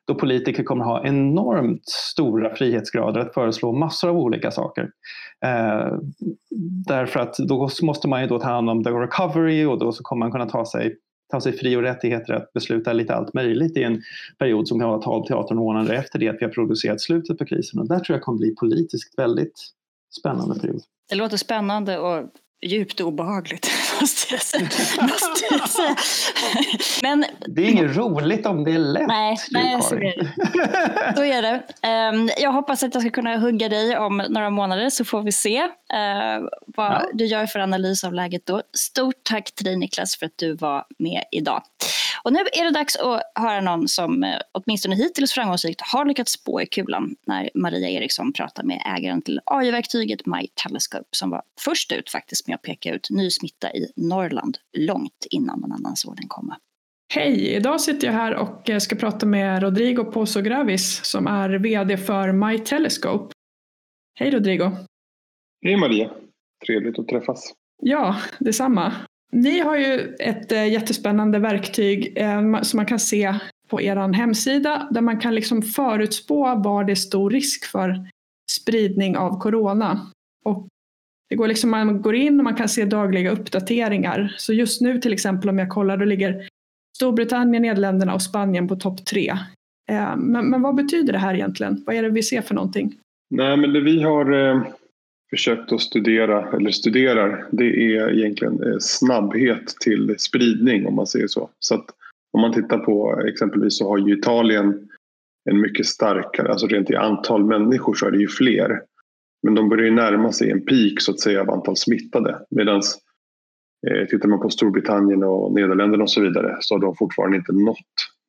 Då 0.06 0.14
politiker 0.14 0.62
kommer 0.62 0.84
ha 0.84 1.06
enormt 1.06 1.88
stora 1.88 2.54
frihetsgrader 2.54 3.20
att 3.20 3.34
föreslå 3.34 3.72
massor 3.72 4.08
av 4.08 4.16
olika 4.16 4.50
saker. 4.50 4.90
Eh, 5.44 5.98
därför 6.86 7.20
att 7.20 7.36
då 7.36 7.68
måste 7.82 8.08
man 8.08 8.22
ju 8.22 8.26
då 8.26 8.38
ta 8.38 8.48
hand 8.48 8.70
om 8.70 8.84
the 8.84 8.90
recovery 8.90 9.64
och 9.64 9.78
då 9.78 9.92
så 9.92 10.02
kommer 10.02 10.26
man 10.26 10.32
kunna 10.32 10.46
ta 10.46 10.66
sig 10.66 10.96
ta 11.32 11.40
sig 11.40 11.52
fri 11.52 11.76
och 11.76 11.82
rättigheter 11.82 12.32
att 12.32 12.52
besluta 12.52 12.92
lite 12.92 13.14
allt 13.14 13.34
möjligt 13.34 13.76
i 13.76 13.82
en 13.82 14.02
period 14.38 14.68
som 14.68 14.80
kan 14.80 14.88
vara 14.88 15.02
12 15.02 15.24
till 15.24 15.34
18 15.34 15.56
månader 15.56 15.94
efter 15.94 16.18
det 16.18 16.28
att 16.28 16.36
vi 16.40 16.44
har 16.44 16.52
producerat 16.52 17.00
slutet 17.00 17.38
på 17.38 17.44
krisen. 17.44 17.80
Och 17.80 17.88
där 17.88 17.98
tror 17.98 18.16
jag 18.16 18.22
kommer 18.22 18.38
bli 18.38 18.54
politiskt 18.54 19.18
väldigt 19.18 19.60
spännande 20.20 20.60
period. 20.60 20.82
Det 21.08 21.14
låter 21.14 21.36
spännande 21.36 21.98
och 21.98 22.28
djupt 22.62 23.00
obehagligt, 23.00 23.70
måste 24.00 24.34
jag 24.34 24.42
säga. 24.42 24.68
måste 25.02 25.46
jag 25.50 25.68
säga. 25.68 25.96
Men, 27.02 27.24
det 27.46 27.62
är 27.62 27.70
inget 27.70 27.96
roligt 27.96 28.46
om 28.46 28.64
det 28.64 28.70
är 28.72 28.78
lätt. 28.78 29.06
Nej, 29.06 29.36
nej 29.50 29.82
så 29.82 29.94
är 29.94 30.00
det. 30.00 31.16
Så 31.16 31.24
är 31.24 31.42
det. 31.42 31.62
Um, 32.16 32.30
jag 32.38 32.52
hoppas 32.52 32.82
att 32.82 32.94
jag 32.94 33.02
ska 33.02 33.10
kunna 33.10 33.36
hugga 33.36 33.68
dig 33.68 33.98
om 33.98 34.16
några 34.28 34.50
månader 34.50 34.90
så 34.90 35.04
får 35.04 35.22
vi 35.22 35.32
se 35.32 35.62
uh, 35.62 35.68
vad 36.66 36.92
ja. 36.92 37.02
du 37.12 37.24
gör 37.24 37.46
för 37.46 37.58
analys 37.58 38.04
av 38.04 38.14
läget 38.14 38.46
då. 38.46 38.62
Stort 38.72 39.14
tack 39.22 39.54
till 39.54 39.64
dig 39.64 39.76
Niklas 39.76 40.16
för 40.16 40.26
att 40.26 40.38
du 40.38 40.54
var 40.54 40.84
med 40.98 41.24
idag. 41.32 41.62
Och 42.24 42.32
nu 42.32 42.38
är 42.38 42.64
det 42.64 42.70
dags 42.70 42.96
att 42.96 43.22
höra 43.34 43.60
någon 43.60 43.88
som 43.88 44.24
eh, 44.24 44.36
åtminstone 44.52 44.96
hittills 44.96 45.32
framgångsrikt 45.32 45.80
har 45.80 46.04
lyckats 46.04 46.32
spå 46.32 46.60
i 46.60 46.66
kulan 46.66 47.14
när 47.26 47.50
Maria 47.54 47.88
Eriksson 47.88 48.32
pratar 48.32 48.62
med 48.62 48.82
ägaren 48.96 49.22
till 49.22 49.40
AI-verktyget 49.46 50.26
My 50.26 50.48
Telescope 50.54 51.08
som 51.10 51.30
var 51.30 51.42
först 51.60 51.92
ut 51.92 52.10
faktiskt 52.10 52.46
med 52.48 52.54
att 52.54 52.62
peka 52.62 52.94
ut 52.94 53.10
ny 53.10 53.30
smitta 53.30 53.72
i 53.72 53.92
Norrland 53.96 54.58
långt 54.78 55.26
innan 55.30 55.60
någon 55.60 55.72
annan 55.72 55.96
såg 55.96 56.16
den 56.16 56.28
komma. 56.28 56.56
Hej! 57.14 57.48
Idag 57.48 57.80
sitter 57.80 58.06
jag 58.06 58.14
här 58.14 58.34
och 58.34 58.70
eh, 58.70 58.78
ska 58.78 58.96
prata 58.96 59.26
med 59.26 59.62
Rodrigo 59.62 60.04
Pozo 60.04 60.40
Gravis 60.40 61.04
som 61.04 61.26
är 61.26 61.50
VD 61.50 61.96
för 61.96 62.32
My 62.32 62.58
Telescope. 62.58 63.34
Hej 64.14 64.30
Rodrigo! 64.30 64.70
Hej 65.64 65.76
Maria! 65.76 66.10
Trevligt 66.66 66.98
att 66.98 67.08
träffas. 67.08 67.52
Ja, 67.82 68.16
detsamma. 68.38 68.92
Ni 69.32 69.60
har 69.60 69.76
ju 69.76 70.14
ett 70.20 70.52
eh, 70.52 70.68
jättespännande 70.68 71.38
verktyg 71.38 72.12
eh, 72.16 72.60
som 72.62 72.76
man 72.76 72.86
kan 72.86 72.98
se 72.98 73.34
på 73.68 73.80
er 73.80 74.12
hemsida 74.12 74.88
där 74.90 75.00
man 75.00 75.20
kan 75.20 75.34
liksom 75.34 75.62
förutspå 75.62 76.54
var 76.54 76.84
det 76.84 76.92
är 76.92 76.96
stor 76.96 77.30
risk 77.30 77.64
för 77.64 78.08
spridning 78.50 79.16
av 79.16 79.38
corona. 79.38 80.06
Och 80.44 80.68
det 81.28 81.36
går 81.36 81.48
liksom, 81.48 81.70
man 81.70 82.02
går 82.02 82.14
in 82.14 82.40
och 82.40 82.44
man 82.44 82.54
kan 82.54 82.68
se 82.68 82.84
dagliga 82.84 83.30
uppdateringar. 83.30 84.34
Så 84.38 84.52
just 84.52 84.80
nu 84.80 85.00
till 85.00 85.12
exempel 85.12 85.50
om 85.50 85.58
jag 85.58 85.68
kollar 85.68 85.96
då 85.96 86.04
ligger 86.04 86.48
Storbritannien, 86.96 87.62
Nederländerna 87.62 88.14
och 88.14 88.22
Spanien 88.22 88.68
på 88.68 88.76
topp 88.76 89.04
tre. 89.06 89.28
Eh, 89.90 90.16
men, 90.16 90.50
men, 90.50 90.62
vad 90.62 90.74
betyder 90.74 91.12
det 91.12 91.18
här 91.18 91.34
egentligen? 91.34 91.82
Vad 91.86 91.96
är 91.96 92.02
det 92.02 92.10
vi 92.10 92.22
ser 92.22 92.42
för 92.42 92.54
någonting? 92.54 92.94
Nej, 93.30 93.56
men 93.56 93.72
det 93.72 93.80
vi 93.80 94.02
har 94.02 94.32
försökt 95.32 95.72
att 95.72 95.80
studera, 95.80 96.56
eller 96.56 96.70
studerar, 96.70 97.46
det 97.50 97.64
är 97.64 98.18
egentligen 98.18 98.62
eh, 98.62 98.76
snabbhet 98.80 99.66
till 99.80 100.14
spridning 100.18 100.86
om 100.86 100.94
man 100.94 101.06
säger 101.06 101.26
så. 101.26 101.50
Så 101.58 101.74
att 101.74 101.86
om 102.32 102.40
man 102.40 102.52
tittar 102.52 102.78
på 102.78 103.22
exempelvis 103.28 103.78
så 103.78 103.88
har 103.88 103.98
ju 103.98 104.18
Italien 104.18 104.88
en 105.50 105.60
mycket 105.60 105.86
starkare, 105.86 106.48
alltså 106.48 106.66
rent 106.66 106.90
i 106.90 106.96
antal 106.96 107.44
människor 107.44 107.94
så 107.94 108.06
är 108.06 108.10
det 108.10 108.18
ju 108.18 108.28
fler. 108.28 108.82
Men 109.42 109.54
de 109.54 109.68
börjar 109.68 109.84
ju 109.84 109.90
närma 109.90 110.32
sig 110.32 110.50
en 110.50 110.64
peak 110.64 111.00
så 111.00 111.12
att 111.12 111.20
säga 111.20 111.40
av 111.40 111.50
antal 111.50 111.76
smittade. 111.76 112.38
Medan 112.50 112.82
eh, 113.86 114.06
tittar 114.06 114.28
man 114.28 114.40
på 114.40 114.50
Storbritannien 114.50 115.22
och 115.22 115.54
Nederländerna 115.54 116.02
och 116.02 116.10
så 116.10 116.20
vidare 116.20 116.56
så 116.60 116.74
har 116.74 116.80
de 116.80 116.96
fortfarande 116.96 117.36
inte 117.36 117.52
nått 117.52 117.76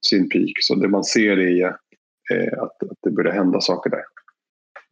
sin 0.06 0.30
peak. 0.30 0.54
Så 0.60 0.76
det 0.76 0.88
man 0.88 1.04
ser 1.04 1.40
är 1.40 1.66
eh, 2.34 2.64
att, 2.64 2.84
att 2.84 2.98
det 3.04 3.12
börjar 3.12 3.34
hända 3.34 3.62
saker 3.62 3.90
där. 3.90 4.04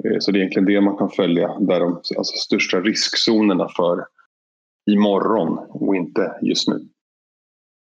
Eh, 0.06 0.20
så 0.20 0.32
det 0.32 0.38
är 0.38 0.40
egentligen 0.40 0.66
det 0.66 0.82
man 0.82 0.98
kan 0.98 1.10
följa, 1.10 1.48
där 1.60 1.80
de 1.80 1.94
alltså, 2.18 2.38
största 2.38 2.82
riskzonerna 2.82 3.68
för 3.76 4.06
imorgon 4.92 5.58
och 5.70 5.96
inte 5.96 6.38
just 6.42 6.68
nu. 6.68 6.76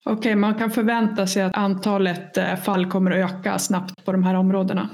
Okej, 0.06 0.18
okay, 0.18 0.36
man 0.36 0.56
kan 0.56 0.72
förvänta 0.72 1.28
sig 1.28 1.42
att 1.42 1.58
antalet 1.58 2.38
eh, 2.38 2.56
fall 2.56 2.86
kommer 2.86 3.12
att 3.12 3.32
öka 3.32 3.60
snabbt 3.60 4.06
på 4.06 4.12
de 4.12 4.24
här 4.24 4.36
områdena? 4.36 4.90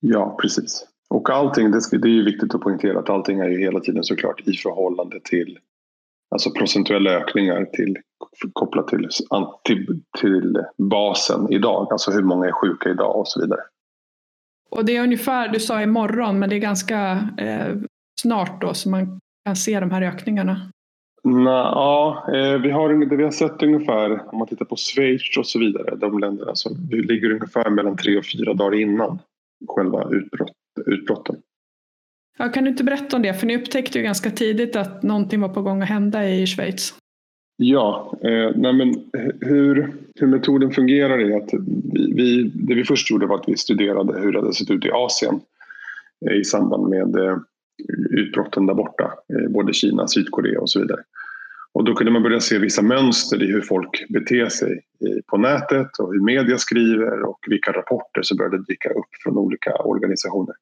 Ja, 0.00 0.36
precis. 0.42 0.86
Och 1.10 1.30
allting, 1.30 1.70
det 1.70 1.94
är 1.94 2.06
ju 2.06 2.24
viktigt 2.24 2.54
att 2.54 2.60
poängtera 2.60 2.98
att 2.98 3.10
allting 3.10 3.38
är 3.38 3.48
ju 3.48 3.58
hela 3.58 3.80
tiden 3.80 4.04
såklart 4.04 4.48
i 4.48 4.52
förhållande 4.52 5.20
till 5.20 5.58
alltså 6.30 6.50
procentuella 6.50 7.10
ökningar 7.10 7.64
till, 7.64 7.96
kopplat 8.52 8.88
till, 8.88 9.08
till, 9.64 10.02
till 10.20 10.64
basen 10.78 11.52
idag, 11.52 11.88
alltså 11.92 12.10
hur 12.10 12.22
många 12.22 12.46
är 12.46 12.52
sjuka 12.52 12.90
idag 12.90 13.18
och 13.18 13.28
så 13.28 13.40
vidare. 13.40 13.60
Och 14.70 14.84
det 14.84 14.96
är 14.96 15.02
ungefär, 15.02 15.48
du 15.48 15.60
sa 15.60 15.82
imorgon, 15.82 16.38
men 16.38 16.48
det 16.48 16.56
är 16.56 16.60
ganska 16.60 17.28
eh, 17.38 17.76
snart 18.20 18.60
då 18.60 18.74
som 18.74 18.90
man 18.90 19.20
kan 19.44 19.56
se 19.56 19.80
de 19.80 19.90
här 19.90 20.02
ökningarna? 20.02 20.70
Nå, 21.24 21.50
ja, 21.50 22.24
eh, 22.34 22.60
vi 22.60 22.70
har, 22.70 23.06
det 23.06 23.16
vi 23.16 23.24
har 23.24 23.30
sett 23.30 23.62
ungefär, 23.62 24.32
om 24.32 24.38
man 24.38 24.48
tittar 24.48 24.64
på 24.64 24.76
Schweiz 24.76 25.36
och 25.38 25.46
så 25.46 25.58
vidare, 25.58 25.96
de 25.96 26.18
länderna, 26.18 26.54
så 26.54 26.70
vi 26.90 27.02
ligger 27.02 27.30
ungefär 27.30 27.70
mellan 27.70 27.96
tre 27.96 28.18
och 28.18 28.24
fyra 28.26 28.54
dagar 28.54 28.78
innan 28.78 29.18
själva 29.68 30.08
utbrott, 30.10 30.52
utbrotten. 30.86 31.36
Ja, 32.38 32.48
kan 32.48 32.64
du 32.64 32.70
inte 32.70 32.84
berätta 32.84 33.16
om 33.16 33.22
det? 33.22 33.34
För 33.34 33.46
ni 33.46 33.56
upptäckte 33.56 33.98
ju 33.98 34.04
ganska 34.04 34.30
tidigt 34.30 34.76
att 34.76 35.02
någonting 35.02 35.40
var 35.40 35.48
på 35.48 35.62
gång 35.62 35.82
att 35.82 35.88
hända 35.88 36.28
i 36.28 36.46
Schweiz. 36.46 36.94
Ja, 37.62 38.12
eh, 38.22 38.50
nej 38.54 38.72
men 38.72 38.94
hur, 39.40 39.92
hur 40.14 40.26
metoden 40.26 40.70
fungerar 40.70 41.18
är 41.18 41.36
att 41.36 41.50
vi, 41.94 42.12
vi, 42.14 42.52
det 42.54 42.74
vi 42.74 42.84
först 42.84 43.10
gjorde 43.10 43.26
var 43.26 43.36
att 43.36 43.48
vi 43.48 43.56
studerade 43.56 44.20
hur 44.20 44.32
det 44.32 44.38
hade 44.38 44.54
sett 44.54 44.70
ut 44.70 44.84
i 44.84 44.90
Asien 44.90 45.40
eh, 46.26 46.36
i 46.36 46.44
samband 46.44 46.88
med 46.88 47.16
eh, 47.16 47.36
utbrotten 48.10 48.66
där 48.66 48.74
borta, 48.74 49.04
eh, 49.04 49.50
både 49.50 49.72
Kina, 49.72 50.08
Sydkorea 50.08 50.60
och 50.60 50.70
så 50.70 50.80
vidare. 50.80 51.00
Och 51.72 51.84
då 51.84 51.94
kunde 51.94 52.12
man 52.12 52.22
börja 52.22 52.40
se 52.40 52.58
vissa 52.58 52.82
mönster 52.82 53.42
i 53.42 53.46
hur 53.46 53.60
folk 53.60 54.06
beter 54.08 54.48
sig 54.48 54.72
eh, 54.72 55.22
på 55.26 55.36
nätet 55.36 55.98
och 55.98 56.12
hur 56.12 56.20
media 56.20 56.58
skriver 56.58 57.22
och 57.22 57.38
vilka 57.46 57.72
rapporter 57.72 58.22
som 58.22 58.36
började 58.36 58.64
dyka 58.68 58.88
upp 58.88 59.10
från 59.24 59.38
olika 59.38 59.74
organisationer. 59.74 60.54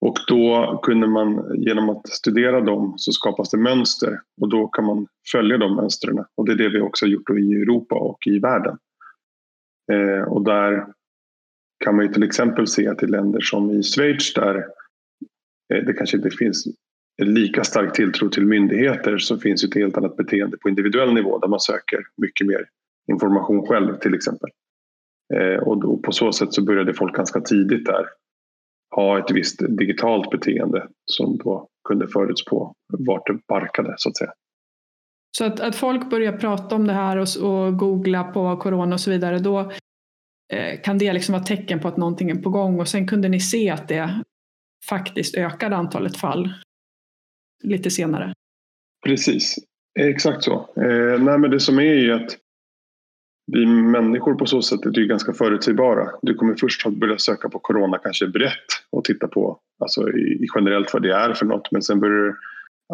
Och 0.00 0.16
då 0.28 0.80
kunde 0.82 1.06
man 1.06 1.54
genom 1.54 1.90
att 1.90 2.08
studera 2.08 2.60
dem 2.60 2.94
så 2.96 3.12
skapas 3.12 3.50
det 3.50 3.58
mönster 3.58 4.20
och 4.40 4.48
då 4.48 4.68
kan 4.68 4.84
man 4.84 5.06
följa 5.32 5.58
de 5.58 5.76
mönstren. 5.76 6.24
Och 6.34 6.46
det 6.46 6.52
är 6.52 6.56
det 6.56 6.68
vi 6.68 6.80
också 6.80 7.04
har 7.04 7.10
gjort 7.10 7.30
i 7.30 7.54
Europa 7.54 7.94
och 7.94 8.26
i 8.26 8.38
världen. 8.38 8.78
Eh, 9.92 10.32
och 10.32 10.44
där 10.44 10.86
kan 11.84 11.96
man 11.96 12.06
ju 12.06 12.12
till 12.12 12.22
exempel 12.22 12.66
se 12.66 12.88
att 12.88 13.02
i 13.02 13.06
länder 13.06 13.40
som 13.40 13.70
i 13.70 13.82
Schweiz 13.82 14.34
där 14.34 14.56
eh, 15.74 15.84
det 15.86 15.92
kanske 15.92 16.16
inte 16.16 16.30
finns 16.30 16.66
en 17.22 17.34
lika 17.34 17.64
stark 17.64 17.92
tilltro 17.92 18.28
till 18.28 18.46
myndigheter 18.46 19.18
så 19.18 19.38
finns 19.38 19.64
ett 19.64 19.74
helt 19.74 19.96
annat 19.96 20.16
beteende 20.16 20.56
på 20.56 20.68
individuell 20.68 21.14
nivå 21.14 21.38
där 21.38 21.48
man 21.48 21.60
söker 21.60 21.98
mycket 22.16 22.46
mer 22.46 22.68
information 23.10 23.66
själv 23.66 23.98
till 23.98 24.14
exempel. 24.14 24.50
Eh, 25.34 25.62
och 25.62 25.80
då, 25.80 25.96
på 25.96 26.12
så 26.12 26.32
sätt 26.32 26.54
så 26.54 26.64
började 26.64 26.94
folk 26.94 27.16
ganska 27.16 27.40
tidigt 27.40 27.86
där 27.86 28.06
ha 28.94 29.18
ett 29.18 29.30
visst 29.30 29.60
digitalt 29.78 30.30
beteende 30.30 30.88
som 31.04 31.36
då 31.36 31.68
kunde 31.88 32.08
förutspå 32.08 32.74
vart 32.98 33.26
det 33.26 33.38
barkade 33.48 33.94
så 33.96 34.08
att 34.08 34.16
säga. 34.16 34.32
Så 35.38 35.44
att, 35.44 35.60
att 35.60 35.76
folk 35.76 36.10
börjar 36.10 36.32
prata 36.32 36.74
om 36.74 36.86
det 36.86 36.92
här 36.92 37.16
och, 37.16 37.28
och 37.42 37.78
googla 37.78 38.24
på 38.24 38.56
corona 38.56 38.94
och 38.94 39.00
så 39.00 39.10
vidare, 39.10 39.38
då 39.38 39.72
eh, 40.52 40.80
kan 40.84 40.98
det 40.98 41.12
liksom 41.12 41.32
vara 41.32 41.42
tecken 41.42 41.80
på 41.80 41.88
att 41.88 41.96
någonting 41.96 42.30
är 42.30 42.34
på 42.34 42.50
gång 42.50 42.80
och 42.80 42.88
sen 42.88 43.08
kunde 43.08 43.28
ni 43.28 43.40
se 43.40 43.70
att 43.70 43.88
det 43.88 44.22
faktiskt 44.88 45.36
ökade 45.36 45.76
antalet 45.76 46.16
fall 46.16 46.52
lite 47.64 47.90
senare. 47.90 48.32
Precis, 49.06 49.56
exakt 49.98 50.44
så. 50.44 50.52
Eh, 50.76 51.22
nej, 51.22 51.38
men 51.38 51.50
det 51.50 51.60
som 51.60 51.78
är 51.78 51.94
ju 51.94 52.12
att 52.12 52.36
vi 53.46 53.66
människor 53.66 54.34
på 54.34 54.46
så 54.46 54.62
sätt 54.62 54.86
är 54.86 54.98
ju 54.98 55.06
ganska 55.06 55.32
förutsägbara. 55.32 56.10
Du 56.22 56.34
kommer 56.34 56.54
först 56.54 56.86
att 56.86 56.94
börja 56.94 57.18
söka 57.18 57.48
på 57.48 57.58
corona 57.58 57.98
kanske 57.98 58.26
brett 58.26 58.66
och 58.90 59.04
titta 59.04 59.28
på 59.28 59.58
alltså 59.80 60.08
i, 60.08 60.46
generellt 60.54 60.92
vad 60.92 61.02
det 61.02 61.14
är 61.14 61.34
för 61.34 61.46
något 61.46 61.72
men 61.72 61.82
sen 61.82 62.00
börjar 62.00 62.24
du 62.24 62.36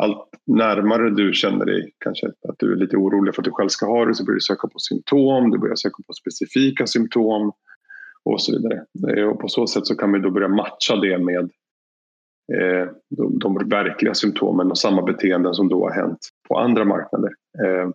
allt 0.01 0.29
närmare 0.47 1.11
du 1.11 1.33
känner 1.33 1.65
dig 1.65 1.93
kanske 2.05 2.27
att 2.27 2.55
du 2.59 2.73
är 2.73 2.77
lite 2.77 2.97
orolig 2.97 3.35
för 3.35 3.43
att 3.43 3.45
du 3.45 3.51
själv 3.51 3.69
ska 3.69 3.87
ha 3.87 4.05
det 4.05 4.15
så 4.15 4.25
börjar 4.25 4.35
du 4.35 4.41
söka 4.41 4.69
på 4.69 4.79
symptom, 4.79 5.51
du 5.51 5.59
börjar 5.59 5.77
söka 5.77 5.97
på 6.07 6.13
specifika 6.13 6.87
symptom 6.87 7.53
och 8.25 8.43
så 8.43 8.53
vidare. 8.53 8.85
Eh, 9.09 9.25
och 9.25 9.41
på 9.41 9.49
så 9.49 9.67
sätt 9.67 9.87
så 9.87 9.97
kan 9.97 10.13
vi 10.13 10.19
då 10.19 10.31
börja 10.31 10.49
matcha 10.49 10.97
det 10.97 11.19
med 11.19 11.51
eh, 12.53 12.91
de, 13.11 13.39
de 13.39 13.69
verkliga 13.69 14.15
symptomen 14.15 14.71
och 14.71 14.79
samma 14.79 15.03
beteenden 15.03 15.55
som 15.55 15.69
då 15.69 15.89
har 15.89 15.95
hänt 15.95 16.19
på 16.49 16.59
andra 16.59 16.85
marknader. 16.85 17.31
Eh, 17.65 17.91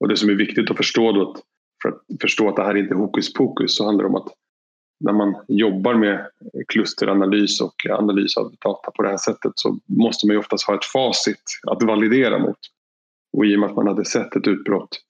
och 0.00 0.08
det 0.08 0.16
som 0.16 0.30
är 0.30 0.34
viktigt 0.34 0.70
att 0.70 0.76
förstå 0.76 1.12
då 1.12 1.30
att 1.30 1.42
för 1.82 1.88
att 1.88 2.20
förstå 2.20 2.48
att 2.48 2.56
det 2.56 2.62
här 2.62 2.76
inte 2.76 2.94
är 2.94 2.98
hokus 2.98 3.32
pokus 3.32 3.76
så 3.76 3.84
handlar 3.84 4.04
det 4.04 4.08
om 4.08 4.16
att 4.16 4.28
när 5.00 5.12
man 5.12 5.34
jobbar 5.48 5.94
med 5.94 6.26
klusteranalys 6.68 7.60
och 7.60 7.74
analys 7.90 8.36
av 8.36 8.54
data 8.64 8.90
på 8.90 9.02
det 9.02 9.08
här 9.08 9.16
sättet 9.16 9.52
så 9.54 9.78
måste 9.86 10.26
man 10.26 10.34
ju 10.34 10.40
oftast 10.40 10.66
ha 10.66 10.74
ett 10.74 10.84
facit 10.84 11.42
att 11.66 11.82
validera 11.82 12.38
mot. 12.38 12.58
Och 13.32 13.46
i 13.46 13.56
och 13.56 13.60
med 13.60 13.70
att 13.70 13.76
man 13.76 13.86
hade 13.86 14.04
sett 14.04 14.36
ett 14.36 14.48
utbrott 14.48 15.00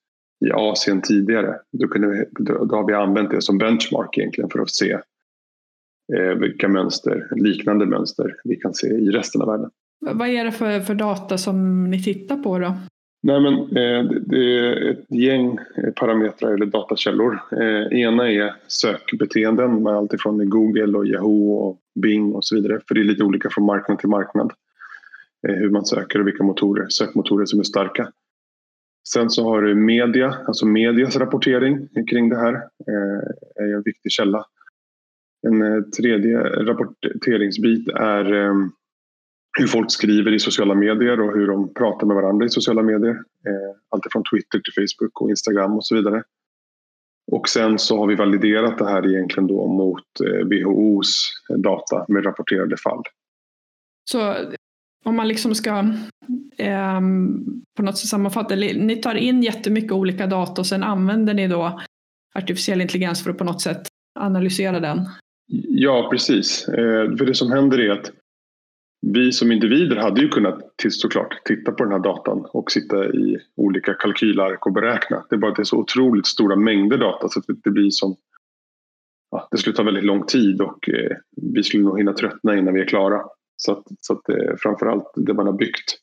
i 0.45 0.51
Asien 0.51 1.01
tidigare 1.01 1.59
då, 1.71 1.87
kunde 1.87 2.07
vi, 2.07 2.25
då, 2.43 2.65
då 2.65 2.75
har 2.75 2.87
vi 2.87 2.93
använt 2.93 3.31
det 3.31 3.41
som 3.41 3.57
benchmark 3.57 4.17
egentligen 4.17 4.49
för 4.49 4.59
att 4.59 4.69
se 4.69 4.91
eh, 6.17 6.37
vilka 6.39 6.67
mönster, 6.67 7.27
liknande 7.35 7.85
mönster 7.85 8.35
vi 8.43 8.55
kan 8.55 8.73
se 8.73 8.87
i 8.87 9.09
resten 9.09 9.41
av 9.41 9.47
världen. 9.47 9.69
Vad 9.99 10.27
är 10.27 10.45
det 10.45 10.51
för, 10.51 10.79
för 10.79 10.95
data 10.95 11.37
som 11.37 11.89
ni 11.89 12.03
tittar 12.03 12.37
på 12.37 12.59
då? 12.59 12.77
Nej, 13.25 13.41
men, 13.41 13.53
eh, 13.53 14.03
det 14.03 14.59
är 14.59 14.89
ett 14.91 15.05
gäng 15.09 15.57
eh, 15.77 15.93
parametrar 15.95 16.53
eller 16.53 16.65
datakällor. 16.65 17.39
Eh, 17.51 17.99
ena 17.99 18.31
är 18.31 18.55
sökbeteenden 18.67 19.83
med 19.83 19.93
allt 19.93 20.13
ifrån 20.13 20.49
Google 20.49 20.97
och 20.97 21.05
Yahoo 21.05 21.53
och 21.53 21.79
Bing 22.01 22.33
och 22.33 22.45
så 22.45 22.55
vidare. 22.55 22.79
För 22.87 22.95
det 22.95 23.01
är 23.01 23.05
lite 23.05 23.23
olika 23.23 23.49
från 23.49 23.65
marknad 23.65 23.99
till 23.99 24.09
marknad. 24.09 24.51
Eh, 25.47 25.55
hur 25.55 25.69
man 25.69 25.85
söker 25.85 26.19
och 26.19 26.27
vilka 26.27 26.43
motorer, 26.43 26.87
sökmotorer 26.89 27.45
som 27.45 27.59
är 27.59 27.63
starka. 27.63 28.11
Sen 29.09 29.29
så 29.29 29.43
har 29.43 29.61
du 29.61 29.75
media, 29.75 30.37
alltså 30.47 30.65
medias 30.65 31.15
rapportering 31.15 31.87
kring 32.09 32.29
det 32.29 32.37
här 32.37 32.53
eh, 32.87 33.63
är 33.63 33.75
en 33.75 33.83
viktig 33.85 34.11
källa. 34.11 34.45
En 35.47 35.61
eh, 35.61 35.81
tredje 35.81 36.39
rapporteringsbit 36.39 37.87
är 37.89 38.33
eh, 38.33 38.53
hur 39.59 39.67
folk 39.67 39.91
skriver 39.91 40.33
i 40.33 40.39
sociala 40.39 40.75
medier 40.75 41.21
och 41.21 41.33
hur 41.33 41.47
de 41.47 41.73
pratar 41.73 42.07
med 42.07 42.15
varandra 42.15 42.45
i 42.45 42.49
sociala 42.49 42.83
medier. 42.83 43.11
Eh, 43.47 43.77
allt 43.89 44.03
från 44.11 44.23
Twitter 44.23 44.59
till 44.59 44.73
Facebook 44.73 45.21
och 45.21 45.29
Instagram 45.29 45.73
och 45.73 45.85
så 45.85 45.95
vidare. 45.95 46.23
Och 47.31 47.49
sen 47.49 47.79
så 47.79 47.97
har 47.97 48.07
vi 48.07 48.15
validerat 48.15 48.77
det 48.77 48.89
här 48.89 49.07
egentligen 49.07 49.47
då 49.47 49.67
mot 49.67 50.19
eh, 50.25 50.45
WHOs 50.45 51.31
data 51.57 52.05
med 52.07 52.25
rapporterade 52.25 52.77
fall. 52.77 53.03
Så 54.11 54.35
om 55.05 55.15
man 55.15 55.27
liksom 55.27 55.55
ska 55.55 55.77
eh, 56.57 57.01
på 57.77 57.83
något 57.83 57.97
sätt 57.97 58.09
sammanfatta, 58.09 58.55
ni 58.55 58.95
tar 58.95 59.15
in 59.15 59.43
jättemycket 59.43 59.91
olika 59.91 60.27
data 60.27 60.61
och 60.61 60.67
sen 60.67 60.83
använder 60.83 61.33
ni 61.33 61.47
då 61.47 61.81
artificiell 62.35 62.81
intelligens 62.81 63.23
för 63.23 63.31
att 63.31 63.37
på 63.37 63.43
något 63.43 63.61
sätt 63.61 63.87
analysera 64.19 64.79
den? 64.79 65.09
Ja, 65.67 66.07
precis. 66.11 66.67
Eh, 66.67 67.15
för 67.17 67.25
det 67.25 67.35
som 67.35 67.51
händer 67.51 67.79
är 67.79 67.91
att 67.91 68.11
vi 69.05 69.31
som 69.31 69.51
individer 69.51 69.95
hade 69.95 70.21
ju 70.21 70.29
kunnat 70.29 70.59
såklart 70.89 71.45
titta 71.45 71.71
på 71.71 71.83
den 71.83 71.93
här 71.93 71.99
datan 71.99 72.45
och 72.53 72.71
sitta 72.71 73.05
i 73.05 73.37
olika 73.55 73.93
kalkylark 73.93 74.65
och 74.65 74.73
beräkna. 74.73 75.25
Det 75.29 75.35
är 75.35 75.39
bara 75.39 75.51
att 75.51 75.55
det 75.55 75.61
är 75.61 75.65
så 75.65 75.77
otroligt 75.77 76.25
stora 76.25 76.55
mängder 76.55 76.97
data 76.97 77.29
så 77.29 77.39
att 77.39 77.45
det 77.63 77.69
blir 77.69 77.89
som 77.89 78.15
ja, 79.31 79.47
det 79.51 79.57
skulle 79.57 79.75
ta 79.75 79.83
väldigt 79.83 80.03
lång 80.03 80.25
tid 80.25 80.61
och 80.61 80.89
eh, 80.89 81.17
vi 81.53 81.63
skulle 81.63 81.83
nog 81.83 81.97
hinna 81.97 82.13
tröttna 82.13 82.57
innan 82.57 82.73
vi 82.73 82.81
är 82.81 82.85
klara. 82.85 83.21
Så 83.57 83.71
att, 83.71 83.83
så 83.99 84.13
att 84.13 84.29
eh, 84.29 84.55
framförallt 84.57 85.11
det 85.15 85.33
man 85.33 85.45
har 85.45 85.53
byggt 85.53 85.97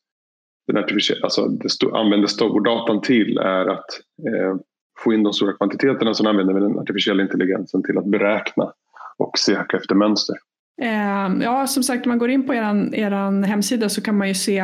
den 0.67 0.77
artificiella, 0.77 1.23
alltså 1.23 1.47
det 1.47 1.67
st 1.67 1.87
använder 1.93 2.29
stordatan 2.29 3.01
till 3.01 3.39
är 3.39 3.67
att 3.67 3.91
eh, 4.27 4.57
få 4.99 5.13
in 5.13 5.23
de 5.23 5.33
stora 5.33 5.53
kvantiteterna 5.53 6.15
som 6.15 6.27
använder 6.27 6.55
med 6.55 6.63
den 6.63 6.79
artificiella 6.79 7.23
intelligensen 7.23 7.83
till 7.83 7.99
att 7.99 8.07
beräkna 8.07 8.73
och 9.19 9.39
söka 9.39 9.77
efter 9.77 9.95
mönster. 9.95 10.37
Ehm, 10.81 11.43
ja, 11.43 11.67
som 11.67 11.83
sagt, 11.83 12.07
om 12.07 12.11
man 12.11 12.19
går 12.19 12.31
in 12.31 12.47
på 12.47 12.55
er 12.55 12.95
er 12.95 13.45
hemsida 13.47 13.89
så 13.89 14.03
kan 14.03 14.19
man 14.19 14.29
ju 14.29 14.35
se 14.35 14.59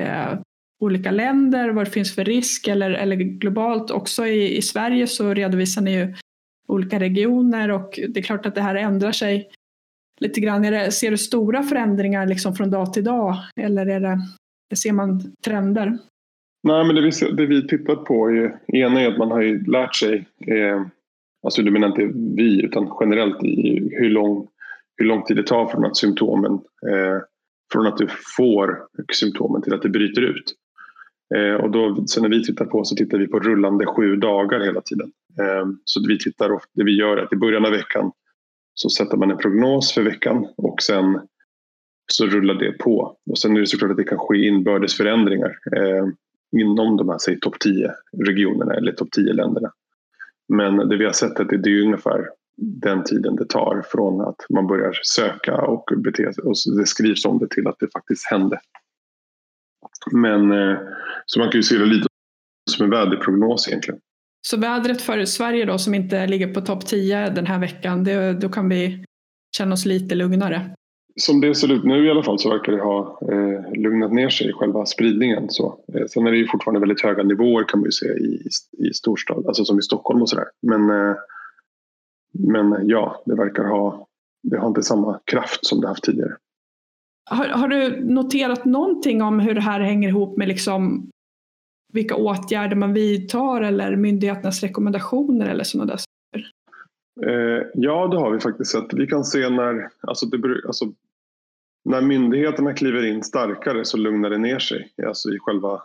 eh, 0.00 0.38
olika 0.80 1.10
länder, 1.10 1.70
vad 1.70 1.86
det 1.86 1.90
finns 1.90 2.14
för 2.14 2.24
risk 2.24 2.68
eller, 2.68 2.90
eller 2.90 3.16
globalt. 3.16 3.90
Också 3.90 4.26
i, 4.26 4.56
i 4.56 4.62
Sverige 4.62 5.06
så 5.06 5.34
redovisar 5.34 5.82
ni 5.82 5.94
ju 5.94 6.14
olika 6.68 7.00
regioner 7.00 7.70
och 7.70 8.00
det 8.08 8.20
är 8.20 8.22
klart 8.22 8.46
att 8.46 8.54
det 8.54 8.60
här 8.60 8.74
ändrar 8.74 9.12
sig 9.12 9.48
lite 10.20 10.40
grann. 10.40 10.62
Det, 10.62 10.92
ser 10.92 11.10
du 11.10 11.18
stora 11.18 11.62
förändringar 11.62 12.26
liksom 12.26 12.54
från 12.54 12.70
dag 12.70 12.92
till 12.92 13.04
dag 13.04 13.36
eller 13.60 13.86
är 13.86 14.00
det, 14.00 14.76
ser 14.76 14.92
man 14.92 15.32
trender? 15.44 15.98
Nej, 16.62 16.84
men 16.84 16.96
det 16.96 17.02
vi, 17.02 17.10
det 17.32 17.46
vi 17.46 17.68
tittat 17.68 18.04
på 18.04 18.30
är 18.30 18.58
ena 18.66 19.00
är 19.00 19.08
att 19.08 19.18
man 19.18 19.30
har 19.30 19.40
ju 19.40 19.64
lärt 19.64 19.94
sig, 19.94 20.26
eh, 20.46 20.82
alltså 21.42 21.62
du 21.62 21.70
menar 21.70 21.88
inte 21.88 22.18
vi 22.36 22.62
utan 22.64 22.90
generellt 23.00 23.44
i 23.44 23.90
hur 23.92 24.10
lång 24.10 24.46
hur 25.00 25.06
lång 25.06 25.22
tid 25.22 25.36
det 25.36 25.46
tar 25.46 25.66
från 25.66 25.84
att 25.84 25.96
symptomen 25.96 26.52
eh, 26.90 27.18
från 27.72 27.86
att 27.86 27.96
du 27.96 28.06
får 28.36 28.78
symptomen 29.12 29.62
till 29.62 29.74
att 29.74 29.82
det 29.82 29.88
bryter 29.88 30.22
ut. 30.22 30.54
Eh, 31.34 31.54
och 31.54 31.70
då, 31.70 32.02
så 32.06 32.22
när 32.22 32.28
vi 32.28 32.44
tittar 32.44 32.64
på 32.64 32.84
så 32.84 32.96
tittar 32.96 33.18
vi 33.18 33.26
på 33.26 33.38
rullande 33.38 33.86
sju 33.86 34.16
dagar 34.16 34.60
hela 34.60 34.80
tiden. 34.80 35.12
Eh, 35.40 35.66
så 35.84 36.08
vi 36.08 36.18
tittar, 36.18 36.60
det 36.74 36.84
vi 36.84 36.96
gör 36.98 37.16
är 37.16 37.22
att 37.22 37.32
i 37.32 37.36
början 37.36 37.64
av 37.64 37.72
veckan 37.72 38.12
så 38.74 38.88
sätter 38.90 39.16
man 39.16 39.30
en 39.30 39.36
prognos 39.36 39.92
för 39.92 40.02
veckan 40.02 40.46
och 40.56 40.82
sen 40.82 41.20
så 42.12 42.26
rullar 42.26 42.54
det 42.54 42.72
på. 42.72 43.16
Och 43.30 43.38
sen 43.38 43.56
är 43.56 43.60
det 43.60 43.66
såklart 43.66 43.90
att 43.90 43.96
det 43.96 44.04
kan 44.04 44.18
ske 44.18 44.46
inbördes 44.46 44.96
förändringar 44.96 45.58
eh, 45.76 46.06
inom 46.60 46.96
de 46.96 47.08
här 47.08 47.18
säg 47.18 47.40
topp 47.40 47.58
10 47.60 47.90
regionerna 48.24 48.74
eller 48.74 48.92
topp 48.92 49.10
10 49.12 49.32
länderna. 49.32 49.72
Men 50.48 50.88
det 50.88 50.96
vi 50.96 51.04
har 51.04 51.12
sett 51.12 51.38
är 51.38 51.42
att 51.42 51.62
det 51.62 51.70
är 51.70 51.82
ungefär 51.82 52.28
den 52.56 53.04
tiden 53.04 53.36
det 53.36 53.48
tar 53.48 53.84
från 53.90 54.20
att 54.20 54.36
man 54.50 54.66
börjar 54.66 54.92
söka 55.02 55.56
och 55.56 55.90
bete 55.96 56.34
sig 56.34 56.44
och 56.44 56.54
det 56.78 56.86
skrivs 56.86 57.24
om 57.24 57.38
det 57.38 57.50
till 57.50 57.66
att 57.68 57.78
det 57.78 57.92
faktiskt 57.92 58.30
hände. 58.30 58.60
Men 60.12 60.52
eh, 60.52 60.78
så 61.26 61.38
man 61.38 61.50
kan 61.50 61.58
ju 61.58 61.62
se 61.62 61.78
det 61.78 61.86
lite 61.86 62.06
som 62.70 62.84
en 62.84 62.90
väderprognos 62.90 63.68
egentligen. 63.68 64.00
Så 64.46 64.56
vädret 64.56 65.02
för 65.02 65.24
Sverige 65.24 65.64
då 65.64 65.78
som 65.78 65.94
inte 65.94 66.26
ligger 66.26 66.54
på 66.54 66.60
topp 66.60 66.86
10 66.86 67.30
den 67.30 67.46
här 67.46 67.58
veckan, 67.58 68.04
det, 68.04 68.32
då 68.32 68.48
kan 68.48 68.68
vi 68.68 69.04
känna 69.56 69.72
oss 69.72 69.86
lite 69.86 70.14
lugnare? 70.14 70.70
som 71.16 71.40
det 71.40 71.54
ser 71.54 71.72
ut 71.72 71.84
nu 71.84 72.06
i 72.06 72.10
alla 72.10 72.22
fall 72.22 72.38
så 72.38 72.50
verkar 72.50 72.72
det 72.72 72.82
ha 72.82 73.18
eh, 73.32 73.80
lugnat 73.82 74.12
ner 74.12 74.28
sig, 74.28 74.52
själva 74.52 74.86
spridningen. 74.86 75.50
Så. 75.50 75.78
Eh, 75.94 76.06
sen 76.06 76.26
är 76.26 76.30
det 76.30 76.38
ju 76.38 76.46
fortfarande 76.46 76.80
väldigt 76.80 77.02
höga 77.02 77.22
nivåer 77.22 77.64
kan 77.64 77.80
man 77.80 77.86
ju 77.86 77.92
se 77.92 78.06
i, 78.06 78.48
i 78.78 78.92
storstad, 78.92 79.46
alltså 79.46 79.64
som 79.64 79.78
i 79.78 79.82
Stockholm 79.82 80.22
och 80.22 80.28
sådär. 80.28 80.46
Men, 80.62 80.90
eh, 80.90 81.14
men 82.32 82.88
ja, 82.88 83.22
det 83.26 83.34
verkar 83.34 83.64
ha, 83.64 84.06
det 84.42 84.58
har 84.58 84.68
inte 84.68 84.82
samma 84.82 85.20
kraft 85.24 85.66
som 85.66 85.80
det 85.80 85.88
haft 85.88 86.04
tidigare. 86.04 86.36
Har, 87.30 87.48
har, 87.48 87.68
du 87.68 88.04
noterat 88.04 88.64
någonting 88.64 89.22
om 89.22 89.40
hur 89.40 89.54
det 89.54 89.60
här 89.60 89.80
hänger 89.80 90.08
ihop 90.08 90.36
med 90.36 90.48
liksom 90.48 91.10
vilka 91.92 92.14
åtgärder 92.14 92.76
man 92.76 92.92
vidtar 92.92 93.60
eller 93.60 93.96
myndigheternas 93.96 94.62
rekommendationer 94.62 95.46
eller 95.46 95.64
sådana 95.64 95.92
där 95.92 95.98
saker? 95.98 96.50
Eh, 97.26 97.66
ja, 97.74 98.08
det 98.08 98.16
har 98.16 98.30
vi 98.30 98.40
faktiskt 98.40 98.70
sett. 98.70 98.92
Vi 98.92 99.06
kan 99.06 99.24
se 99.24 99.50
när, 99.50 99.88
alltså 100.00 100.26
det, 100.26 100.66
alltså, 100.66 100.84
när 101.84 102.02
myndigheterna 102.02 102.74
kliver 102.74 103.06
in 103.06 103.22
starkare 103.22 103.84
så 103.84 103.96
lugnar 103.96 104.30
det 104.30 104.38
ner 104.38 104.58
sig. 104.58 104.92
Alltså 105.06 105.30
i 105.30 105.38
själva, 105.38 105.82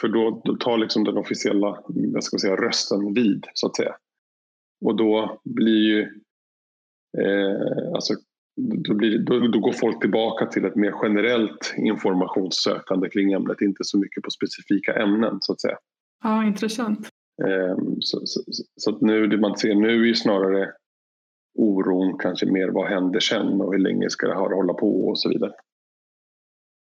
för, 0.00 0.08
då, 0.08 0.56
tar 0.56 0.78
liksom 0.78 1.04
den 1.04 1.16
officiella 1.16 1.78
jag 1.94 2.24
ska 2.24 2.38
säga, 2.38 2.56
rösten 2.56 3.14
vid, 3.14 3.46
så 3.54 3.66
att 3.66 3.76
säga. 3.76 3.96
Och 4.80 4.96
då 4.96 5.40
blir 5.44 5.82
ju 5.82 6.00
eh, 7.18 7.92
alltså, 7.94 8.14
då, 8.58 8.94
blir, 8.94 9.18
då, 9.18 9.38
då, 9.38 9.58
går 9.60 9.72
folk 9.72 10.00
tillbaka 10.00 10.46
till 10.46 10.64
ett 10.64 10.76
mer 10.76 10.94
generellt 11.02 11.74
informationssökande 11.76 13.08
kring 13.10 13.32
ämnet, 13.32 13.60
inte 13.60 13.84
så 13.84 13.98
mycket 13.98 14.22
på 14.22 14.30
specifika 14.30 15.02
ämnen 15.02 15.38
så 15.40 15.52
att 15.52 15.60
säga. 15.60 15.78
Ja, 16.24 16.44
intressant. 16.44 17.08
Ehm, 17.46 17.96
så, 18.00 18.20
så, 18.24 18.40
så, 18.76 18.90
att 18.90 19.00
nu, 19.00 19.26
det 19.26 19.38
man 19.38 19.56
ser 19.56 19.74
nu 19.74 19.88
är 19.88 20.06
ju 20.06 20.14
snarare 20.14 20.72
oron 21.58 22.18
kanske 22.18 22.46
mer 22.46 22.68
vad 22.68 22.88
händer 22.88 23.20
sen 23.20 23.60
och 23.60 23.72
hur 23.72 23.80
länge 23.80 24.10
ska 24.10 24.26
det 24.26 24.34
här 24.34 24.54
hålla 24.54 24.74
på 24.74 25.08
och 25.08 25.18
så 25.18 25.28
vidare. 25.28 25.52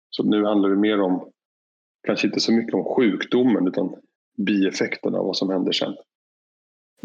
Så 0.09 0.23
nu 0.23 0.45
handlar 0.45 0.69
det 0.69 0.75
mer 0.75 1.01
om, 1.01 1.31
kanske 2.07 2.27
inte 2.27 2.39
så 2.39 2.53
mycket 2.53 2.73
om 2.73 2.83
sjukdomen 2.83 3.67
utan 3.67 3.95
bieffekterna 4.37 5.17
av 5.17 5.25
vad 5.25 5.37
som 5.37 5.49
händer 5.49 5.71
sen. 5.71 5.93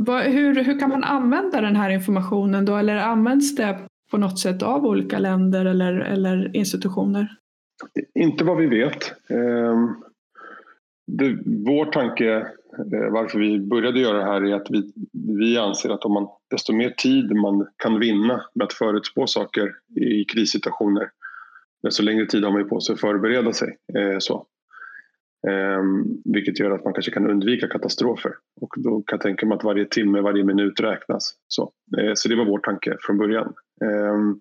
Hur, 0.07 0.65
hur 0.65 0.79
kan 0.79 0.91
man 0.91 1.05
använda 1.05 1.61
den 1.61 1.77
här 1.77 1.91
informationen 1.91 2.65
då 2.65 2.77
eller 2.77 2.97
används 2.97 3.55
det 3.55 3.79
på 4.11 4.17
något 4.17 4.39
sätt 4.39 4.63
av 4.63 4.87
olika 4.87 5.19
länder 5.19 5.65
eller, 5.65 5.93
eller 5.93 6.57
institutioner? 6.57 7.29
Inte 8.15 8.45
vad 8.45 8.57
vi 8.57 8.67
vet. 8.67 9.13
Ehm, 9.31 9.95
det, 11.07 11.39
vår 11.67 11.85
tanke 11.85 12.37
eh, 12.37 13.11
varför 13.13 13.39
vi 13.39 13.61
började 13.61 14.01
göra 14.01 14.19
det 14.19 14.25
här 14.25 14.45
är 14.45 14.55
att 14.55 14.67
vi, 14.71 14.93
vi 15.39 15.59
anser 15.59 15.91
att 15.91 16.05
om 16.05 16.13
man, 16.13 16.29
desto 16.51 16.73
mer 16.73 16.91
tid 16.91 17.37
man 17.37 17.67
kan 17.77 18.01
vinna 18.01 18.45
med 18.55 18.65
att 18.65 18.73
förutspå 18.73 19.27
saker 19.27 19.73
i 20.01 20.25
krissituationer 20.25 21.11
desto 21.83 22.03
längre 22.03 22.27
tid 22.27 22.45
har 22.45 22.51
man 22.51 22.69
på 22.69 22.81
sig 22.81 22.93
att 22.93 23.01
förbereda 23.01 23.53
sig. 23.53 23.77
Eh, 23.95 24.19
så. 24.19 24.47
Um, 25.47 26.23
vilket 26.25 26.61
gör 26.61 26.71
att 26.71 26.85
man 26.85 26.93
kanske 26.93 27.13
kan 27.13 27.31
undvika 27.31 27.69
katastrofer. 27.69 28.33
Och 28.61 28.75
då 28.77 29.03
kan 29.03 29.17
jag 29.17 29.21
tänka 29.21 29.47
mig 29.47 29.57
att 29.57 29.65
varje 29.65 29.85
timme, 29.85 30.21
varje 30.21 30.45
minut 30.45 30.81
räknas. 30.81 31.35
Så, 31.49 31.63
uh, 32.03 32.13
så 32.15 32.29
det 32.29 32.37
var 32.37 32.45
vår 32.45 32.59
tanke 32.59 32.97
från 33.01 33.19
början. 33.19 33.55
Um, 33.85 34.41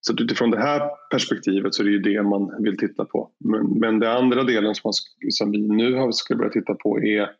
så 0.00 0.12
utifrån 0.12 0.50
det 0.50 0.60
här 0.60 0.90
perspektivet 1.10 1.74
så 1.74 1.82
är 1.82 1.84
det 1.84 1.90
ju 1.90 1.98
det 1.98 2.22
man 2.22 2.62
vill 2.62 2.76
titta 2.76 3.04
på. 3.04 3.30
Men, 3.44 3.78
men 3.78 3.98
den 3.98 4.16
andra 4.16 4.44
delen 4.44 4.74
som, 4.74 4.88
man, 4.88 4.92
som 5.30 5.50
vi 5.50 5.58
nu 5.58 5.94
har, 5.94 6.12
ska 6.12 6.36
börja 6.36 6.50
titta 6.50 6.74
på 6.74 7.00
är 7.00 7.30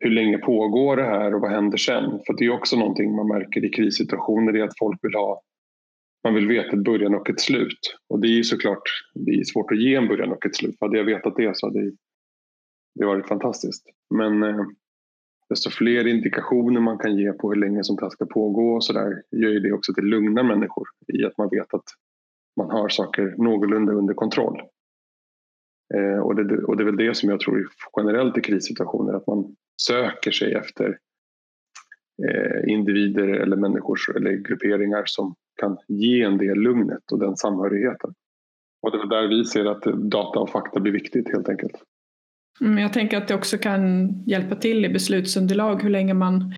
hur 0.00 0.10
länge 0.10 0.38
pågår 0.38 0.96
det 0.96 1.02
här 1.02 1.34
och 1.34 1.40
vad 1.40 1.50
händer 1.50 1.78
sen? 1.78 2.04
För 2.26 2.36
det 2.38 2.44
är 2.44 2.50
också 2.50 2.76
någonting 2.76 3.16
man 3.16 3.28
märker 3.28 3.64
i 3.64 3.68
krissituationer, 3.68 4.56
är 4.56 4.64
att 4.64 4.78
folk 4.78 4.98
vill 5.02 5.14
ha 5.14 5.42
man 6.24 6.34
vill 6.34 6.48
veta 6.48 6.76
ett 6.76 6.84
början 6.84 7.14
och 7.14 7.30
ett 7.30 7.40
slut. 7.40 7.98
Och 8.08 8.20
det 8.20 8.28
är 8.28 8.36
ju 8.36 8.44
såklart 8.44 8.82
det 9.14 9.30
är 9.30 9.44
svårt 9.44 9.72
att 9.72 9.80
ge 9.80 9.94
en 9.94 10.08
början 10.08 10.32
och 10.32 10.46
ett 10.46 10.56
slut. 10.56 10.76
Hade 10.80 10.98
jag 10.98 11.04
vetat 11.04 11.36
det 11.36 11.56
så 11.56 11.66
hade 11.66 11.92
det 12.94 13.06
varit 13.06 13.28
fantastiskt. 13.28 13.86
Men 14.14 14.42
eh, 14.42 14.66
desto 15.48 15.70
fler 15.70 16.06
indikationer 16.06 16.80
man 16.80 16.98
kan 16.98 17.16
ge 17.16 17.32
på 17.32 17.50
hur 17.50 17.60
länge 17.60 17.84
som 17.84 17.96
det 17.96 18.10
ska 18.10 18.26
pågå 18.26 18.74
och 18.74 18.84
så 18.84 18.92
där 18.92 19.22
gör 19.30 19.50
ju 19.50 19.60
det 19.60 19.72
också 19.72 19.94
till 19.94 20.04
lugna 20.04 20.42
människor 20.42 20.88
i 21.12 21.24
att 21.24 21.38
man 21.38 21.48
vet 21.48 21.74
att 21.74 21.84
man 22.56 22.70
har 22.70 22.88
saker 22.88 23.34
någorlunda 23.38 23.92
under 23.92 24.14
kontroll. 24.14 24.62
Eh, 25.94 26.18
och, 26.18 26.34
det, 26.34 26.64
och 26.64 26.76
det 26.76 26.82
är 26.82 26.84
väl 26.84 26.96
det 26.96 27.16
som 27.16 27.28
jag 27.28 27.40
tror 27.40 27.68
generellt 27.96 28.38
i 28.38 28.40
krissituationer, 28.40 29.14
att 29.14 29.26
man 29.26 29.56
söker 29.82 30.30
sig 30.30 30.54
efter 30.54 30.98
eh, 32.28 32.72
individer 32.72 33.28
eller 33.28 33.56
människor 33.56 34.16
eller 34.16 34.32
grupperingar 34.32 35.02
som 35.06 35.34
kan 35.58 35.78
ge 35.88 36.22
en 36.22 36.38
det 36.38 36.54
lugnet 36.54 37.12
och 37.12 37.18
den 37.18 37.36
samhörigheten. 37.36 38.14
Och 38.82 38.90
det 38.90 38.98
är 38.98 39.06
där 39.06 39.28
vi 39.28 39.44
ser 39.44 39.64
att 39.64 39.82
data 40.10 40.40
och 40.40 40.50
fakta 40.50 40.80
blir 40.80 40.92
viktigt 40.92 41.28
helt 41.32 41.48
enkelt. 41.48 41.82
Mm, 42.60 42.78
jag 42.78 42.92
tänker 42.92 43.16
att 43.16 43.28
det 43.28 43.34
också 43.34 43.58
kan 43.58 44.08
hjälpa 44.26 44.54
till 44.56 44.84
i 44.84 44.88
beslutsunderlag 44.88 45.82
hur 45.82 45.90
länge 45.90 46.14
man 46.14 46.54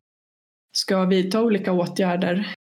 ska 0.76 1.04
vidta 1.04 1.42
olika 1.42 1.72
åtgärder 1.72 2.54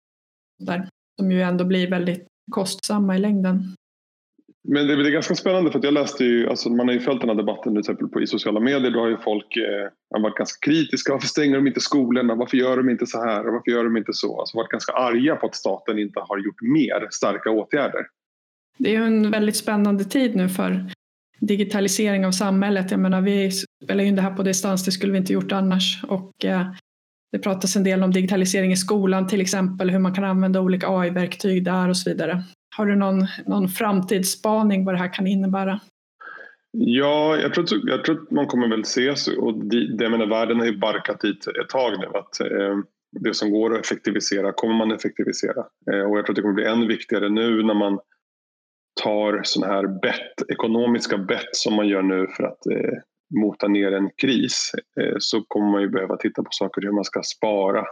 där, 0.60 0.90
som 1.20 1.32
ju 1.32 1.42
ändå 1.42 1.66
blir 1.66 1.90
väldigt 1.90 2.28
kostsamma 2.52 3.16
i 3.16 3.20
längden. 3.20 3.76
Men 4.70 4.88
det 4.88 4.94
är 4.94 5.12
ganska 5.12 5.36
spännande 5.36 5.72
för 5.72 5.80
att 5.80 5.86
jag 5.86 5.94
läste 5.94 6.24
ju, 6.24 6.50
alltså 6.50 6.70
man 6.70 6.88
har 6.88 6.94
ju 6.94 7.00
följt 7.00 7.22
den 7.22 7.30
här 7.30 7.36
debatten 7.36 7.74
till 7.74 7.80
exempel 7.80 8.08
på, 8.08 8.22
i 8.22 8.28
sociala 8.28 8.60
medier. 8.60 8.92
Då 8.92 9.00
har 9.00 9.08
ju 9.08 9.18
folk 9.18 9.58
eh, 9.58 10.20
varit 10.22 10.36
ganska 10.36 10.70
kritiska. 10.70 11.14
Varför 11.14 11.28
stänger 11.28 11.56
de 11.56 11.68
inte 11.68 11.80
skolorna? 11.80 12.36
Varför 12.36 12.58
gör 12.58 12.78
de 12.78 12.90
inte 12.90 13.06
så 13.06 13.24
här? 13.24 13.44
varför 13.44 13.72
gör 13.72 13.84
de 13.84 13.98
inte 13.98 14.14
så? 14.14 14.40
Alltså 14.40 14.58
varit 14.58 14.70
ganska 14.70 14.94
arga 14.94 15.36
på 15.36 15.48
att 15.48 15.56
staten 15.56 16.00
inte 16.00 16.20
har 16.20 16.38
gjort 16.38 16.62
mer 16.62 17.08
starka 17.12 17.50
åtgärder. 17.50 18.02
Det 18.78 18.90
är 18.90 19.00
ju 19.00 19.06
en 19.06 19.32
väldigt 19.32 19.56
spännande 19.56 20.04
tid 20.04 20.36
nu 20.36 20.50
för 20.50 20.92
digitalisering 21.40 22.26
av 22.26 22.32
samhället. 22.32 22.92
Jag 22.92 23.00
menar, 23.00 23.22
vi 23.22 23.52
spelar 23.84 24.04
in 24.04 24.16
det 24.16 24.22
här 24.22 24.36
på 24.36 24.44
distans, 24.44 24.86
det 24.86 24.92
skulle 24.92 25.12
vi 25.12 25.18
inte 25.18 25.34
gjort 25.34 25.52
annars. 25.52 26.04
Och, 26.08 26.46
eh, 26.46 26.72
det 27.32 27.40
pratas 27.40 27.76
en 27.76 27.84
del 27.84 28.04
om 28.04 28.12
digitalisering 28.12 28.72
i 28.72 28.78
skolan 28.78 29.28
till 29.28 29.42
exempel, 29.42 29.90
hur 29.90 30.00
man 30.00 30.14
kan 30.14 30.24
använda 30.24 30.62
olika 30.62 30.88
AI-verktyg 30.90 31.64
där 31.64 31.90
och 31.90 31.98
så 31.98 32.10
vidare. 32.10 32.44
Har 32.78 32.86
du 32.86 32.96
någon, 32.96 33.26
någon 33.46 33.68
framtidsspaning 33.68 34.86
vad 34.86 34.94
det 34.94 35.00
här 35.00 35.14
kan 35.14 35.28
innebära? 35.28 35.80
Ja, 36.72 37.38
jag 37.38 37.54
tror, 37.54 37.68
jag 37.84 38.06
tror 38.06 38.22
att 38.22 38.32
man 38.32 38.48
kommer 38.48 38.68
väl 38.68 38.86
se, 38.86 39.14
och 39.38 39.66
det, 39.98 40.10
menar, 40.10 40.26
världen 40.26 40.60
har 40.60 40.66
ju 40.66 40.78
barkat 40.78 41.22
dit 41.22 41.48
ett 41.48 41.70
tag 41.70 42.00
nu, 42.00 42.06
att 42.06 42.40
eh, 42.40 42.78
det 43.22 43.34
som 43.34 43.52
går 43.52 43.74
att 43.74 43.86
effektivisera 43.86 44.54
kommer 44.54 44.76
man 44.76 44.92
effektivisera. 44.92 45.66
Eh, 45.92 46.02
och 46.02 46.18
jag 46.18 46.26
tror 46.26 46.30
att 46.30 46.36
det 46.36 46.42
kommer 46.42 46.54
bli 46.54 46.66
än 46.66 46.88
viktigare 46.88 47.30
nu 47.30 47.64
när 47.64 47.74
man 47.74 48.00
tar 49.04 49.42
sådana 49.44 49.74
här 49.74 50.02
bett, 50.02 50.52
ekonomiska 50.52 51.18
bett 51.18 51.56
som 51.56 51.74
man 51.74 51.88
gör 51.88 52.02
nu 52.02 52.28
för 52.38 52.44
att 52.44 52.66
eh, 52.66 52.98
mota 53.42 53.68
ner 53.68 53.92
en 53.92 54.10
kris 54.22 54.72
eh, 55.02 55.16
så 55.20 55.44
kommer 55.48 55.72
man 55.72 55.82
ju 55.82 55.90
behöva 55.90 56.18
titta 56.18 56.44
på 56.44 56.50
saker 56.52 56.82
hur 56.82 56.92
man 56.92 57.04
ska 57.04 57.22
spara 57.24 57.86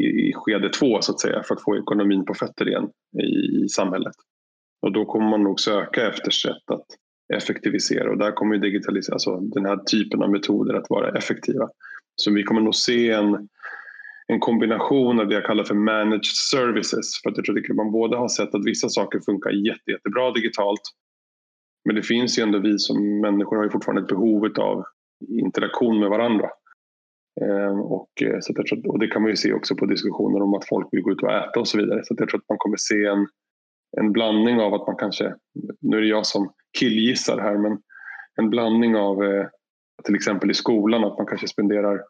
i, 0.00 0.04
i 0.04 0.32
skede 0.34 0.68
två 0.68 1.00
så 1.00 1.12
att 1.12 1.20
säga 1.20 1.42
för 1.42 1.54
att 1.54 1.62
få 1.62 1.76
ekonomin 1.76 2.24
på 2.24 2.34
fötter 2.34 2.68
igen 2.68 2.88
i, 3.22 3.64
i 3.64 3.68
samhället. 3.68 4.14
Och 4.82 4.92
då 4.92 5.04
kommer 5.04 5.30
man 5.30 5.42
nog 5.42 5.60
söka 5.60 6.08
efter 6.08 6.30
sätt 6.30 6.70
att 6.70 6.86
effektivisera 7.34 8.10
och 8.10 8.18
där 8.18 8.32
kommer 8.32 8.58
digitalisering, 8.58 9.14
alltså 9.14 9.36
den 9.36 9.64
här 9.64 9.76
typen 9.76 10.22
av 10.22 10.30
metoder 10.30 10.74
att 10.74 10.90
vara 10.90 11.18
effektiva. 11.18 11.68
Så 12.16 12.32
vi 12.32 12.42
kommer 12.42 12.60
nog 12.60 12.74
se 12.74 13.10
en, 13.10 13.48
en 14.26 14.40
kombination 14.40 15.20
av 15.20 15.28
det 15.28 15.34
jag 15.34 15.44
kallar 15.44 15.64
för 15.64 15.74
managed 15.74 16.36
services. 16.50 17.22
För 17.22 17.30
att 17.30 17.36
jag 17.36 17.44
tror 17.44 17.70
att 17.70 17.76
man 17.76 17.92
både 17.92 18.16
har 18.16 18.28
sett 18.28 18.54
att 18.54 18.66
vissa 18.66 18.88
saker 18.88 19.20
funkar 19.20 19.50
jätte, 19.50 19.90
jättebra 19.90 20.30
digitalt 20.30 20.82
men 21.84 21.96
det 21.96 22.02
finns 22.02 22.38
ju 22.38 22.42
ändå 22.42 22.58
vi 22.58 22.78
som 22.78 23.20
människor 23.20 23.56
har 23.56 23.64
ju 23.64 23.70
fortfarande 23.70 24.02
ett 24.02 24.08
behov 24.08 24.52
av 24.58 24.84
interaktion 25.28 26.00
med 26.00 26.10
varandra. 26.10 26.50
Ehm, 27.40 27.80
och, 27.80 28.22
eh, 28.22 28.36
så 28.40 28.52
jag 28.56 28.66
tror, 28.66 28.90
och 28.90 28.98
det 28.98 29.06
kan 29.06 29.22
man 29.22 29.30
ju 29.30 29.36
se 29.36 29.52
också 29.52 29.76
på 29.76 29.86
diskussioner 29.86 30.42
om 30.42 30.54
att 30.54 30.68
folk 30.68 30.88
vill 30.92 31.02
gå 31.02 31.12
ut 31.12 31.22
och 31.22 31.32
äta 31.32 31.60
och 31.60 31.68
så 31.68 31.78
vidare. 31.78 32.04
Så 32.04 32.14
jag 32.18 32.28
tror 32.28 32.40
att 32.40 32.48
man 32.48 32.58
kommer 32.58 32.76
se 32.76 33.04
en, 33.04 33.26
en 34.00 34.12
blandning 34.12 34.60
av 34.60 34.74
att 34.74 34.86
man 34.86 34.96
kanske, 34.96 35.34
nu 35.80 35.96
är 35.96 36.00
det 36.00 36.06
jag 36.06 36.26
som 36.26 36.52
killgissar 36.78 37.38
här, 37.38 37.58
men 37.58 37.78
en 38.36 38.50
blandning 38.50 38.96
av 38.96 39.24
eh, 39.24 39.46
till 40.04 40.14
exempel 40.14 40.50
i 40.50 40.54
skolan 40.54 41.04
att 41.04 41.18
man 41.18 41.26
kanske 41.26 41.48
spenderar 41.48 42.00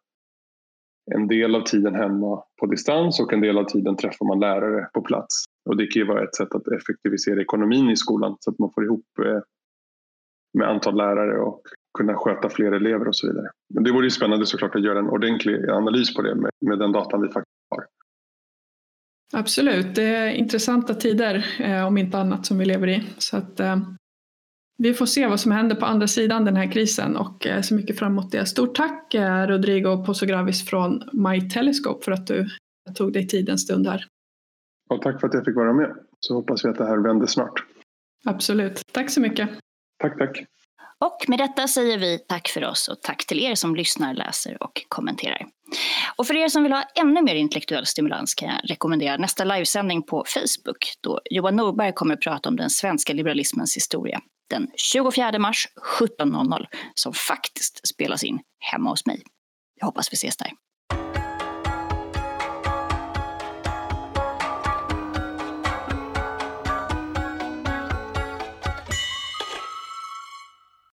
en 1.15 1.29
del 1.29 1.55
av 1.55 1.61
tiden 1.61 1.95
hemma 1.95 2.43
på 2.61 2.67
distans 2.67 3.21
och 3.21 3.33
en 3.33 3.41
del 3.41 3.59
av 3.59 3.65
tiden 3.65 3.97
träffar 3.97 4.27
man 4.27 4.41
lärare 4.41 4.89
på 4.95 5.03
plats. 5.03 5.45
Och 5.71 5.77
det 5.77 5.87
kan 5.87 6.01
ju 6.01 6.07
vara 6.07 6.25
ett 6.25 6.35
sätt 6.35 6.55
att 6.55 6.69
effektivisera 6.69 7.41
ekonomin 7.41 7.91
i 7.91 7.97
skolan 7.97 8.37
så 8.41 8.51
att 8.51 8.59
man 8.59 8.71
får 8.75 8.85
ihop 8.85 9.05
eh, 9.25 9.41
med 10.59 10.69
antal 10.69 10.97
lärare 10.97 11.41
och 11.41 11.63
kunna 11.99 12.15
sköta 12.15 12.49
fler 12.49 12.73
elever 12.73 13.09
och 13.09 13.17
så 13.17 13.27
vidare. 13.27 13.47
Men 13.75 13.85
det 13.85 13.93
vore 13.93 14.07
ju 14.07 14.11
spännande 14.11 14.47
såklart 14.47 14.75
att 14.75 14.85
göra 14.85 14.99
en 14.99 15.09
ordentlig 15.09 15.71
analys 15.71 16.15
på 16.15 16.23
det 16.23 16.35
med, 16.35 16.51
med 16.61 16.79
den 16.79 16.93
datan 16.93 17.23
vi 17.23 17.29
faktiskt. 17.29 17.52
Absolut, 19.33 19.95
det 19.95 20.03
är 20.03 20.31
intressanta 20.31 20.95
tider 20.95 21.47
eh, 21.61 21.87
om 21.87 21.99
inte 21.99 22.19
annat 22.19 22.47
som 22.47 22.59
vi 22.59 22.65
lever 22.65 22.89
i. 22.89 23.03
Så 23.19 23.37
att, 23.37 23.61
eh, 23.61 23.77
vi 24.79 24.95
får 24.95 25.07
se 25.07 25.27
vad 25.27 25.41
som 25.41 25.53
händer 25.53 25.77
på 25.77 25.87
andra 25.87 26.07
sidan 26.07 26.45
den 26.45 26.57
här 26.57 26.73
krisen 26.73 27.17
och 27.17 27.47
eh, 27.47 27.61
så 27.61 27.75
mycket 27.75 27.99
fram 27.99 28.13
emot 28.13 28.31
det. 28.31 28.47
Stort 28.47 28.75
tack 28.75 29.15
Rodrigo 29.49 30.05
Posogravis 30.07 30.67
från 30.67 31.03
My 31.13 31.51
Telescope 31.51 32.05
för 32.05 32.13
att 32.13 32.27
du 32.27 32.49
tog 32.95 33.13
dig 33.13 33.29
tid 33.29 33.49
en 33.49 33.59
stund 33.59 33.87
här. 33.87 34.05
Och 34.91 35.03
tack 35.03 35.21
för 35.21 35.29
att 35.29 35.35
jag 35.35 35.45
fick 35.45 35.57
vara 35.57 35.73
med. 35.73 35.97
så 36.21 36.35
hoppas 36.35 36.65
vi 36.65 36.69
att 36.69 36.79
det 36.79 36.87
här 36.87 36.99
vänder 36.99 37.27
snart. 37.27 37.65
Absolut. 38.25 38.83
Tack 38.93 39.11
så 39.11 39.21
mycket. 39.21 39.51
Tack, 39.99 40.19
tack. 40.19 40.45
Och 41.03 41.25
med 41.29 41.39
detta 41.39 41.69
säger 41.69 41.99
vi 41.99 42.19
tack 42.19 42.49
för 42.49 42.65
oss 42.65 42.89
och 42.89 43.03
tack 43.03 43.27
till 43.27 43.41
er 43.41 43.55
som 43.55 43.77
lyssnar, 43.77 44.15
läser 44.15 44.63
och 44.63 44.83
kommenterar. 44.89 45.47
Och 46.17 46.27
för 46.27 46.37
er 46.37 46.49
som 46.49 46.63
vill 46.63 46.73
ha 46.73 46.83
ännu 46.95 47.23
mer 47.23 47.35
intellektuell 47.35 47.87
stimulans 47.87 48.35
kan 48.35 48.49
jag 48.49 48.71
rekommendera 48.71 49.17
nästa 49.17 49.45
livesändning 49.45 50.03
på 50.03 50.25
Facebook 50.27 50.95
då 51.01 51.21
Johan 51.31 51.57
Norberg 51.57 51.93
kommer 51.93 52.15
att 52.15 52.21
prata 52.21 52.49
om 52.49 52.57
den 52.57 52.71
svenska 52.71 53.13
liberalismens 53.13 53.77
historia 53.77 54.21
den 54.51 54.69
24 54.93 55.39
mars 55.39 55.69
17.00 56.01 56.67
som 56.95 57.13
faktiskt 57.13 57.89
spelas 57.89 58.25
in 58.25 58.39
hemma 58.73 58.91
hos 58.91 59.07
mig. 59.07 59.23
Jag 59.81 59.87
hoppas 59.87 60.13
vi 60.13 60.15
ses 60.15 60.37
där. 60.37 60.51